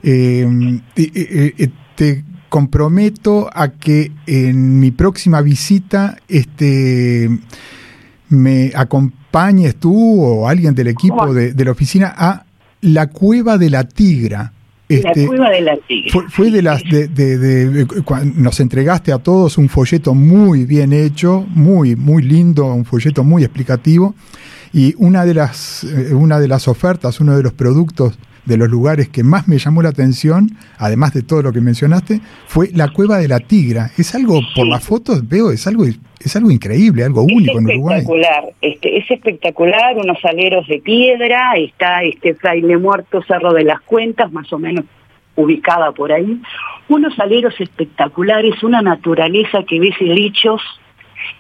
Eh, 0.03 0.45
eh, 0.97 1.69
te 1.95 2.25
comprometo 2.51 3.49
a 3.55 3.69
que 3.71 4.13
en 4.27 4.81
mi 4.81 4.91
próxima 4.91 5.41
visita 5.41 6.19
este, 6.29 7.31
me 8.29 8.73
acompañes 8.75 9.77
tú 9.77 10.23
o 10.23 10.49
alguien 10.49 10.75
del 10.75 10.89
equipo 10.89 11.33
de, 11.33 11.65
la 11.65 11.71
oficina 11.71 12.13
a 12.15 12.45
la 12.83 13.07
Cueva 13.07 13.57
de 13.57 13.71
la 13.71 13.85
Tigra. 13.85 14.53
Este, 14.89 15.23
la 15.23 15.29
Cueva 15.29 15.51
de 15.51 15.61
la 15.61 15.77
Tigra. 15.77 16.27
Fue, 16.29 16.51
de 16.51 16.61
las 16.61 16.83
de, 16.83 17.87
nos 18.35 18.59
entregaste 18.59 19.13
a 19.13 19.19
todos 19.19 19.57
un 19.57 19.69
folleto 19.69 20.13
muy 20.13 20.65
bien 20.67 20.93
hecho, 20.93 21.47
muy 21.49 21.95
muy 21.95 22.25
lindo, 22.25 22.67
un 22.67 22.85
folleto 22.85 23.23
muy 23.23 23.45
explicativo 23.45 24.17
y 24.73 24.95
una 24.99 25.25
de 25.25 25.35
las 25.35 25.85
eh, 25.85 26.15
una 26.15 26.41
de 26.41 26.49
las 26.49 26.67
ofertas, 26.67 27.21
uno 27.21 27.37
de 27.37 27.45
los 27.45 27.53
productos 27.53 28.19
de 28.45 28.57
los 28.57 28.69
lugares 28.69 29.09
que 29.09 29.23
más 29.23 29.49
me 29.49 29.59
llamó 29.59 29.83
la 29.83 29.91
atención, 29.91 30.51
además 30.79 31.13
de 31.15 31.23
todo 31.23 31.43
lo 31.43 31.53
que 31.53 31.61
mencionaste, 31.61 32.21
fue 32.47 32.71
la 32.75 32.89
cueva 32.89 33.19
de 33.19 33.29
la 33.29 33.41
Tigra. 33.41 33.91
Es 33.99 34.15
algo, 34.15 34.41
por 34.55 34.67
las 34.67 34.85
fotos 34.85 35.29
veo, 35.29 35.51
es 35.51 35.67
algo, 35.67 35.85
es 35.85 36.37
algo 36.37 36.51
increíble, 36.51 37.05
algo 37.05 37.23
único 37.23 37.59
en 37.59 37.67
Uruguay. 37.67 37.99
Espectacular, 37.99 38.45
este, 38.61 38.99
es 38.99 39.11
espectacular, 39.11 39.97
unos 39.97 40.25
aleros 40.25 40.67
de 40.69 40.79
piedra, 40.79 41.53
está 41.57 42.03
este 42.03 42.35
Fraile 42.35 42.79
Muerto, 42.79 43.23
Cerro 43.23 43.53
de 43.53 43.65
las 43.65 43.81
Cuentas, 43.83 44.33
más 44.33 44.53
o 44.53 44.59
menos 44.59 44.85
ubicada 45.37 45.93
por 45.93 46.13
ahí, 46.13 46.41
unos 46.89 47.19
aleros 47.19 47.55
espectaculares, 47.61 48.63
una 48.63 48.83
naturaleza 48.83 49.63
que 49.67 49.81
ves 49.81 49.95
helechos, 50.01 50.61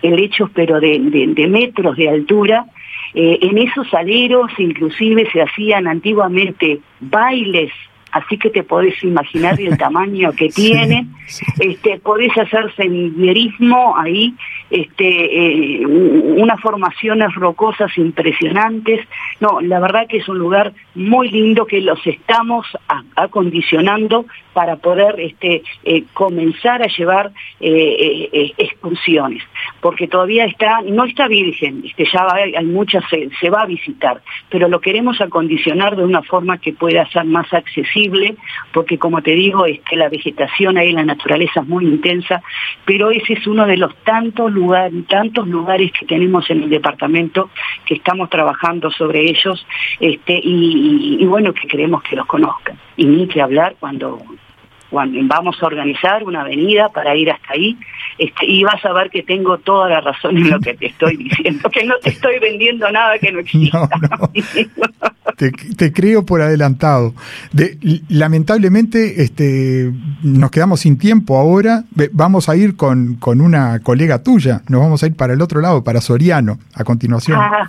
helechos 0.01 0.49
pero 0.55 0.81
de, 0.81 0.99
de 0.99 1.47
metros 1.49 1.97
de 1.97 2.09
altura, 2.09 2.67
eh, 3.15 3.39
en 3.43 3.59
esos 3.59 3.93
aleros 3.95 4.51
inclusive 4.59 5.29
se 5.33 5.43
hacían 5.43 5.87
antiguamente 5.89 6.81
bailes 7.01 7.73
así 8.13 8.39
que 8.39 8.51
te 8.51 8.63
podés 8.63 9.03
imaginar 9.03 9.61
el 9.61 9.77
tamaño 9.79 10.33
que 10.33 10.49
tiene, 10.49 11.07
este, 11.59 11.99
podés 11.99 12.37
hacer 12.37 12.75
senderismo 12.75 13.97
ahí, 13.97 14.35
este, 14.71 15.79
eh, 15.81 15.87
unas 15.87 16.61
formaciones 16.61 17.35
rocosas 17.35 17.97
impresionantes. 17.97 19.01
No, 19.41 19.61
la 19.61 19.81
verdad 19.81 20.07
que 20.07 20.19
es 20.19 20.29
un 20.29 20.39
lugar 20.39 20.73
muy 20.95 21.31
lindo 21.31 21.67
que 21.67 21.81
los 21.81 21.99
estamos 22.07 22.67
acondicionando 23.17 24.27
para 24.53 24.77
poder 24.77 25.19
este, 25.19 25.63
eh, 25.85 26.05
comenzar 26.13 26.83
a 26.83 26.87
llevar 26.87 27.31
eh, 27.61 28.53
excursiones, 28.59 29.43
porque 29.81 30.09
todavía 30.09 30.45
está, 30.45 30.83
no 30.83 31.05
está 31.05 31.29
virgen, 31.29 31.83
este, 31.85 32.05
ya 32.13 32.27
hay, 32.33 32.65
muchas, 32.67 33.05
se, 33.09 33.51
va 33.51 33.63
a 33.63 33.67
visitar, 33.67 34.21
pero 34.51 34.69
lo 34.69 34.81
queremos 34.81 35.21
acondicionar 35.21 35.97
de 35.97 36.05
una 36.05 36.23
forma 36.23 36.59
que 36.59 36.73
pueda 36.73 37.09
ser 37.11 37.25
más 37.25 37.53
accesible 37.53 38.37
porque 38.73 38.99
como 38.99 39.23
te 39.23 39.33
digo, 39.33 39.67
es 39.67 39.81
que 39.81 39.97
la 39.97 40.09
vegetación 40.09 40.79
ahí 40.79 40.93
la 40.93 41.05
naturaleza 41.05 41.61
es 41.61 41.67
muy 41.67 41.85
intensa, 41.85 42.43
pero 42.85 43.11
ese 43.11 43.35
es 43.35 43.47
uno 43.47 43.67
de 43.67 43.77
los 43.77 43.95
tantos 44.05 44.53
lugares, 44.53 45.07
tantos 45.09 45.47
lugares 45.49 45.93
que 45.93 46.07
tenemos 46.07 46.49
en 46.51 46.65
el 46.65 46.71
departamento 46.71 47.51
que 47.87 47.95
estamos 47.95 48.31
trabajando 48.31 48.91
sobre 48.91 49.30
ellos, 49.31 49.67
este, 49.99 50.41
y, 50.43 51.25
bueno, 51.27 51.53
que 51.53 51.67
queremos 51.67 52.03
que 52.03 52.17
los 52.17 52.27
conozcan. 52.27 52.79
Y 52.97 53.07
ni 53.07 53.27
que 53.27 53.41
hablar 53.41 53.77
cuando 53.79 54.19
vamos 54.91 55.57
a 55.63 55.67
organizar 55.67 56.25
una 56.25 56.43
avenida 56.43 56.89
para 56.89 57.15
ir 57.15 57.31
hasta 57.31 57.53
ahí, 57.53 57.77
este, 58.19 58.47
y 58.47 58.63
vas 58.65 58.85
a 58.85 58.93
ver 58.93 59.11
que 59.11 59.23
tengo 59.23 59.59
toda 59.59 59.89
la 59.89 60.01
razón 60.01 60.37
en 60.37 60.51
lo 60.51 60.61
que 60.61 60.75
te 60.75 60.87
estoy 60.87 61.17
diciendo, 61.29 61.71
que 61.71 61.85
no 61.85 61.95
te 62.03 62.11
estoy 62.11 62.39
vendiendo 62.39 62.91
nada 62.91 63.19
que 63.19 63.33
no 63.33 63.39
exista. 63.41 63.89
te, 65.77 65.93
creo 65.93 66.25
por 66.27 66.43
adelantado. 66.43 67.15
De, 67.53 67.79
lamentablemente 68.09 69.23
este, 69.23 69.93
nos 70.23 70.51
quedamos 70.51 70.81
sin 70.81 70.99
tiempo 70.99 71.39
ahora. 71.39 71.85
Vamos 72.13 72.49
a 72.49 72.57
ir 72.57 72.77
con, 72.77 73.15
con, 73.15 73.41
una 73.41 73.81
colega 73.81 74.23
tuya, 74.23 74.63
nos 74.69 74.81
vamos 74.81 75.03
a 75.03 75.07
ir 75.07 75.17
para 75.17 75.33
el 75.33 75.41
otro 75.41 75.61
lado, 75.61 75.83
para 75.83 76.01
Soriano, 76.01 76.59
a 76.75 76.85
continuación. 76.85 77.39
Ah, 77.41 77.69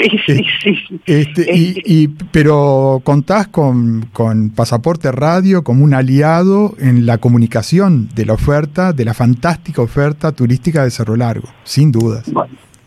sí, 0.00 0.10
sí, 0.26 0.32
eh, 0.32 0.44
sí. 0.62 1.00
Este, 1.06 1.54
y, 1.54 1.68
este. 1.68 1.82
y, 1.84 2.08
pero 2.30 3.00
contás 3.04 3.48
con, 3.48 4.08
con 4.12 4.50
Pasaporte 4.50 5.10
Radio 5.12 5.64
como 5.64 5.84
un 5.84 5.94
aliado 5.94 6.57
en 6.78 7.06
la 7.06 7.18
comunicación 7.18 8.08
de 8.14 8.26
la 8.26 8.34
oferta, 8.34 8.92
de 8.92 9.04
la 9.04 9.14
fantástica 9.14 9.82
oferta 9.82 10.32
turística 10.32 10.84
de 10.84 10.90
Cerro 10.90 11.16
Largo, 11.16 11.48
sin 11.64 11.92
dudas. 11.92 12.30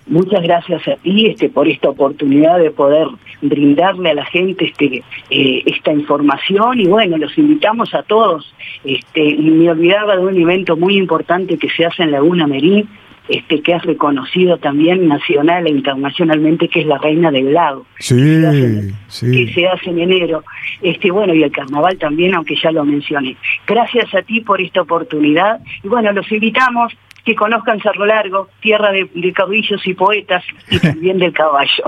Muchas 0.08 0.42
gracias 0.44 0.86
a 0.90 0.96
ti 0.98 1.28
este, 1.28 1.48
por 1.48 1.68
esta 1.68 1.90
oportunidad 1.90 2.60
de 2.60 2.72
poder 2.72 3.08
brindarle 3.42 4.10
a 4.10 4.14
la 4.16 4.26
gente 4.26 4.66
este, 4.66 5.04
eh, 5.30 5.64
esta 5.66 5.94
información 5.94 6.80
y 6.80 6.88
bueno, 6.88 7.18
los 7.18 7.38
invitamos 7.38 7.94
a 7.94 8.04
todos. 8.04 8.54
Este, 8.84 9.38
me 9.38 9.70
olvidaba 9.70 10.18
de 10.18 10.26
un 10.26 10.38
evento 10.38 10.76
muy 10.76 10.98
importante 10.98 11.58
que 11.58 11.70
se 11.70 11.86
hace 11.86 12.04
en 12.04 12.12
Laguna 12.12 12.46
Merín, 12.46 12.90
este, 13.30 13.62
que 13.62 13.74
es 13.74 13.82
reconocido 13.84 14.58
también 14.58 15.08
nacional 15.08 15.68
e 15.68 15.72
internacionalmente, 15.72 16.68
que 16.68 16.82
es 16.82 16.86
la 16.86 16.98
Reina 16.98 17.32
del 17.32 17.54
Lago. 17.54 17.86
Sí, 18.00 18.16
que 18.16 18.94
sí. 19.08 19.32
Que 19.32 19.54
se 19.54 19.68
hace 19.68 19.90
en 19.90 20.00
enero. 20.00 20.44
Este, 20.82 21.12
bueno, 21.12 21.34
y 21.34 21.44
el 21.44 21.52
carnaval 21.52 21.98
también, 21.98 22.34
aunque 22.34 22.56
ya 22.62 22.72
lo 22.72 22.84
mencioné. 22.84 23.38
Gracias 23.68 24.14
a 24.16 24.22
ti 24.22 24.42
por 24.42 24.62
esta 24.62 24.82
oportunidad. 24.82 25.60
Y 25.84 25.88
bueno, 25.88 26.12
los 26.12 26.32
invitamos 26.32 26.94
que 27.26 27.36
conozcan 27.36 27.80
Cerro 27.82 28.06
Largo, 28.06 28.50
tierra 28.62 28.92
de, 28.92 29.34
caudillos 29.34 29.86
y 29.86 29.94
poetas 29.94 30.44
y 30.70 30.80
también 30.80 31.20
del 31.20 31.34
caballo. 31.34 31.84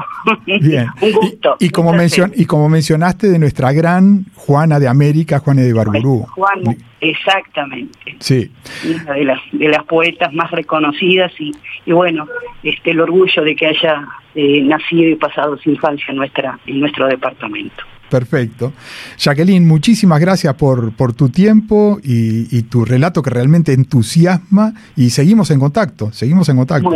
Bien. 0.45 0.87
Un 1.01 1.11
gusto. 1.11 1.55
Y, 1.59 1.69
como 1.69 1.93
y 2.35 2.45
como 2.45 2.69
mencionaste 2.69 3.27
de 3.27 3.39
nuestra 3.39 3.71
gran 3.71 4.25
Juana 4.35 4.79
de 4.79 4.87
América, 4.87 5.39
Juana 5.39 5.61
de 5.61 5.73
Barburú. 5.73 6.25
Juana, 6.31 6.75
exactamente. 6.99 8.15
Sí. 8.19 8.51
Una 8.85 9.13
de 9.13 9.23
las, 9.23 9.39
de 9.51 9.67
las 9.69 9.83
poetas 9.85 10.33
más 10.33 10.51
reconocidas 10.51 11.31
y, 11.39 11.51
y 11.85 11.91
bueno, 11.91 12.27
este 12.61 12.91
el 12.91 13.01
orgullo 13.01 13.43
de 13.43 13.55
que 13.55 13.67
haya 13.67 14.07
eh, 14.35 14.61
nacido 14.61 15.09
y 15.09 15.15
pasado 15.15 15.57
su 15.57 15.69
infancia 15.69 16.05
en, 16.09 16.17
nuestra, 16.17 16.59
en 16.65 16.79
nuestro 16.79 17.07
departamento. 17.07 17.83
Perfecto. 18.13 18.73
Jacqueline, 19.17 19.67
muchísimas 19.67 20.19
gracias 20.19 20.53
por, 20.53 20.95
por 20.95 21.15
tu 21.15 21.29
tiempo 21.29 21.97
y, 22.03 22.61
tu 22.69 22.85
relato 22.85 23.23
que 23.23 23.31
realmente 23.31 23.73
entusiasma 23.73 24.71
y 24.95 25.09
seguimos 25.09 25.49
en 25.49 25.59
contacto, 25.59 26.11
seguimos 26.11 26.47
en 26.49 26.57
contacto. 26.57 26.91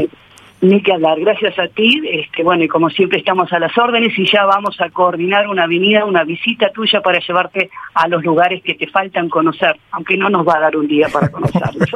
ni 0.62 0.84
que 0.84 0.94
hablar, 0.94 1.20
gracias 1.20 1.58
a 1.58 1.70
ti, 1.70 2.04
este, 2.12 2.44
bueno, 2.44 2.66
y 2.66 2.68
como 2.68 2.92
siempre 2.92 3.18
estamos 3.18 3.52
a 3.52 3.58
las 3.58 3.76
órdenes 3.80 4.14
y 4.16 4.28
ya 4.32 4.46
vamos 4.46 4.80
a 4.80 4.92
coordinar 4.92 5.48
una 5.48 5.66
venida, 5.66 6.06
una 6.06 6.24
visita 6.24 6.70
tuya 6.72 7.02
para 7.02 7.20
llevarte 7.20 7.72
a 7.96 8.08
los 8.08 8.24
lugares 8.24 8.62
que 8.62 8.76
te 8.76 8.86
faltan 8.86 9.28
conocer, 9.28 9.76
aunque 9.90 10.18
no 10.18 10.30
nos 10.30 10.48
va 10.48 10.58
a 10.58 10.60
dar 10.60 10.78
un 10.78 10.88
día 10.88 11.08
para 11.12 11.30
conocerlos. 11.30 11.90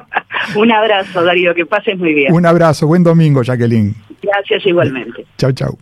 un 0.56 0.70
abrazo, 0.70 1.24
Darío, 1.24 1.54
que 1.54 1.64
pases 1.64 1.98
muy 1.98 2.12
bien. 2.12 2.30
Un 2.30 2.44
abrazo, 2.44 2.86
buen 2.86 3.02
domingo, 3.02 3.42
Jacqueline. 3.42 3.94
Gracias 4.22 4.66
igualmente. 4.66 5.24
Chau, 5.38 5.52
chau. 5.52 5.78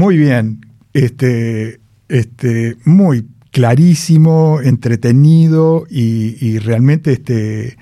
Muy 0.00 0.16
bien, 0.16 0.64
este, 0.94 1.78
este, 2.08 2.78
muy 2.86 3.26
clarísimo, 3.50 4.62
entretenido 4.62 5.84
y, 5.90 6.58
realmente, 6.58 7.12
este, 7.12 7.76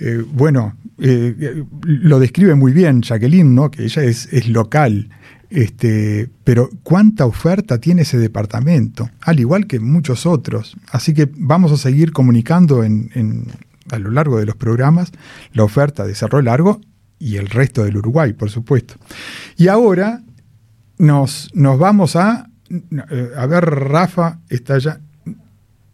eh, 0.00 0.24
bueno, 0.32 0.74
eh, 0.98 1.62
lo 1.82 2.20
describe 2.20 2.54
muy 2.54 2.72
bien 2.72 3.02
Jacqueline, 3.02 3.54
¿no? 3.54 3.70
Que 3.70 3.84
ella 3.84 4.02
es, 4.02 4.32
es 4.32 4.48
local. 4.48 5.10
Este, 5.50 6.30
pero 6.42 6.70
cuánta 6.84 7.26
oferta 7.26 7.78
tiene 7.78 8.00
ese 8.00 8.16
departamento, 8.16 9.10
al 9.20 9.38
igual 9.38 9.66
que 9.66 9.78
muchos 9.78 10.24
otros. 10.24 10.78
Así 10.90 11.12
que 11.12 11.30
vamos 11.36 11.70
a 11.70 11.76
seguir 11.76 12.12
comunicando 12.12 12.82
en, 12.82 13.44
a 13.90 13.98
lo 13.98 14.10
largo 14.10 14.38
de 14.38 14.46
los 14.46 14.56
programas 14.56 15.12
la 15.52 15.64
oferta 15.64 16.06
de 16.06 16.14
Cerro 16.14 16.40
Largo 16.40 16.80
y 17.18 17.36
el 17.36 17.48
resto 17.48 17.84
del 17.84 17.98
Uruguay, 17.98 18.32
por 18.32 18.48
supuesto. 18.48 18.94
Y 19.58 19.68
ahora 19.68 20.22
nos, 21.02 21.50
nos 21.52 21.78
vamos 21.78 22.16
a. 22.16 22.48
Eh, 22.70 23.30
a 23.36 23.46
ver, 23.46 23.64
Rafa 23.64 24.38
está 24.48 24.78
ya. 24.78 25.00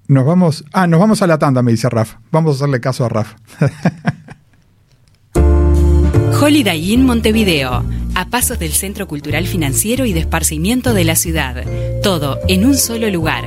Nos 0.07 0.25
vamos. 0.25 0.65
Ah, 0.73 0.87
nos 0.87 1.01
vamos 1.01 1.23
a 1.23 1.27
la 1.27 1.39
tanda, 1.39 1.63
me 1.63 1.73
dice 1.73 1.89
Rafa. 1.89 2.21
Vamos 2.31 2.53
a 2.53 2.55
hacerle 2.57 2.81
caso 2.81 3.07
a 3.07 3.09
Rafa. 3.09 3.37
Holiday 6.41 6.93
Inn 6.93 7.05
Montevideo, 7.05 7.85
a 8.15 8.27
pasos 8.27 8.59
del 8.59 8.73
Centro 8.73 9.09
Cultural 9.09 9.47
Financiero 9.47 10.05
y 10.05 10.13
de 10.13 10.21
Esparcimiento 10.21 10.95
de 10.95 11.05
la 11.05 11.17
ciudad. 11.17 11.65
Todo 12.03 12.39
en 12.47 12.65
un 12.65 12.75
solo 12.75 13.11
lugar. 13.11 13.45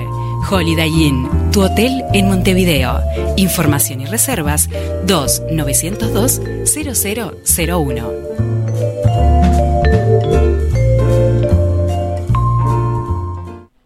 Holiday 0.50 0.90
Inn, 0.90 1.30
tu 1.52 1.62
hotel 1.62 2.04
en 2.14 2.28
Montevideo. 2.28 3.00
Información 3.38 4.02
y 4.02 4.08
reservas 4.08 4.70
2 5.06 5.44
902 5.52 6.42
0001. 6.66 8.61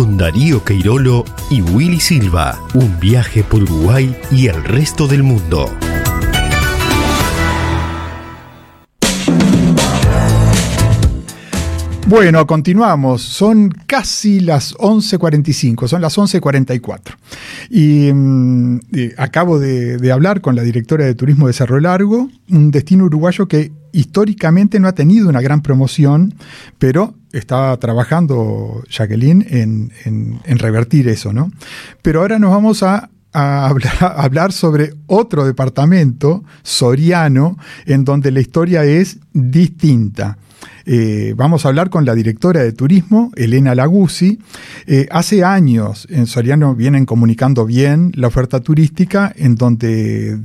con 0.00 0.16
Darío 0.16 0.64
Queirolo 0.64 1.26
y 1.50 1.60
Willy 1.60 2.00
Silva. 2.00 2.58
Un 2.72 2.98
viaje 2.98 3.44
por 3.44 3.64
Uruguay 3.64 4.16
y 4.30 4.46
el 4.46 4.64
resto 4.64 5.06
del 5.06 5.22
mundo. 5.22 5.70
Bueno, 12.10 12.44
continuamos. 12.44 13.22
Son 13.22 13.68
casi 13.86 14.40
las 14.40 14.74
11.45, 14.74 15.86
son 15.86 16.02
las 16.02 16.18
11.44. 16.18 17.14
Y, 17.70 18.12
mm, 18.12 18.80
y 18.90 19.10
acabo 19.16 19.60
de, 19.60 19.96
de, 19.96 20.10
hablar 20.10 20.40
con 20.40 20.56
la 20.56 20.62
directora 20.62 21.04
de 21.04 21.14
Turismo 21.14 21.46
de 21.46 21.52
Cerro 21.52 21.78
Largo, 21.78 22.28
un 22.50 22.72
destino 22.72 23.04
uruguayo 23.04 23.46
que 23.46 23.70
históricamente 23.92 24.80
no 24.80 24.88
ha 24.88 24.92
tenido 24.92 25.28
una 25.28 25.40
gran 25.40 25.62
promoción, 25.62 26.34
pero 26.80 27.14
está 27.32 27.76
trabajando 27.76 28.82
Jacqueline 28.90 29.46
en, 29.48 30.58
revertir 30.58 31.06
eso, 31.06 31.32
¿no? 31.32 31.52
Pero 32.02 32.22
ahora 32.22 32.40
nos 32.40 32.50
vamos 32.50 32.82
a, 32.82 33.08
hablar, 33.32 34.50
sobre 34.50 34.94
otro 35.06 35.44
departamento, 35.44 36.42
Soriano, 36.64 37.56
en 37.86 38.04
donde 38.04 38.32
la 38.32 38.40
historia 38.40 38.82
es 38.82 39.18
distinta. 39.32 40.38
Eh, 40.92 41.34
vamos 41.36 41.64
a 41.64 41.68
hablar 41.68 41.88
con 41.88 42.04
la 42.04 42.16
directora 42.16 42.64
de 42.64 42.72
turismo, 42.72 43.30
Elena 43.36 43.76
Laguzzi. 43.76 44.40
Eh, 44.88 45.06
hace 45.12 45.44
años 45.44 46.08
en 46.10 46.26
Soriano 46.26 46.74
vienen 46.74 47.06
comunicando 47.06 47.64
bien 47.64 48.10
la 48.16 48.26
oferta 48.26 48.58
turística, 48.58 49.32
en 49.36 49.54
donde 49.54 50.36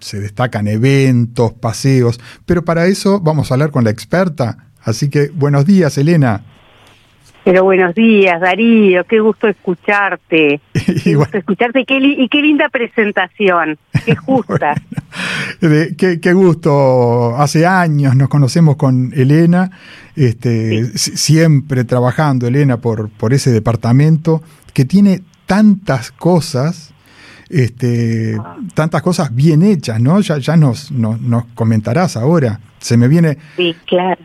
se 0.00 0.20
destacan 0.20 0.68
eventos, 0.68 1.54
paseos, 1.54 2.20
pero 2.44 2.62
para 2.62 2.88
eso 2.88 3.20
vamos 3.20 3.50
a 3.50 3.54
hablar 3.54 3.70
con 3.70 3.84
la 3.84 3.90
experta 3.90 4.66
Así 4.86 5.08
que 5.08 5.30
buenos 5.30 5.66
días, 5.66 5.98
Elena. 5.98 6.44
Pero 7.46 7.62
buenos 7.62 7.94
días, 7.94 8.40
Darío, 8.40 9.04
qué 9.04 9.20
gusto 9.20 9.46
escucharte. 9.46 10.60
Qué 11.04 11.14
gusto 11.14 11.38
escucharte. 11.38 11.84
Qué 11.84 11.98
y 11.98 12.28
qué 12.28 12.42
linda 12.42 12.68
presentación, 12.68 13.78
qué 14.04 14.16
justa. 14.26 14.74
qué, 15.60 16.32
gusto, 16.32 17.36
hace 17.36 17.64
años 17.64 18.16
nos 18.16 18.28
conocemos 18.28 18.74
con 18.74 19.12
Elena, 19.14 19.70
este, 20.16 20.86
siempre 20.98 21.84
trabajando 21.84 22.48
Elena 22.48 22.78
por, 22.78 23.10
por 23.10 23.32
ese 23.32 23.52
departamento 23.52 24.42
que 24.72 24.84
tiene 24.84 25.20
tantas 25.46 26.10
cosas 26.10 26.94
este, 27.48 28.36
tantas 28.74 29.02
cosas 29.02 29.34
bien 29.34 29.62
hechas, 29.62 30.00
¿no? 30.00 30.20
Ya, 30.20 30.38
ya 30.38 30.56
nos, 30.56 30.90
nos, 30.90 31.44
comentarás 31.54 32.16
ahora. 32.16 32.60
Se 32.78 32.96
me 32.96 33.08
viene. 33.08 33.38
Sí, 33.56 33.74
claro. 33.86 34.20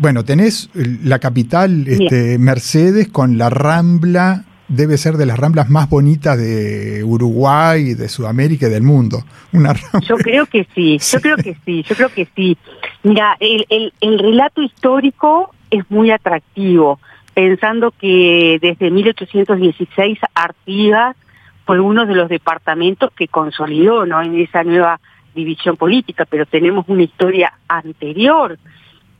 bueno, 0.00 0.24
tenés 0.24 0.70
la 0.74 1.18
capital 1.18 1.86
este, 1.86 2.38
Mercedes 2.38 3.08
con 3.08 3.38
la 3.38 3.50
Rambla, 3.50 4.44
debe 4.68 4.96
ser 4.96 5.16
de 5.16 5.26
las 5.26 5.38
ramblas 5.38 5.68
más 5.68 5.88
bonitas 5.88 6.38
de 6.38 7.04
Uruguay, 7.04 7.94
de 7.94 8.08
Sudamérica 8.08 8.66
y 8.66 8.70
del 8.70 8.82
mundo. 8.82 9.22
Una 9.52 9.74
Yo 10.08 10.16
creo 10.16 10.46
que 10.46 10.66
sí, 10.74 10.98
yo 10.98 11.20
creo 11.20 11.36
que 11.36 11.56
sí, 11.64 11.82
yo 11.82 11.94
creo 11.94 12.08
que 12.08 12.26
sí. 12.34 12.56
Mira, 13.02 13.36
el, 13.38 13.66
el, 13.68 13.92
el 14.00 14.18
relato 14.18 14.62
histórico 14.62 15.50
es 15.70 15.84
muy 15.90 16.10
atractivo, 16.10 17.00
pensando 17.34 17.92
que 17.92 18.58
desde 18.60 18.90
1816 18.90 20.18
Artigas 20.34 21.16
fue 21.64 21.80
uno 21.80 22.06
de 22.06 22.14
los 22.14 22.28
departamentos 22.28 23.10
que 23.12 23.28
consolidó 23.28 24.06
¿no? 24.06 24.20
en 24.22 24.38
esa 24.38 24.64
nueva 24.64 25.00
división 25.34 25.76
política, 25.76 26.26
pero 26.28 26.46
tenemos 26.46 26.84
una 26.88 27.02
historia 27.02 27.52
anterior, 27.68 28.58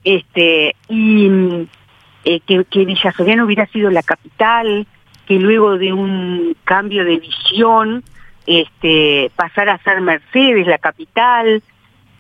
este, 0.05 0.75
y 0.89 1.29
eh, 2.25 2.41
que, 2.41 2.65
que 2.65 2.85
Villa 2.85 3.15
hubiera 3.45 3.67
sido 3.67 3.91
la 3.91 4.03
capital, 4.03 4.87
que 5.27 5.39
luego 5.39 5.79
de 5.79 5.93
un 5.93 6.57
cambio 6.65 7.05
de 7.05 7.19
visión, 7.19 8.03
este, 8.47 9.31
pasara 9.37 9.75
a 9.75 9.83
ser 9.83 10.01
Mercedes 10.01 10.67
la 10.67 10.79
capital, 10.79 11.63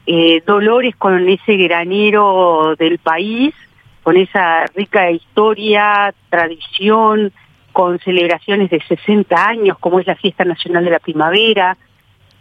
eh, 0.06 0.42
Dolores 0.46 0.96
con 0.96 1.28
ese 1.28 1.56
granero 1.56 2.74
del 2.78 2.98
país, 2.98 3.54
con 4.02 4.16
esa 4.16 4.66
rica 4.74 5.10
historia, 5.10 6.12
tradición, 6.28 7.32
con 7.72 7.98
celebraciones 8.00 8.70
de 8.70 8.80
60 8.80 9.48
años, 9.48 9.78
como 9.78 10.00
es 10.00 10.06
la 10.06 10.16
Fiesta 10.16 10.44
Nacional 10.44 10.84
de 10.84 10.90
la 10.90 10.98
Primavera, 10.98 11.76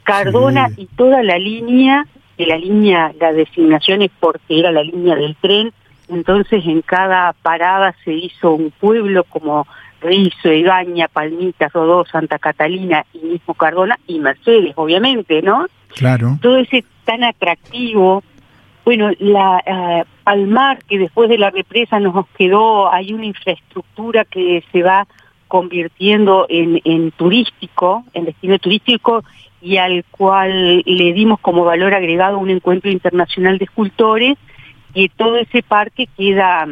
Cardona 0.04 0.70
y 0.78 0.88
toda 0.88 1.24
la 1.24 1.38
línea, 1.38 2.06
de 2.38 2.46
la 2.46 2.58
línea, 2.58 3.12
la 3.20 3.34
designación 3.34 4.02
es 4.02 4.12
porque 4.20 4.60
era 4.60 4.72
la 4.72 4.84
línea 4.84 5.16
del 5.16 5.36
tren, 5.36 5.72
entonces 6.10 6.64
en 6.66 6.82
cada 6.82 7.34
parada 7.34 7.96
se 8.04 8.14
hizo 8.14 8.52
un 8.52 8.72
pueblo 8.72 9.24
como 9.24 9.68
Rizo, 10.02 10.50
Egaña, 10.50 11.08
Palmita, 11.08 11.70
Rodó, 11.70 12.06
Santa 12.06 12.40
Catalina 12.40 13.06
y 13.14 13.20
mismo 13.20 13.54
Cardona 13.54 13.98
y 14.08 14.20
Mercedes, 14.20 14.74
obviamente, 14.76 15.42
¿no? 15.42 15.68
Claro. 15.96 16.38
Todo 16.42 16.58
ese 16.58 16.84
tan 17.06 17.24
atractivo. 17.24 18.24
Bueno, 18.84 19.12
la 19.20 20.06
Palmar, 20.24 20.80
que 20.86 20.98
después 20.98 21.30
de 21.30 21.38
la 21.38 21.52
represa 21.52 22.00
nos 22.00 22.28
quedó, 22.38 22.92
hay 22.92 23.14
una 23.14 23.26
infraestructura 23.26 24.26
que 24.26 24.64
se 24.72 24.82
va 24.82 25.08
convirtiendo 25.52 26.46
en, 26.48 27.12
turístico, 27.12 28.06
en 28.14 28.24
destino 28.24 28.58
turístico, 28.58 29.22
y 29.62 29.76
al 29.76 30.06
cual 30.10 30.82
le 30.86 31.12
dimos 31.12 31.42
como 31.42 31.66
valor 31.66 31.94
agregado 31.94 32.40
un 32.40 32.50
encuentro 32.50 32.90
internacional 32.90 33.58
de 33.58 33.66
escultores, 33.66 34.38
y 34.94 35.10
todo 35.10 35.36
ese 35.36 35.62
parque 35.62 36.08
queda 36.18 36.70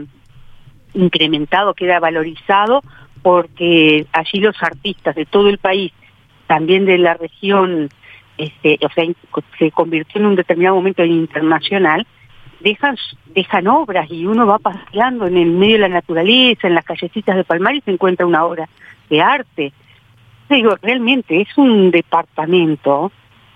incrementado, 0.93 1.73
queda 1.73 1.99
valorizado, 1.99 2.81
porque 3.21 4.07
allí 4.13 4.39
los 4.39 4.55
artistas 4.63 5.13
de 5.13 5.25
todo 5.25 5.49
el 5.49 5.57
país, 5.57 5.91
también 6.47 6.85
de 6.85 6.99
la 6.99 7.15
región, 7.15 7.89
este, 8.37 8.79
o 8.81 8.89
sea, 8.93 9.03
se 9.57 9.71
convirtió 9.71 10.21
en 10.21 10.27
un 10.27 10.35
determinado 10.35 10.77
momento 10.77 11.03
en 11.03 11.11
internacional, 11.11 12.07
dejan, 12.59 12.95
dejan 13.33 13.67
obras 13.67 14.09
y 14.09 14.25
uno 14.25 14.45
va 14.45 14.59
paseando 14.59 15.27
en 15.27 15.37
el 15.37 15.51
medio 15.51 15.73
de 15.73 15.81
la 15.81 15.89
naturaleza, 15.89 16.67
en 16.67 16.75
las 16.75 16.85
callecitas 16.85 17.35
de 17.35 17.43
Palmar 17.43 17.75
y 17.75 17.81
se 17.81 17.91
encuentra 17.91 18.25
una 18.25 18.45
obra 18.45 18.67
de 19.09 19.21
arte. 19.21 19.73
Digo, 20.49 20.75
realmente 20.81 21.41
es 21.41 21.57
un 21.57 21.91
departamento 21.91 23.11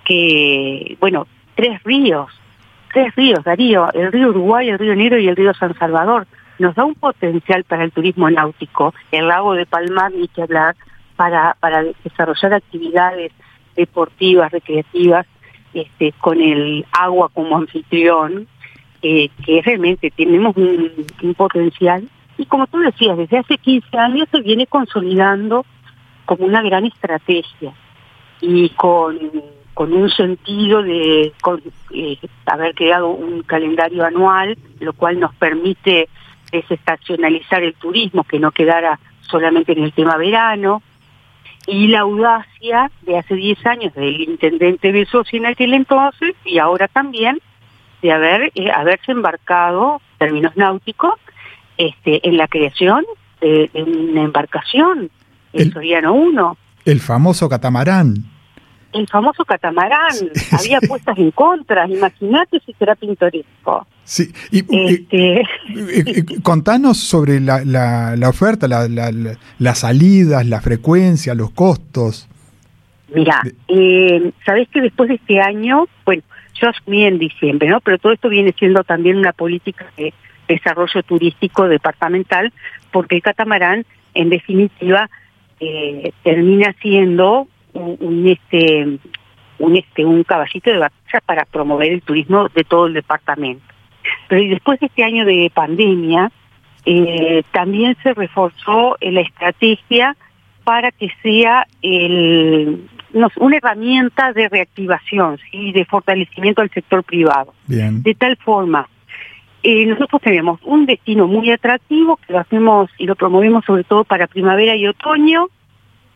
que, 0.05 0.97
bueno, 0.99 1.27
tres 1.55 1.81
ríos, 1.83 2.29
tres 2.93 3.15
ríos, 3.15 3.43
Darío, 3.43 3.91
el 3.93 4.11
río 4.11 4.29
Uruguay, 4.29 4.69
el 4.69 4.79
río 4.79 4.95
Negro 4.95 5.17
y 5.17 5.27
el 5.27 5.35
río 5.35 5.53
San 5.53 5.77
Salvador, 5.77 6.27
nos 6.59 6.75
da 6.75 6.85
un 6.85 6.95
potencial 6.95 7.63
para 7.63 7.83
el 7.83 7.91
turismo 7.91 8.29
náutico, 8.29 8.93
el 9.11 9.27
lago 9.27 9.53
de 9.53 9.65
Palmar, 9.65 10.11
ni 10.11 10.27
que 10.27 10.43
hablar, 10.43 10.75
para, 11.15 11.55
para 11.59 11.83
desarrollar 12.03 12.53
actividades 12.53 13.31
deportivas, 13.75 14.51
recreativas, 14.51 15.25
este, 15.73 16.11
con 16.19 16.39
el 16.39 16.85
agua 16.91 17.29
como 17.33 17.57
anfitrión, 17.57 18.47
que 19.03 19.61
realmente 19.63 20.11
tenemos 20.11 20.55
un, 20.55 21.33
potencial. 21.35 22.07
Y 22.37 22.45
como 22.45 22.67
tú 22.67 22.79
decías, 22.79 23.17
desde 23.17 23.37
hace 23.37 23.57
15 23.57 23.97
años 23.97 24.27
se 24.31 24.41
viene 24.41 24.65
consolidando 24.65 25.65
como 26.25 26.45
una 26.45 26.61
gran 26.61 26.85
estrategia 26.85 27.73
y 28.39 28.69
con, 28.69 29.19
con 29.73 29.93
un 29.93 30.09
sentido 30.09 30.81
de 30.81 31.33
eh, 31.93 32.17
haber 32.45 32.73
creado 32.75 33.09
un 33.09 33.43
calendario 33.43 34.05
anual, 34.05 34.57
lo 34.79 34.93
cual 34.93 35.19
nos 35.19 35.35
permite 35.35 36.07
desestacionalizar 36.51 37.61
el 37.61 37.73
turismo, 37.73 38.23
que 38.23 38.39
no 38.39 38.51
quedara 38.51 38.99
solamente 39.21 39.73
en 39.73 39.83
el 39.83 39.91
tema 39.91 40.15
verano, 40.17 40.81
y 41.67 41.87
la 41.87 42.01
audacia 42.01 42.91
de 43.01 43.17
hace 43.17 43.35
10 43.35 43.65
años 43.65 43.93
del 43.93 44.21
intendente 44.21 44.91
Besos 44.91 45.27
en 45.33 45.45
aquel 45.45 45.73
entonces, 45.73 46.35
y 46.45 46.59
ahora 46.59 46.87
también, 46.87 47.39
de 48.03 48.11
haber 48.11 48.51
eh, 48.53 48.69
haberse 48.69 49.11
embarcado, 49.11 50.01
términos 50.19 50.55
náuticos, 50.55 51.15
este, 51.77 52.27
en 52.27 52.37
la 52.37 52.47
creación 52.47 53.03
de, 53.41 53.69
una 53.73 54.23
embarcación, 54.23 55.09
el, 55.53 55.73
Soriano 55.73 56.13
1. 56.13 56.57
El 56.85 56.99
famoso 56.99 57.49
catamarán. 57.49 58.15
El 58.91 59.07
famoso 59.07 59.43
catamarán, 59.43 60.13
había 60.51 60.79
puestas 60.81 61.17
en 61.17 61.31
contra, 61.31 61.87
imagínate 61.87 62.59
si 62.63 62.73
será 62.73 62.93
pintoresco. 62.93 63.87
Sí, 64.03 64.31
y, 64.51 64.63
este... 64.69 65.43
contanos 66.43 66.97
sobre 66.97 67.39
la, 67.39 67.63
la, 67.65 68.29
oferta, 68.29 68.67
la, 68.67 68.87
la, 68.87 69.11
las 69.57 69.79
salidas, 69.79 70.45
la 70.45 70.61
frecuencia, 70.61 71.33
los 71.33 71.51
costos. 71.51 72.27
Mira, 73.15 73.41
eh, 73.67 74.31
sabes 74.45 74.67
que 74.69 74.81
después 74.81 75.09
de 75.09 75.15
este 75.15 75.39
año, 75.39 75.87
bueno, 76.05 76.23
asumí 76.69 77.05
en 77.05 77.19
diciembre, 77.19 77.69
¿no? 77.69 77.81
Pero 77.81 77.97
todo 77.97 78.13
esto 78.13 78.29
viene 78.29 78.53
siendo 78.57 78.83
también 78.83 79.17
una 79.17 79.33
política 79.33 79.85
de 79.97 80.13
desarrollo 80.47 81.03
turístico 81.03 81.67
departamental, 81.67 82.51
porque 82.91 83.15
el 83.15 83.21
catamarán, 83.21 83.85
en 84.13 84.29
definitiva, 84.29 85.09
eh, 85.59 86.11
termina 86.23 86.73
siendo 86.81 87.47
un, 87.73 88.27
este 88.27 88.99
un 89.59 89.75
este 89.75 90.05
un 90.05 90.23
caballito 90.23 90.69
de 90.69 90.77
batalla 90.77 91.21
para 91.25 91.45
promover 91.45 91.91
el 91.91 92.01
turismo 92.01 92.49
de 92.49 92.63
todo 92.63 92.87
el 92.87 92.93
departamento. 92.93 93.63
Pero 94.27 94.41
y 94.41 94.49
después 94.49 94.79
de 94.79 94.87
este 94.87 95.03
año 95.03 95.25
de 95.25 95.51
pandemia, 95.53 96.31
eh, 96.85 97.43
también 97.51 97.95
se 98.03 98.13
reforzó 98.13 98.97
la 98.99 99.21
estrategia 99.21 100.17
para 100.63 100.91
que 100.91 101.09
sea 101.21 101.65
el, 101.81 102.87
una 103.13 103.57
herramienta 103.57 104.33
de 104.33 104.49
reactivación 104.49 105.39
y 105.51 105.71
de 105.71 105.85
fortalecimiento 105.85 106.61
del 106.61 106.71
sector 106.71 107.03
privado. 107.03 107.53
De 107.67 108.15
tal 108.15 108.37
forma, 108.37 108.87
eh, 109.61 109.85
nosotros 109.85 110.21
tenemos 110.21 110.59
un 110.63 110.85
destino 110.85 111.27
muy 111.27 111.49
atractivo 111.51 112.17
que 112.17 112.33
lo 112.33 112.39
hacemos 112.39 112.89
y 112.97 113.05
lo 113.05 113.15
promovemos 113.15 113.63
sobre 113.65 113.83
todo 113.83 114.03
para 114.03 114.27
primavera 114.27 114.75
y 114.75 114.87
otoño, 114.87 115.47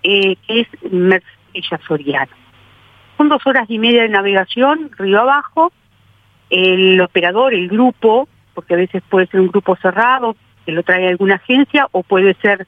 eh, 0.04 0.36
que 0.48 0.62
es 0.62 0.68
Mercedes 0.91 1.80
Soriano. 1.88 2.32
Son 3.18 3.30
dos 3.30 3.45
horas 3.48 3.66
y 3.70 3.80
media 3.80 4.04
de 4.04 4.10
navegación, 4.10 4.91
río 4.98 5.22
abajo. 5.22 5.72
El 6.50 7.00
operador, 7.02 7.54
el 7.54 7.68
grupo, 7.68 8.28
porque 8.54 8.74
a 8.74 8.78
veces 8.78 9.02
puede 9.10 9.28
ser 9.28 9.39
un 9.39 9.48
grupo 9.48 9.76
cerrado, 9.78 10.36
que 10.66 10.72
lo 10.72 10.84
trae 10.84 11.08
alguna 11.08 11.36
agencia, 11.36 11.88
o 11.91 12.04
puede 12.04 12.36
ser 12.36 12.68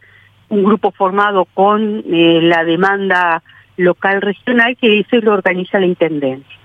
un 0.50 0.64
grupo 0.64 0.92
formado 0.92 1.46
con 1.46 2.04
eh, 2.12 2.40
la 2.42 2.64
demanda 2.64 3.44
local 3.80 4.22
regional 4.22 4.78
que 4.78 5.00
eso 5.00 5.18
lo 5.18 5.34
organiza 5.34 5.80
la 5.80 5.86
Intendencia. 5.86 6.58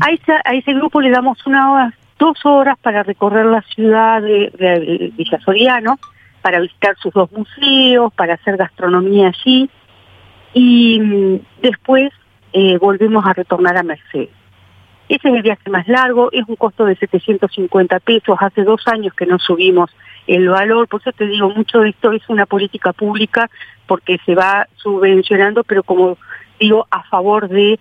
A, 0.00 0.50
a 0.50 0.54
ese 0.54 0.74
grupo 0.74 1.00
le 1.00 1.10
damos 1.10 1.46
una 1.46 1.94
dos 2.18 2.38
horas 2.44 2.78
para 2.80 3.02
recorrer 3.02 3.46
la 3.46 3.62
ciudad 3.62 4.22
de, 4.22 5.12
Villa 5.16 5.40
Soriano, 5.40 5.98
para 6.40 6.60
visitar 6.60 6.96
sus 6.98 7.12
dos 7.12 7.32
museos, 7.32 8.12
para 8.14 8.34
hacer 8.34 8.56
gastronomía 8.56 9.28
allí, 9.28 9.68
y 10.54 11.00
mm, 11.00 11.40
después 11.62 12.10
eh, 12.52 12.78
volvemos 12.78 13.24
a 13.26 13.32
retornar 13.32 13.76
a 13.76 13.82
Mercedes. 13.82 14.30
Ese 15.08 15.28
es 15.28 15.34
el 15.34 15.42
viaje 15.42 15.68
más 15.68 15.88
largo, 15.88 16.30
es 16.32 16.44
un 16.46 16.56
costo 16.56 16.84
de 16.84 16.94
750 16.96 17.98
pesos, 18.00 18.38
hace 18.40 18.62
dos 18.62 18.86
años 18.86 19.14
que 19.14 19.26
no 19.26 19.38
subimos 19.38 19.90
el 20.26 20.48
valor, 20.48 20.88
por 20.88 21.00
eso 21.00 21.12
te 21.12 21.26
digo, 21.26 21.50
mucho 21.50 21.80
de 21.80 21.90
esto 21.90 22.12
es 22.12 22.22
una 22.28 22.46
política 22.46 22.92
pública 22.92 23.50
porque 23.86 24.18
se 24.24 24.34
va 24.34 24.68
subvencionando, 24.76 25.64
pero 25.64 25.82
como 25.82 26.16
digo, 26.60 26.86
a 26.90 27.02
favor 27.04 27.48
de 27.48 27.78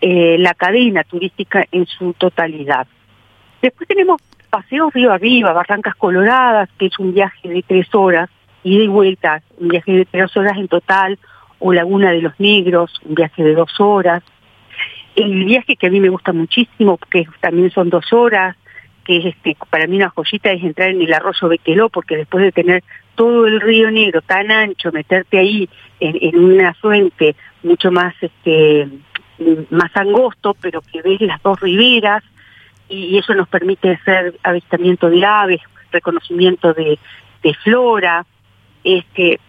eh, 0.00 0.36
la 0.38 0.54
cadena 0.54 1.04
turística 1.04 1.64
en 1.70 1.86
su 1.86 2.12
totalidad. 2.14 2.86
Después 3.62 3.88
tenemos 3.88 4.20
Paseos 4.50 4.92
Río 4.92 5.12
Arriba, 5.12 5.52
Barrancas 5.52 5.94
Coloradas, 5.94 6.68
que 6.78 6.86
es 6.86 6.98
un 6.98 7.14
viaje 7.14 7.48
de 7.48 7.62
tres 7.62 7.94
horas, 7.94 8.28
y 8.62 8.78
de 8.78 8.88
vuelta, 8.88 9.42
un 9.58 9.68
viaje 9.68 9.92
de 9.92 10.04
tres 10.04 10.36
horas 10.36 10.56
en 10.58 10.68
total, 10.68 11.18
o 11.58 11.72
Laguna 11.72 12.10
de 12.10 12.22
los 12.22 12.38
Negros, 12.38 13.00
un 13.04 13.14
viaje 13.14 13.42
de 13.42 13.54
dos 13.54 13.80
horas. 13.80 14.22
El 15.16 15.44
viaje 15.44 15.76
que 15.76 15.86
a 15.86 15.90
mí 15.90 16.00
me 16.00 16.08
gusta 16.08 16.32
muchísimo, 16.32 16.98
que 17.10 17.26
también 17.40 17.70
son 17.70 17.88
dos 17.90 18.12
horas, 18.12 18.56
que 19.04 19.18
es 19.18 19.24
este, 19.26 19.56
para 19.70 19.86
mí 19.86 19.96
una 19.96 20.10
joyita 20.10 20.50
es 20.50 20.62
entrar 20.62 20.90
en 20.90 21.02
el 21.02 21.12
arroyo 21.12 21.48
Bequeló, 21.48 21.88
porque 21.88 22.16
después 22.16 22.44
de 22.44 22.52
tener 22.52 22.82
todo 23.14 23.46
el 23.46 23.60
río 23.60 23.90
Negro 23.90 24.22
tan 24.22 24.50
ancho, 24.50 24.90
meterte 24.92 25.38
ahí 25.38 25.68
en, 26.00 26.36
una 26.36 26.74
fuente 26.74 27.36
mucho 27.62 27.90
más 27.90 28.14
este 28.20 28.88
más 29.70 29.90
angosto, 29.96 30.54
pero 30.60 30.80
que 30.80 31.02
ves 31.02 31.20
las 31.20 31.42
dos 31.42 31.60
riberas, 31.60 32.22
y, 32.88 33.18
eso 33.18 33.34
nos 33.34 33.48
permite 33.48 33.92
hacer 33.92 34.38
avistamiento 34.42 35.10
de 35.10 35.24
aves, 35.24 35.60
reconocimiento 35.90 36.72
de, 36.72 36.98
de 37.42 37.54
flora, 37.54 38.24
este 38.82 39.40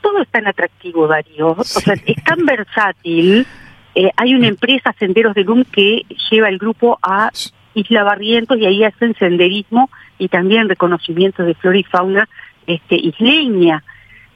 todo 0.00 0.20
es 0.20 0.28
tan 0.28 0.46
atractivo, 0.46 1.08
Darío, 1.08 1.52
o 1.52 1.64
sea, 1.64 1.94
es 1.94 2.22
tan 2.24 2.44
versátil. 2.44 3.46
Eh, 3.94 4.10
hay 4.16 4.34
una 4.34 4.48
empresa, 4.48 4.94
Senderos 4.98 5.34
de 5.34 5.44
Lum, 5.44 5.64
que 5.64 6.02
lleva 6.30 6.48
el 6.50 6.58
grupo 6.58 6.98
a 7.02 7.30
Isla 7.74 8.04
Barrientos 8.04 8.58
y 8.58 8.66
ahí 8.66 8.84
hacen 8.84 9.14
senderismo 9.14 9.90
y 10.18 10.28
también 10.28 10.68
reconocimiento 10.68 11.42
de 11.42 11.54
flora 11.54 11.78
y 11.78 11.84
fauna 11.84 12.28
este, 12.66 12.96
isleña. 12.96 13.82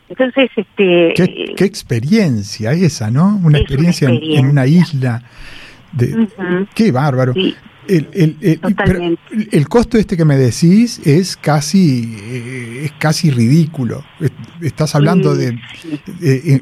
Entonces, 0.08 0.50
este... 0.56 1.12
Qué, 1.14 1.54
qué 1.56 1.64
experiencia 1.64 2.72
esa, 2.72 3.10
¿no? 3.10 3.40
Una 3.42 3.58
experiencia, 3.58 4.08
En, 4.08 4.46
una 4.46 4.66
isla. 4.66 5.22
De, 5.92 6.28
Qué 6.74 6.92
bárbaro. 6.92 7.34
El, 7.88 8.08
el, 8.12 8.36
el, 8.42 9.18
el, 9.50 9.68
costo 9.68 9.96
este 9.96 10.16
que 10.16 10.24
me 10.24 10.36
decís 10.36 11.00
es 11.06 11.36
casi 11.36 12.16
eh, 12.20 12.84
es 12.84 12.92
casi 12.92 13.30
ridículo. 13.30 14.04
Estás 14.60 14.94
hablando 14.94 15.34
de, 15.34 15.58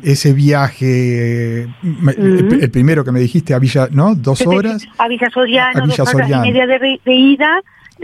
ese 0.05 0.33
viaje, 0.33 1.63
el, 1.63 2.71
primero 2.71 3.05
que 3.05 3.11
me 3.11 3.19
dijiste 3.19 3.55
a 3.55 3.59
Villa, 3.59 3.89
¿no? 3.91 4.15
Dos 4.15 4.47
horas. 4.47 4.87
A 4.99 5.09
Villa 5.09 5.29
Soriano, 5.31 5.87
dos 5.87 6.15
horas 6.15 6.31
y 6.31 6.53
media 6.53 6.67
de, 6.67 7.01
ida, 7.07 7.61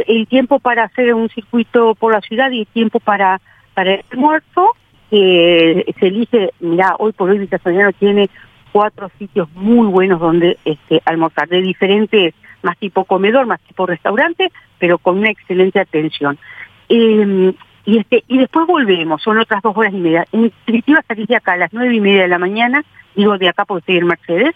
el 0.07 0.27
tiempo 0.27 0.59
para 0.59 0.85
hacer 0.85 1.15
un 1.15 1.29
circuito 1.29 1.95
por 1.95 2.13
la 2.13 2.21
ciudad 2.23 2.51
y 2.51 2.61
el 2.61 2.67
tiempo 2.67 2.99
para, 2.99 3.41
para 3.75 3.95
el 3.95 4.05
almuerzo. 4.11 4.75
que 5.11 5.95
se 6.01 6.07
elige, 6.07 6.51
mira, 6.59 6.97
hoy 6.99 7.13
por 7.13 7.31
hoy 7.31 7.39
Villa 7.39 7.61
Soriano 7.63 7.93
tiene 7.93 8.29
cuatro 8.73 9.11
sitios 9.19 9.49
muy 9.55 9.87
buenos 9.87 10.19
donde 10.19 10.59
este, 10.65 11.01
almorzar, 11.05 11.49
de 11.49 11.61
diferentes 11.61 12.35
más 12.63 12.79
tipo 12.79 13.05
comedor, 13.05 13.47
más 13.47 13.61
tipo 13.61 13.87
restaurante, 13.87 14.51
pero 14.79 14.99
con 14.99 15.19
una 15.19 15.31
excelente 15.31 15.81
atención. 15.81 16.39
Eh, 16.89 17.55
y 17.85 17.99
este 17.99 18.23
y 18.29 18.39
después 18.39 18.67
volvemos, 18.67 19.23
son 19.23 19.39
otras 19.39 19.63
dos 19.63 19.77
horas 19.77 19.93
y 19.93 19.99
media. 19.99 20.25
En 20.33 20.43
definitiva 20.43 21.03
salís 21.07 21.27
de 21.27 21.37
acá 21.37 21.53
a 21.53 21.57
las 21.57 21.73
nueve 21.73 21.95
y 21.95 22.01
media 22.01 22.23
de 22.23 22.29
la 22.29 22.39
mañana, 22.39 22.85
digo 23.15 23.39
de 23.39 23.49
acá 23.49 23.65
porque 23.65 23.81
estoy 23.81 23.97
en 23.99 24.07
Mercedes, 24.07 24.55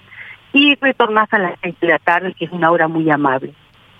y 0.52 0.74
retornás 0.76 1.32
a 1.32 1.38
las 1.38 1.52
seis 1.62 1.74
de 1.80 1.88
la 1.88 1.98
tarde, 1.98 2.34
que 2.38 2.44
es 2.44 2.52
una 2.52 2.70
hora 2.70 2.88
muy 2.88 3.10
amable. 3.10 3.52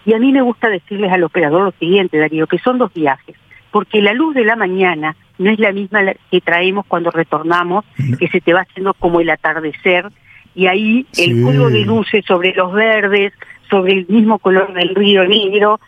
Y 0.05 0.15
a 0.15 0.19
mí 0.19 0.33
me 0.33 0.43
gusta 0.43 0.69
decirles 0.69 1.13
al 1.13 1.25
operador 1.25 1.63
lo 1.63 1.73
siguiente, 1.73 2.19
Darío, 2.19 2.47
que 2.47 2.59
son 2.59 2.79
dos 2.79 2.95
viajes, 2.95 3.37
porque 3.73 4.01
la 4.01 4.15
luz 4.15 4.35
de 4.35 4.45
la 4.45 4.55
mañana 4.55 5.17
no 5.39 5.51
es 5.51 5.59
la 5.59 5.73
misma 5.73 6.01
que 6.31 6.41
traemos 6.41 6.87
cuando 6.87 7.11
retornamos, 7.11 7.85
que 8.19 8.29
se 8.29 8.41
te 8.41 8.55
va 8.55 8.61
haciendo 8.61 8.95
como 8.95 9.21
el 9.21 9.29
atardecer, 9.29 10.09
y 10.55 10.69
ahí 10.69 11.07
el 11.19 11.43
juego 11.43 11.69
de 11.69 11.81
luces 11.81 12.25
sobre 12.25 12.55
los 12.55 12.73
verdes, 12.73 13.35
sobre 13.71 13.93
el 13.93 14.07
mismo 14.09 14.39
color 14.39 14.73
del 14.75 14.95
río 14.95 15.25
negro, 15.25 15.81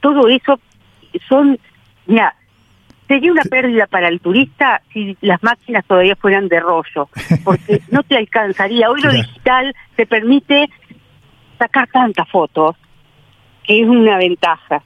todo 0.00 0.28
eso 0.28 0.58
son, 1.28 1.58
mira, 2.06 2.34
sería 3.08 3.32
una 3.32 3.42
pérdida 3.42 3.86
para 3.86 4.08
el 4.08 4.20
turista 4.20 4.82
si 4.92 5.16
las 5.20 5.42
máquinas 5.42 5.84
todavía 5.86 6.16
fueran 6.16 6.48
de 6.48 6.60
rollo, 6.60 7.08
porque 7.44 7.80
no 7.90 8.02
te 8.02 8.16
alcanzaría. 8.16 8.90
Hoy 8.90 9.00
lo 9.00 9.12
digital 9.12 9.74
te 9.96 10.06
permite 10.06 10.68
sacar 11.58 11.88
tantas 11.88 12.28
fotos, 12.28 12.76
que 13.64 13.82
es 13.82 13.88
una 13.88 14.18
ventaja. 14.18 14.82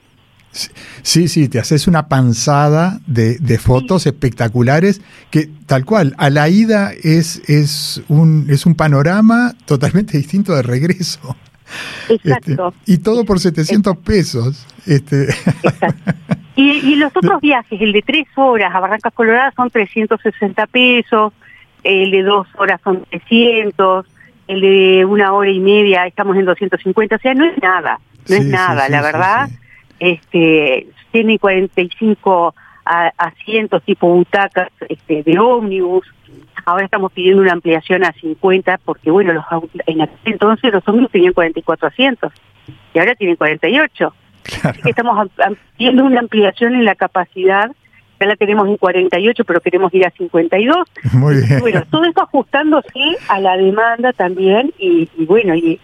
Sí, 1.01 1.29
sí, 1.29 1.47
te 1.47 1.59
haces 1.59 1.87
una 1.87 2.09
panzada 2.09 2.99
de, 3.07 3.37
de 3.39 3.57
fotos 3.57 4.05
espectaculares 4.05 5.01
que 5.29 5.49
tal 5.65 5.85
cual, 5.85 6.13
a 6.17 6.29
la 6.29 6.49
ida 6.49 6.91
es, 6.91 7.41
es, 7.49 8.03
un, 8.09 8.47
es 8.49 8.65
un 8.65 8.75
panorama 8.75 9.55
totalmente 9.65 10.17
distinto 10.17 10.53
de 10.53 10.61
regreso. 10.61 11.37
Exacto. 12.09 12.73
Este, 12.79 12.91
y 12.93 12.97
todo 12.99 13.25
por 13.25 13.39
700 13.39 13.97
pesos. 13.97 14.65
Este. 14.85 15.27
Y, 16.55 16.95
los 16.95 17.15
otros 17.15 17.39
viajes, 17.41 17.81
el 17.81 17.91
de 17.91 18.01
tres 18.01 18.27
horas 18.35 18.73
a 18.73 18.79
Barrancas 18.79 19.13
Coloradas 19.13 19.53
son 19.55 19.69
360 19.69 20.67
pesos, 20.67 21.33
el 21.83 22.11
de 22.11 22.23
dos 22.23 22.47
horas 22.57 22.79
son 22.83 23.05
300, 23.09 24.05
el 24.47 24.61
de 24.61 25.05
una 25.05 25.33
hora 25.33 25.49
y 25.49 25.59
media 25.59 26.05
estamos 26.05 26.35
en 26.37 26.45
250, 26.45 27.15
o 27.15 27.19
sea, 27.19 27.33
no 27.33 27.45
es 27.45 27.57
nada, 27.61 27.99
no 28.27 28.35
es 28.35 28.45
nada, 28.45 28.89
la 28.89 29.01
verdad. 29.01 29.49
Este, 29.99 30.87
tiene 31.11 31.39
45 31.39 32.53
asientos 32.85 33.83
tipo 33.83 34.07
butacas 34.07 34.69
este, 34.89 35.23
de 35.23 35.39
ómnibus, 35.39 36.05
Ahora 36.65 36.85
estamos 36.85 37.11
pidiendo 37.11 37.41
una 37.41 37.53
ampliación 37.53 38.03
a 38.03 38.13
50 38.13 38.79
porque, 38.85 39.11
bueno, 39.11 39.33
los 39.33 39.45
en 39.85 40.01
aquel 40.01 40.17
entonces 40.25 40.71
los 40.71 40.87
ómnibus 40.87 41.11
tenían 41.11 41.33
44 41.33 41.87
asientos 41.87 42.33
y 42.93 42.99
ahora 42.99 43.15
tienen 43.15 43.35
48. 43.35 44.13
Estamos 44.85 45.29
pidiendo 45.77 46.05
una 46.05 46.19
ampliación 46.19 46.75
en 46.75 46.85
la 46.85 46.95
capacidad, 46.95 47.71
ya 48.19 48.27
la 48.27 48.35
tenemos 48.35 48.67
en 48.67 48.77
48, 48.77 49.43
pero 49.45 49.61
queremos 49.61 49.93
ir 49.93 50.05
a 50.05 50.11
52. 50.11 50.87
Muy 51.13 51.35
bien. 51.35 51.59
Bueno, 51.59 51.83
todo 51.89 52.05
esto 52.05 52.21
ajustándose 52.21 53.17
a 53.27 53.39
la 53.39 53.57
demanda 53.57 54.13
también 54.13 54.71
y, 54.77 55.09
bueno, 55.25 55.55
y, 55.55 55.79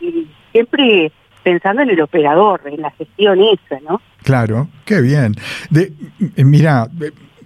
siempre 0.52 1.12
pensando 1.44 1.82
en 1.82 1.90
el 1.92 2.02
operador, 2.02 2.62
en 2.66 2.82
la 2.82 2.92
gestión 2.92 3.40
esa, 3.42 3.80
¿no? 3.88 4.02
Claro, 4.24 4.68
qué 4.86 5.02
bien. 5.02 5.36
De, 5.70 5.94
mira, 6.38 6.88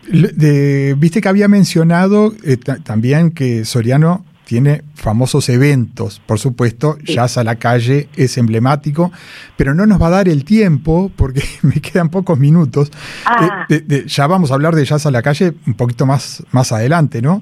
Viste 0.09 1.21
que 1.21 1.29
había 1.29 1.47
mencionado 1.47 2.33
eh, 2.43 2.57
también 2.57 3.31
que 3.31 3.65
Soriano 3.65 4.25
tiene 4.51 4.83
famosos 4.95 5.47
eventos, 5.47 6.21
por 6.25 6.37
supuesto, 6.37 6.97
Jazz 7.05 7.37
a 7.37 7.43
la 7.45 7.55
calle 7.55 8.09
es 8.17 8.37
emblemático, 8.37 9.09
pero 9.55 9.73
no 9.73 9.85
nos 9.85 10.01
va 10.01 10.07
a 10.07 10.09
dar 10.09 10.27
el 10.27 10.43
tiempo 10.43 11.09
porque 11.15 11.41
me 11.61 11.75
quedan 11.75 12.09
pocos 12.09 12.37
minutos. 12.37 12.91
Ah. 13.25 13.65
Eh, 13.69 14.03
ya 14.07 14.27
vamos 14.27 14.51
a 14.51 14.55
hablar 14.55 14.75
de 14.75 14.83
Jazz 14.83 15.05
a 15.05 15.11
la 15.11 15.21
calle 15.21 15.53
un 15.65 15.75
poquito 15.75 16.05
más, 16.05 16.43
más 16.51 16.73
adelante, 16.73 17.21
¿no? 17.21 17.41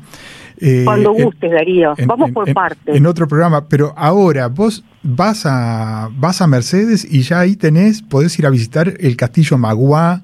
Eh, 0.61 0.83
Cuando 0.85 1.13
gustes, 1.13 1.51
Darío. 1.51 1.95
Vamos 2.05 2.29
por 2.31 2.53
partes. 2.53 2.95
En 2.95 3.07
otro 3.07 3.27
programa, 3.27 3.67
pero 3.67 3.93
ahora 3.97 4.47
vos 4.47 4.83
vas 5.01 5.47
a, 5.47 6.09
vas 6.15 6.41
a 6.41 6.47
Mercedes 6.47 7.07
y 7.09 7.21
ya 7.21 7.39
ahí 7.39 7.55
tenés, 7.55 8.03
podés 8.03 8.37
ir 8.37 8.45
a 8.45 8.51
visitar 8.51 8.93
el 8.99 9.15
Castillo 9.15 9.57
Magua 9.57 10.21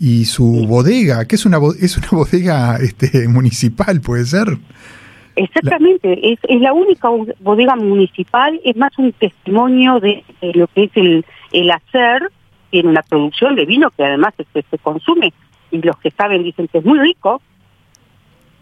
y 0.00 0.24
su 0.24 0.66
bodega, 0.66 1.26
que 1.26 1.36
es 1.36 1.44
una, 1.44 1.58
es 1.78 1.98
una 1.98 2.08
bodega 2.10 2.78
este, 2.80 3.28
municipal, 3.28 4.00
¿puede 4.00 4.24
ser? 4.24 4.48
Exactamente, 5.36 6.32
es, 6.32 6.38
es 6.48 6.60
la 6.60 6.72
única 6.72 7.08
bodega 7.40 7.76
municipal, 7.76 8.60
es 8.64 8.76
más 8.76 8.98
un 8.98 9.12
testimonio 9.12 10.00
de, 10.00 10.24
lo 10.54 10.66
que 10.68 10.84
es 10.84 10.90
el, 10.94 11.24
el 11.52 11.70
hacer, 11.70 12.30
tiene 12.70 12.88
una 12.88 13.02
producción 13.02 13.54
de 13.54 13.66
vino 13.66 13.90
que 13.90 14.04
además 14.04 14.32
este, 14.38 14.64
se 14.70 14.78
consume. 14.78 15.32
Y 15.70 15.80
los 15.82 15.96
que 15.98 16.10
saben 16.10 16.42
dicen 16.42 16.66
que 16.68 16.78
es 16.78 16.84
muy 16.84 16.98
rico. 16.98 17.40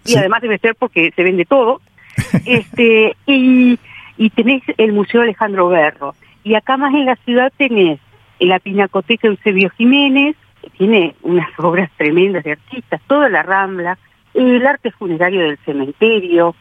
Y 0.04 0.16
además 0.16 0.42
debe 0.42 0.58
ser 0.58 0.74
porque 0.74 1.12
se 1.14 1.22
vende 1.22 1.44
todo. 1.44 1.80
este 2.46 3.16
y, 3.26 3.78
y 4.16 4.30
tenés 4.30 4.62
el 4.76 4.92
Museo 4.92 5.22
Alejandro 5.22 5.68
Berro. 5.68 6.14
Y 6.42 6.54
acá 6.54 6.76
más 6.76 6.94
en 6.94 7.06
la 7.06 7.16
ciudad 7.16 7.52
tenés 7.56 8.00
la 8.40 8.58
Pinacoteca 8.58 9.28
Eusebio 9.28 9.70
Jiménez, 9.70 10.36
tiene 10.76 11.14
unas 11.22 11.48
obras 11.58 11.90
tremendas 11.96 12.44
de 12.44 12.52
artistas, 12.52 13.00
toda 13.06 13.28
la 13.28 13.42
Rambla, 13.42 13.98
el 14.34 14.66
arte 14.66 14.90
funerario 14.92 15.42
del 15.42 15.58
cementerio. 15.58 16.54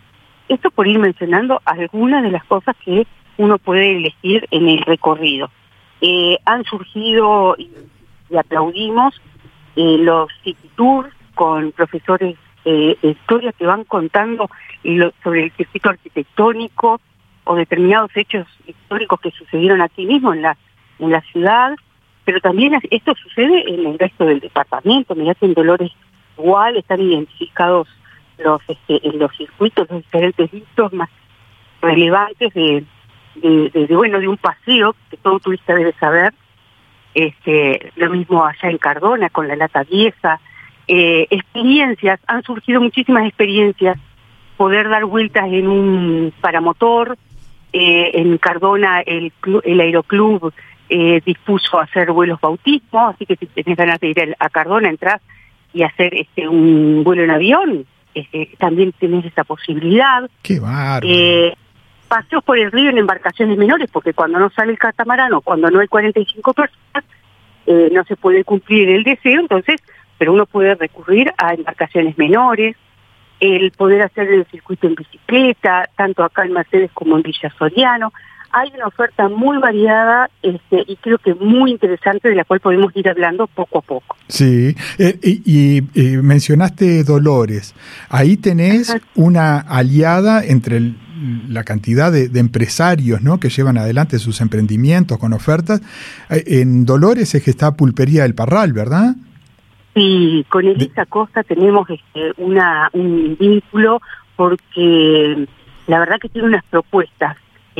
Esto 0.47 0.71
por 0.71 0.87
ir 0.87 0.99
mencionando 0.99 1.61
algunas 1.65 2.23
de 2.23 2.31
las 2.31 2.43
cosas 2.45 2.75
que 2.83 3.05
uno 3.37 3.57
puede 3.57 3.97
elegir 3.97 4.47
en 4.51 4.67
el 4.67 4.81
recorrido. 4.81 5.49
Eh, 6.01 6.37
han 6.45 6.63
surgido, 6.63 7.55
y, 7.57 7.69
aplaudimos, 8.35 9.19
eh, 9.75 9.97
los 9.99 10.29
city 10.43 10.69
tours 10.75 11.13
con 11.35 11.71
profesores 11.71 12.35
de 12.65 12.97
historia 13.01 13.53
que 13.53 13.65
van 13.65 13.85
contando 13.85 14.49
sobre 15.23 15.43
el 15.45 15.51
circuito 15.53 15.89
arquitectónico 15.89 16.99
o 17.45 17.55
determinados 17.55 18.11
hechos 18.13 18.45
históricos 18.65 19.21
que 19.21 19.31
sucedieron 19.31 19.81
aquí 19.81 20.05
mismo 20.05 20.33
en 20.33 20.41
la 20.41 21.21
ciudad 21.31 21.77
pero 22.27 22.41
también 22.41 22.73
esto 22.91 23.15
sucede 23.15 23.63
en 23.73 23.85
el 23.87 23.97
resto 23.97 24.25
del 24.25 24.41
departamento. 24.41 25.15
Mirá 25.15 25.33
que 25.33 25.45
en 25.45 25.53
Dolores 25.53 25.93
igual 26.37 26.75
están 26.75 26.99
identificados 26.99 27.87
los 28.37 28.61
este, 28.67 28.99
los 29.13 29.31
circuitos, 29.37 29.89
los 29.89 30.03
diferentes 30.03 30.51
listos 30.51 30.91
más 30.91 31.09
relevantes 31.81 32.53
de, 32.53 32.83
de, 33.35 33.87
bueno 33.95 34.19
de 34.19 34.27
un 34.27 34.35
paseo 34.35 34.93
que 35.09 35.15
todo 35.15 35.39
turista 35.39 35.73
debe 35.73 35.93
saber. 35.93 36.33
Este, 37.13 37.93
lo 37.95 38.09
mismo 38.09 38.45
allá 38.45 38.71
en 38.71 38.77
Cardona 38.77 39.29
con 39.29 39.47
la 39.47 39.55
lata 39.55 39.85
vieja. 39.85 40.41
Eh, 40.85 41.27
experiencias, 41.29 42.19
han 42.27 42.43
surgido 42.43 42.81
muchísimas 42.81 43.25
experiencias, 43.25 43.97
poder 44.57 44.89
dar 44.89 45.05
vueltas 45.05 45.45
en 45.45 45.69
un 45.69 46.33
paramotor, 46.41 47.17
eh, 47.71 48.11
en 48.15 48.37
Cardona 48.37 48.99
el, 48.99 49.31
el 49.63 49.79
aeroclub 49.79 50.51
eh, 50.89 51.21
dispuso 51.25 51.79
a 51.79 51.83
hacer 51.83 52.11
vuelos 52.11 52.39
bautismo, 52.39 53.09
así 53.09 53.25
que 53.25 53.35
si 53.35 53.45
tenés 53.47 53.77
ganas 53.77 53.99
de 53.99 54.07
ir 54.07 54.35
a 54.39 54.49
Cardona, 54.49 54.89
entras 54.89 55.21
y 55.73 55.83
hacer 55.83 56.13
este 56.15 56.47
un 56.47 57.03
vuelo 57.03 57.23
en 57.23 57.31
avión, 57.31 57.85
este, 58.13 58.51
también 58.57 58.93
tenés 58.93 59.25
esa 59.25 59.43
posibilidad. 59.43 60.29
¡Qué 60.41 60.59
bárbaro! 60.59 61.07
Eh, 61.07 61.53
paseos 62.07 62.43
por 62.43 62.57
el 62.57 62.71
río 62.71 62.89
en 62.89 62.97
embarcaciones 62.97 63.57
menores, 63.57 63.89
porque 63.91 64.13
cuando 64.13 64.39
no 64.39 64.49
sale 64.49 64.71
el 64.71 64.79
catamarán 64.79 65.33
o 65.33 65.41
cuando 65.41 65.69
no 65.69 65.79
hay 65.79 65.87
45 65.87 66.53
personas, 66.53 67.03
eh, 67.65 67.89
no 67.91 68.03
se 68.05 68.15
puede 68.15 68.43
cumplir 68.43 68.89
el 68.89 69.03
deseo, 69.03 69.41
entonces, 69.41 69.81
pero 70.17 70.33
uno 70.33 70.45
puede 70.45 70.73
recurrir 70.75 71.33
a 71.37 71.53
embarcaciones 71.53 72.17
menores, 72.17 72.75
el 73.39 73.71
poder 73.71 74.01
hacer 74.01 74.29
el 74.29 74.45
circuito 74.45 74.87
en 74.87 74.95
bicicleta, 74.95 75.89
tanto 75.95 76.23
acá 76.23 76.45
en 76.45 76.53
Mercedes 76.53 76.91
como 76.93 77.17
en 77.17 77.23
Villa 77.23 77.53
Soriano 77.57 78.13
hay 78.51 78.71
una 78.75 78.87
oferta 78.87 79.27
muy 79.29 79.57
variada 79.57 80.29
este, 80.41 80.83
y 80.87 80.95
creo 80.97 81.17
que 81.17 81.33
muy 81.35 81.71
interesante 81.71 82.29
de 82.29 82.35
la 82.35 82.43
cual 82.45 82.59
podemos 82.59 82.95
ir 82.95 83.09
hablando 83.09 83.47
poco 83.47 83.79
a 83.79 83.81
poco. 83.81 84.15
Sí, 84.27 84.75
eh, 84.97 85.19
y, 85.21 85.81
mencionaste 86.21 87.03
Dolores. 87.03 87.75
Ahí 88.09 88.37
tenés 88.37 88.95
una 89.15 89.59
aliada 89.59 90.43
entre 90.43 90.93
la 91.49 91.63
cantidad 91.63 92.11
de, 92.11 92.29
empresarios 92.39 93.21
¿no? 93.21 93.39
que 93.39 93.49
llevan 93.49 93.77
adelante 93.77 94.19
sus 94.19 94.41
emprendimientos 94.41 95.17
con 95.17 95.33
ofertas. 95.33 95.81
Eh, 96.29 96.43
en 96.61 96.85
Dolores 96.85 97.33
es 97.35 97.43
que 97.43 97.51
está 97.51 97.75
Pulpería 97.75 98.23
del 98.23 98.35
Parral, 98.35 98.73
¿verdad? 98.73 99.15
Sí, 99.95 100.45
con 100.49 100.65
Elisa 100.65 101.05
Costa 101.07 101.41
tenemos 101.43 101.89
este, 101.89 102.31
una, 102.37 102.89
un 102.93 103.35
vínculo 103.39 103.99
porque 104.35 105.47
la 105.87 105.99
verdad 105.99 106.17
que 106.21 106.29
tiene 106.29 106.47
unas 106.47 106.63
propuestas 106.65 107.35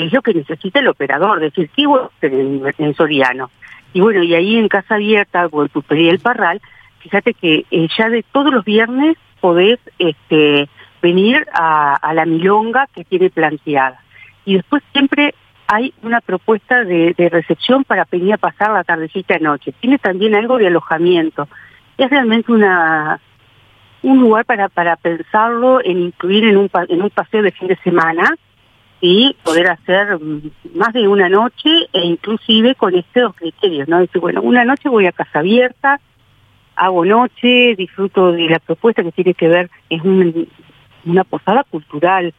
es 0.05 0.13
lo 0.13 0.21
que 0.21 0.33
necesita 0.33 0.79
el 0.79 0.87
operador, 0.87 1.39
decir, 1.39 1.69
sí, 1.75 1.85
voy 1.85 2.01
en, 2.21 2.61
en 2.77 2.93
Soriano. 2.93 3.49
Y 3.93 4.01
bueno, 4.01 4.21
y 4.21 4.35
ahí 4.35 4.57
en 4.57 4.67
Casa 4.67 4.95
Abierta, 4.95 5.47
o 5.47 5.63
el 5.63 5.69
Pulpería 5.69 6.11
del 6.11 6.19
Parral, 6.19 6.61
fíjate 6.99 7.33
que 7.33 7.65
eh, 7.71 7.87
ya 7.97 8.09
de 8.09 8.23
todos 8.23 8.53
los 8.53 8.63
viernes 8.63 9.17
podés 9.39 9.79
este, 9.97 10.69
venir 11.01 11.47
a, 11.51 12.13
la 12.13 12.25
milonga 12.25 12.87
que 12.93 13.05
tiene 13.05 13.31
planteada. 13.31 13.99
Y 14.45 14.55
después 14.55 14.83
siempre 14.91 15.33
hay 15.67 15.93
una 16.03 16.21
propuesta 16.21 16.83
de, 16.83 17.13
recepción 17.31 17.83
para 17.83 18.07
venir 18.09 18.35
a 18.35 18.37
pasar 18.37 18.71
la 18.71 18.83
tardecita 18.83 19.39
noche. 19.39 19.73
Tiene 19.79 19.97
también 19.97 20.35
algo 20.35 20.57
de 20.57 20.67
alojamiento. 20.67 21.47
Es 21.97 22.09
realmente 22.09 22.51
una 22.51 23.19
un 24.03 24.19
lugar 24.21 24.45
para, 24.45 24.69
para 24.69 24.95
pensarlo 24.95 25.83
en 25.83 25.99
incluir 25.99 26.45
en 26.45 26.55
un, 26.55 26.69
en 26.87 27.01
un 27.01 27.09
paseo 27.09 27.41
de 27.41 27.51
fin 27.51 27.67
de 27.67 27.75
semana 27.77 28.35
y 28.99 29.35
poder 29.43 29.69
hacer 29.69 30.17
más 30.73 30.93
de 30.93 31.07
una 31.07 31.29
noche 31.29 31.69
e 31.93 32.05
inclusive 32.05 32.75
con 32.75 32.95
estos 32.95 33.35
criterios, 33.35 33.87
¿no? 33.87 33.99
Decir, 33.99 34.19
bueno, 34.19 34.41
una 34.41 34.65
noche 34.65 34.89
voy 34.89 35.05
a 35.05 35.11
casa 35.11 35.39
abierta, 35.39 35.99
hago 36.75 37.05
noche, 37.05 37.75
disfruto 37.75 38.31
de 38.31 38.49
la 38.49 38.59
propuesta 38.59 39.03
que 39.03 39.11
tiene 39.11 39.33
que 39.33 39.47
ver, 39.47 39.69
es 39.89 40.01
una 40.03 41.23
posada 41.23 41.63
cultural 41.63 42.33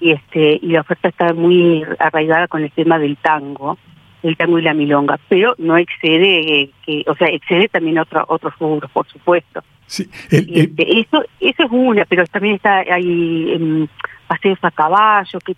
y 0.00 0.12
este 0.12 0.58
y 0.60 0.68
la 0.68 0.80
oferta 0.80 1.08
está 1.08 1.32
muy 1.32 1.84
arraigada 1.98 2.48
con 2.48 2.62
el 2.62 2.72
tema 2.72 2.98
del 2.98 3.16
tango, 3.18 3.78
el 4.22 4.36
tango 4.36 4.58
y 4.58 4.62
la 4.62 4.74
milonga, 4.74 5.18
pero 5.28 5.54
no 5.58 5.76
excede, 5.76 6.70
que, 6.86 7.04
o 7.06 7.14
sea, 7.16 7.28
excede 7.28 7.68
también 7.68 7.98
otro, 7.98 8.24
otros 8.28 8.54
rubros, 8.58 8.90
por 8.90 9.06
supuesto. 9.08 9.62
Sí, 9.86 10.08
este, 10.30 11.00
eso, 11.00 11.22
eso 11.38 11.62
es 11.64 11.70
una, 11.70 12.04
pero 12.06 12.24
también 12.26 12.54
está 12.54 12.78
hay 12.78 13.52
em, 13.52 13.86
paseos 14.26 14.58
a 14.62 14.70
caballo, 14.70 15.38
que 15.40 15.54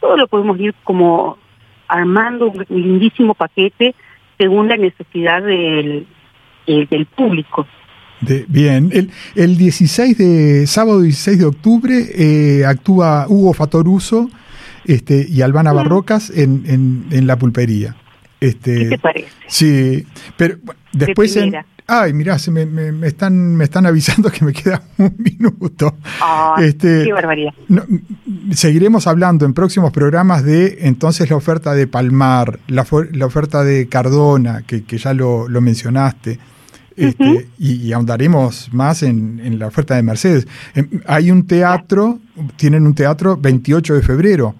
todo 0.00 0.16
lo 0.16 0.26
podemos 0.28 0.58
ir 0.58 0.74
como 0.84 1.38
armando 1.88 2.50
un 2.50 2.66
lindísimo 2.68 3.34
paquete 3.34 3.94
según 4.38 4.68
la 4.68 4.76
necesidad 4.76 5.42
del, 5.42 6.06
eh, 6.66 6.86
del 6.90 7.06
público. 7.06 7.66
De, 8.20 8.44
bien, 8.48 8.90
el, 8.92 9.10
el 9.34 9.56
16 9.56 10.16
de, 10.16 10.66
sábado 10.66 11.02
16 11.02 11.38
de 11.38 11.44
octubre 11.44 11.94
eh, 12.14 12.64
actúa 12.64 13.26
Hugo 13.28 13.52
Fatoruso 13.52 14.30
este, 14.86 15.26
y 15.28 15.42
Albana 15.42 15.72
mm. 15.72 15.76
Barrocas 15.76 16.30
en, 16.30 16.64
en, 16.66 17.06
en, 17.10 17.26
la 17.26 17.36
pulpería. 17.38 17.96
Este, 18.40 18.78
¿Qué 18.78 18.88
te 18.90 18.98
parece? 18.98 19.28
Sí, 19.46 20.06
pero 20.36 20.56
después 20.92 21.36
en, 21.36 21.54
Ay, 21.86 22.14
mirá, 22.14 22.38
se 22.38 22.50
me, 22.50 22.64
me, 22.64 23.06
están, 23.06 23.56
me 23.56 23.64
están 23.64 23.84
avisando 23.84 24.30
que 24.30 24.44
me 24.44 24.52
queda 24.54 24.82
un 24.98 25.14
minuto. 25.18 25.94
este, 26.58 27.04
qué 27.04 27.12
barbaridad. 27.12 27.52
seguiremos 28.52 29.06
hablando 29.06 29.44
en 29.44 29.52
próximos 29.52 29.92
programas 29.92 30.44
de 30.44 30.78
entonces 30.80 31.28
la 31.28 31.36
oferta 31.36 31.74
de 31.74 31.86
Palmar, 31.86 32.58
la, 32.68 32.86
la 33.12 33.26
oferta 33.26 33.64
de 33.64 33.86
Cardona, 33.88 34.62
que, 34.66 34.84
que 34.84 34.96
ya 34.96 35.12
lo, 35.12 35.48
lo 35.48 35.60
mencionaste. 35.60 36.38
Este, 36.96 37.48
y, 37.58 37.92
ahondaremos 37.92 38.72
más 38.72 39.02
en, 39.02 39.40
en, 39.40 39.58
la 39.58 39.66
oferta 39.66 39.96
de 39.96 40.02
Mercedes. 40.04 40.46
Em, 40.76 40.88
hay 41.06 41.32
un 41.32 41.44
teatro, 41.44 42.20
tienen 42.56 42.86
un 42.86 42.94
teatro 42.94 43.36
28 43.36 43.94
de 43.94 44.02
febrero. 44.02 44.54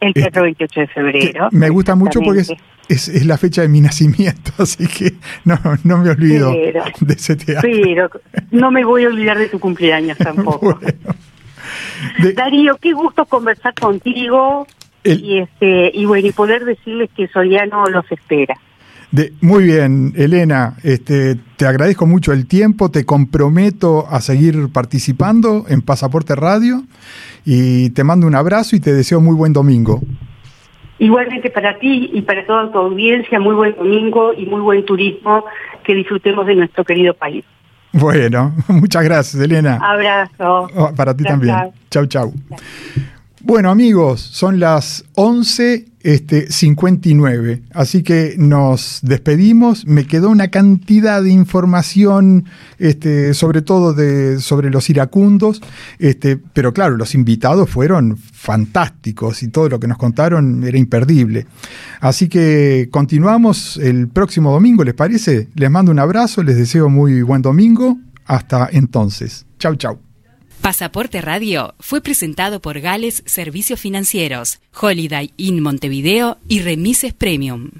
El 0.00 0.12
teatro 0.12 0.42
28 0.42 0.80
de 0.80 0.86
febrero. 0.88 1.48
Me 1.52 1.68
gusta 1.68 1.94
mucho 1.94 2.20
porque 2.20 2.40
es, 2.40 2.52
es, 2.88 3.24
la 3.26 3.38
fecha 3.38 3.62
de 3.62 3.68
mi 3.68 3.80
nacimiento, 3.80 4.52
así 4.58 4.86
que 4.86 5.14
no, 5.44 5.58
no 5.84 5.98
me 5.98 6.10
olvido 6.10 6.50
de 6.52 7.14
ese 7.14 7.36
teatro. 7.36 7.70
Pero 7.70 8.10
no 8.50 8.70
me 8.70 8.84
voy 8.84 9.04
a 9.04 9.08
olvidar 9.08 9.38
de 9.38 9.48
tu 9.48 9.58
cumpleaños 9.58 10.18
tampoco. 10.18 10.78
Darío, 12.34 12.76
qué 12.80 12.92
gusto 12.92 13.24
conversar 13.26 13.74
contigo 13.74 14.66
y 15.04 15.38
este 15.38 15.90
y 15.94 16.04
bueno 16.04 16.28
y 16.28 16.32
poder 16.32 16.64
decirles 16.64 17.10
que 17.16 17.28
Soriano 17.28 17.86
los 17.86 18.10
espera. 18.10 18.54
De, 19.10 19.30
muy 19.42 19.64
bien, 19.64 20.14
Elena, 20.16 20.76
este, 20.82 21.36
te 21.58 21.66
agradezco 21.66 22.06
mucho 22.06 22.32
el 22.32 22.46
tiempo, 22.46 22.90
te 22.90 23.04
comprometo 23.04 24.06
a 24.08 24.22
seguir 24.22 24.70
participando 24.72 25.66
en 25.68 25.82
Pasaporte 25.82 26.34
Radio 26.34 26.82
y 27.44 27.90
te 27.90 28.04
mando 28.04 28.26
un 28.26 28.34
abrazo 28.34 28.74
y 28.74 28.80
te 28.80 28.94
deseo 28.94 29.20
muy 29.20 29.34
buen 29.34 29.52
domingo. 29.52 30.00
Igualmente 31.02 31.50
para 31.50 31.80
ti 31.80 32.10
y 32.14 32.22
para 32.22 32.46
toda 32.46 32.70
tu 32.70 32.78
audiencia, 32.78 33.40
muy 33.40 33.56
buen 33.56 33.74
domingo 33.74 34.32
y 34.34 34.46
muy 34.46 34.60
buen 34.60 34.84
turismo, 34.84 35.44
que 35.82 35.96
disfrutemos 35.96 36.46
de 36.46 36.54
nuestro 36.54 36.84
querido 36.84 37.12
país. 37.12 37.44
Bueno, 37.92 38.54
muchas 38.68 39.02
gracias, 39.02 39.42
Elena. 39.42 39.80
Abrazo. 39.82 40.68
Oh, 40.76 40.92
para 40.96 41.12
ti 41.16 41.24
también. 41.24 41.56
Chau, 41.90 42.06
chau. 42.06 42.32
Bueno, 43.44 43.70
amigos, 43.70 44.20
son 44.20 44.60
las 44.60 45.04
11 45.14 45.86
este, 46.04 46.50
59. 46.50 47.62
Así 47.72 48.04
que 48.04 48.36
nos 48.38 49.00
despedimos. 49.02 49.84
Me 49.84 50.06
quedó 50.06 50.30
una 50.30 50.46
cantidad 50.48 51.20
de 51.20 51.30
información, 51.30 52.44
este, 52.78 53.34
sobre 53.34 53.62
todo 53.62 53.94
de, 53.94 54.38
sobre 54.38 54.70
los 54.70 54.88
iracundos. 54.90 55.60
Este, 55.98 56.36
pero 56.36 56.72
claro, 56.72 56.96
los 56.96 57.16
invitados 57.16 57.68
fueron 57.68 58.16
fantásticos 58.16 59.42
y 59.42 59.48
todo 59.48 59.68
lo 59.68 59.80
que 59.80 59.88
nos 59.88 59.98
contaron 59.98 60.62
era 60.62 60.78
imperdible. 60.78 61.46
Así 62.00 62.28
que 62.28 62.88
continuamos 62.92 63.76
el 63.76 64.06
próximo 64.06 64.52
domingo, 64.52 64.84
¿les 64.84 64.94
parece? 64.94 65.48
Les 65.56 65.70
mando 65.70 65.90
un 65.90 65.98
abrazo, 65.98 66.44
les 66.44 66.56
deseo 66.56 66.88
muy 66.88 67.22
buen 67.22 67.42
domingo. 67.42 67.98
Hasta 68.24 68.68
entonces. 68.70 69.46
Chau, 69.58 69.74
chau. 69.74 70.11
Pasaporte 70.62 71.20
Radio 71.20 71.74
fue 71.80 72.00
presentado 72.00 72.60
por 72.60 72.78
Gales 72.78 73.24
Servicios 73.26 73.80
Financieros, 73.80 74.60
Holiday 74.80 75.32
Inn 75.36 75.60
Montevideo 75.60 76.38
y 76.46 76.60
Remises 76.60 77.12
Premium. 77.12 77.70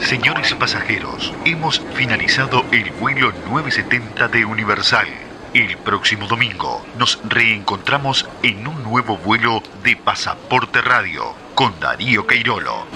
Señores 0.00 0.54
pasajeros, 0.54 1.32
hemos 1.44 1.80
finalizado 1.94 2.64
el 2.72 2.90
vuelo 2.90 3.32
970 3.48 4.26
de 4.26 4.44
Universal. 4.44 5.06
El 5.54 5.76
próximo 5.78 6.26
domingo 6.26 6.84
nos 6.98 7.20
reencontramos 7.28 8.28
en 8.42 8.66
un 8.66 8.82
nuevo 8.82 9.18
vuelo 9.18 9.62
de 9.84 9.94
Pasaporte 9.94 10.82
Radio 10.82 11.32
con 11.54 11.78
Darío 11.78 12.26
Queirolo. 12.26 12.86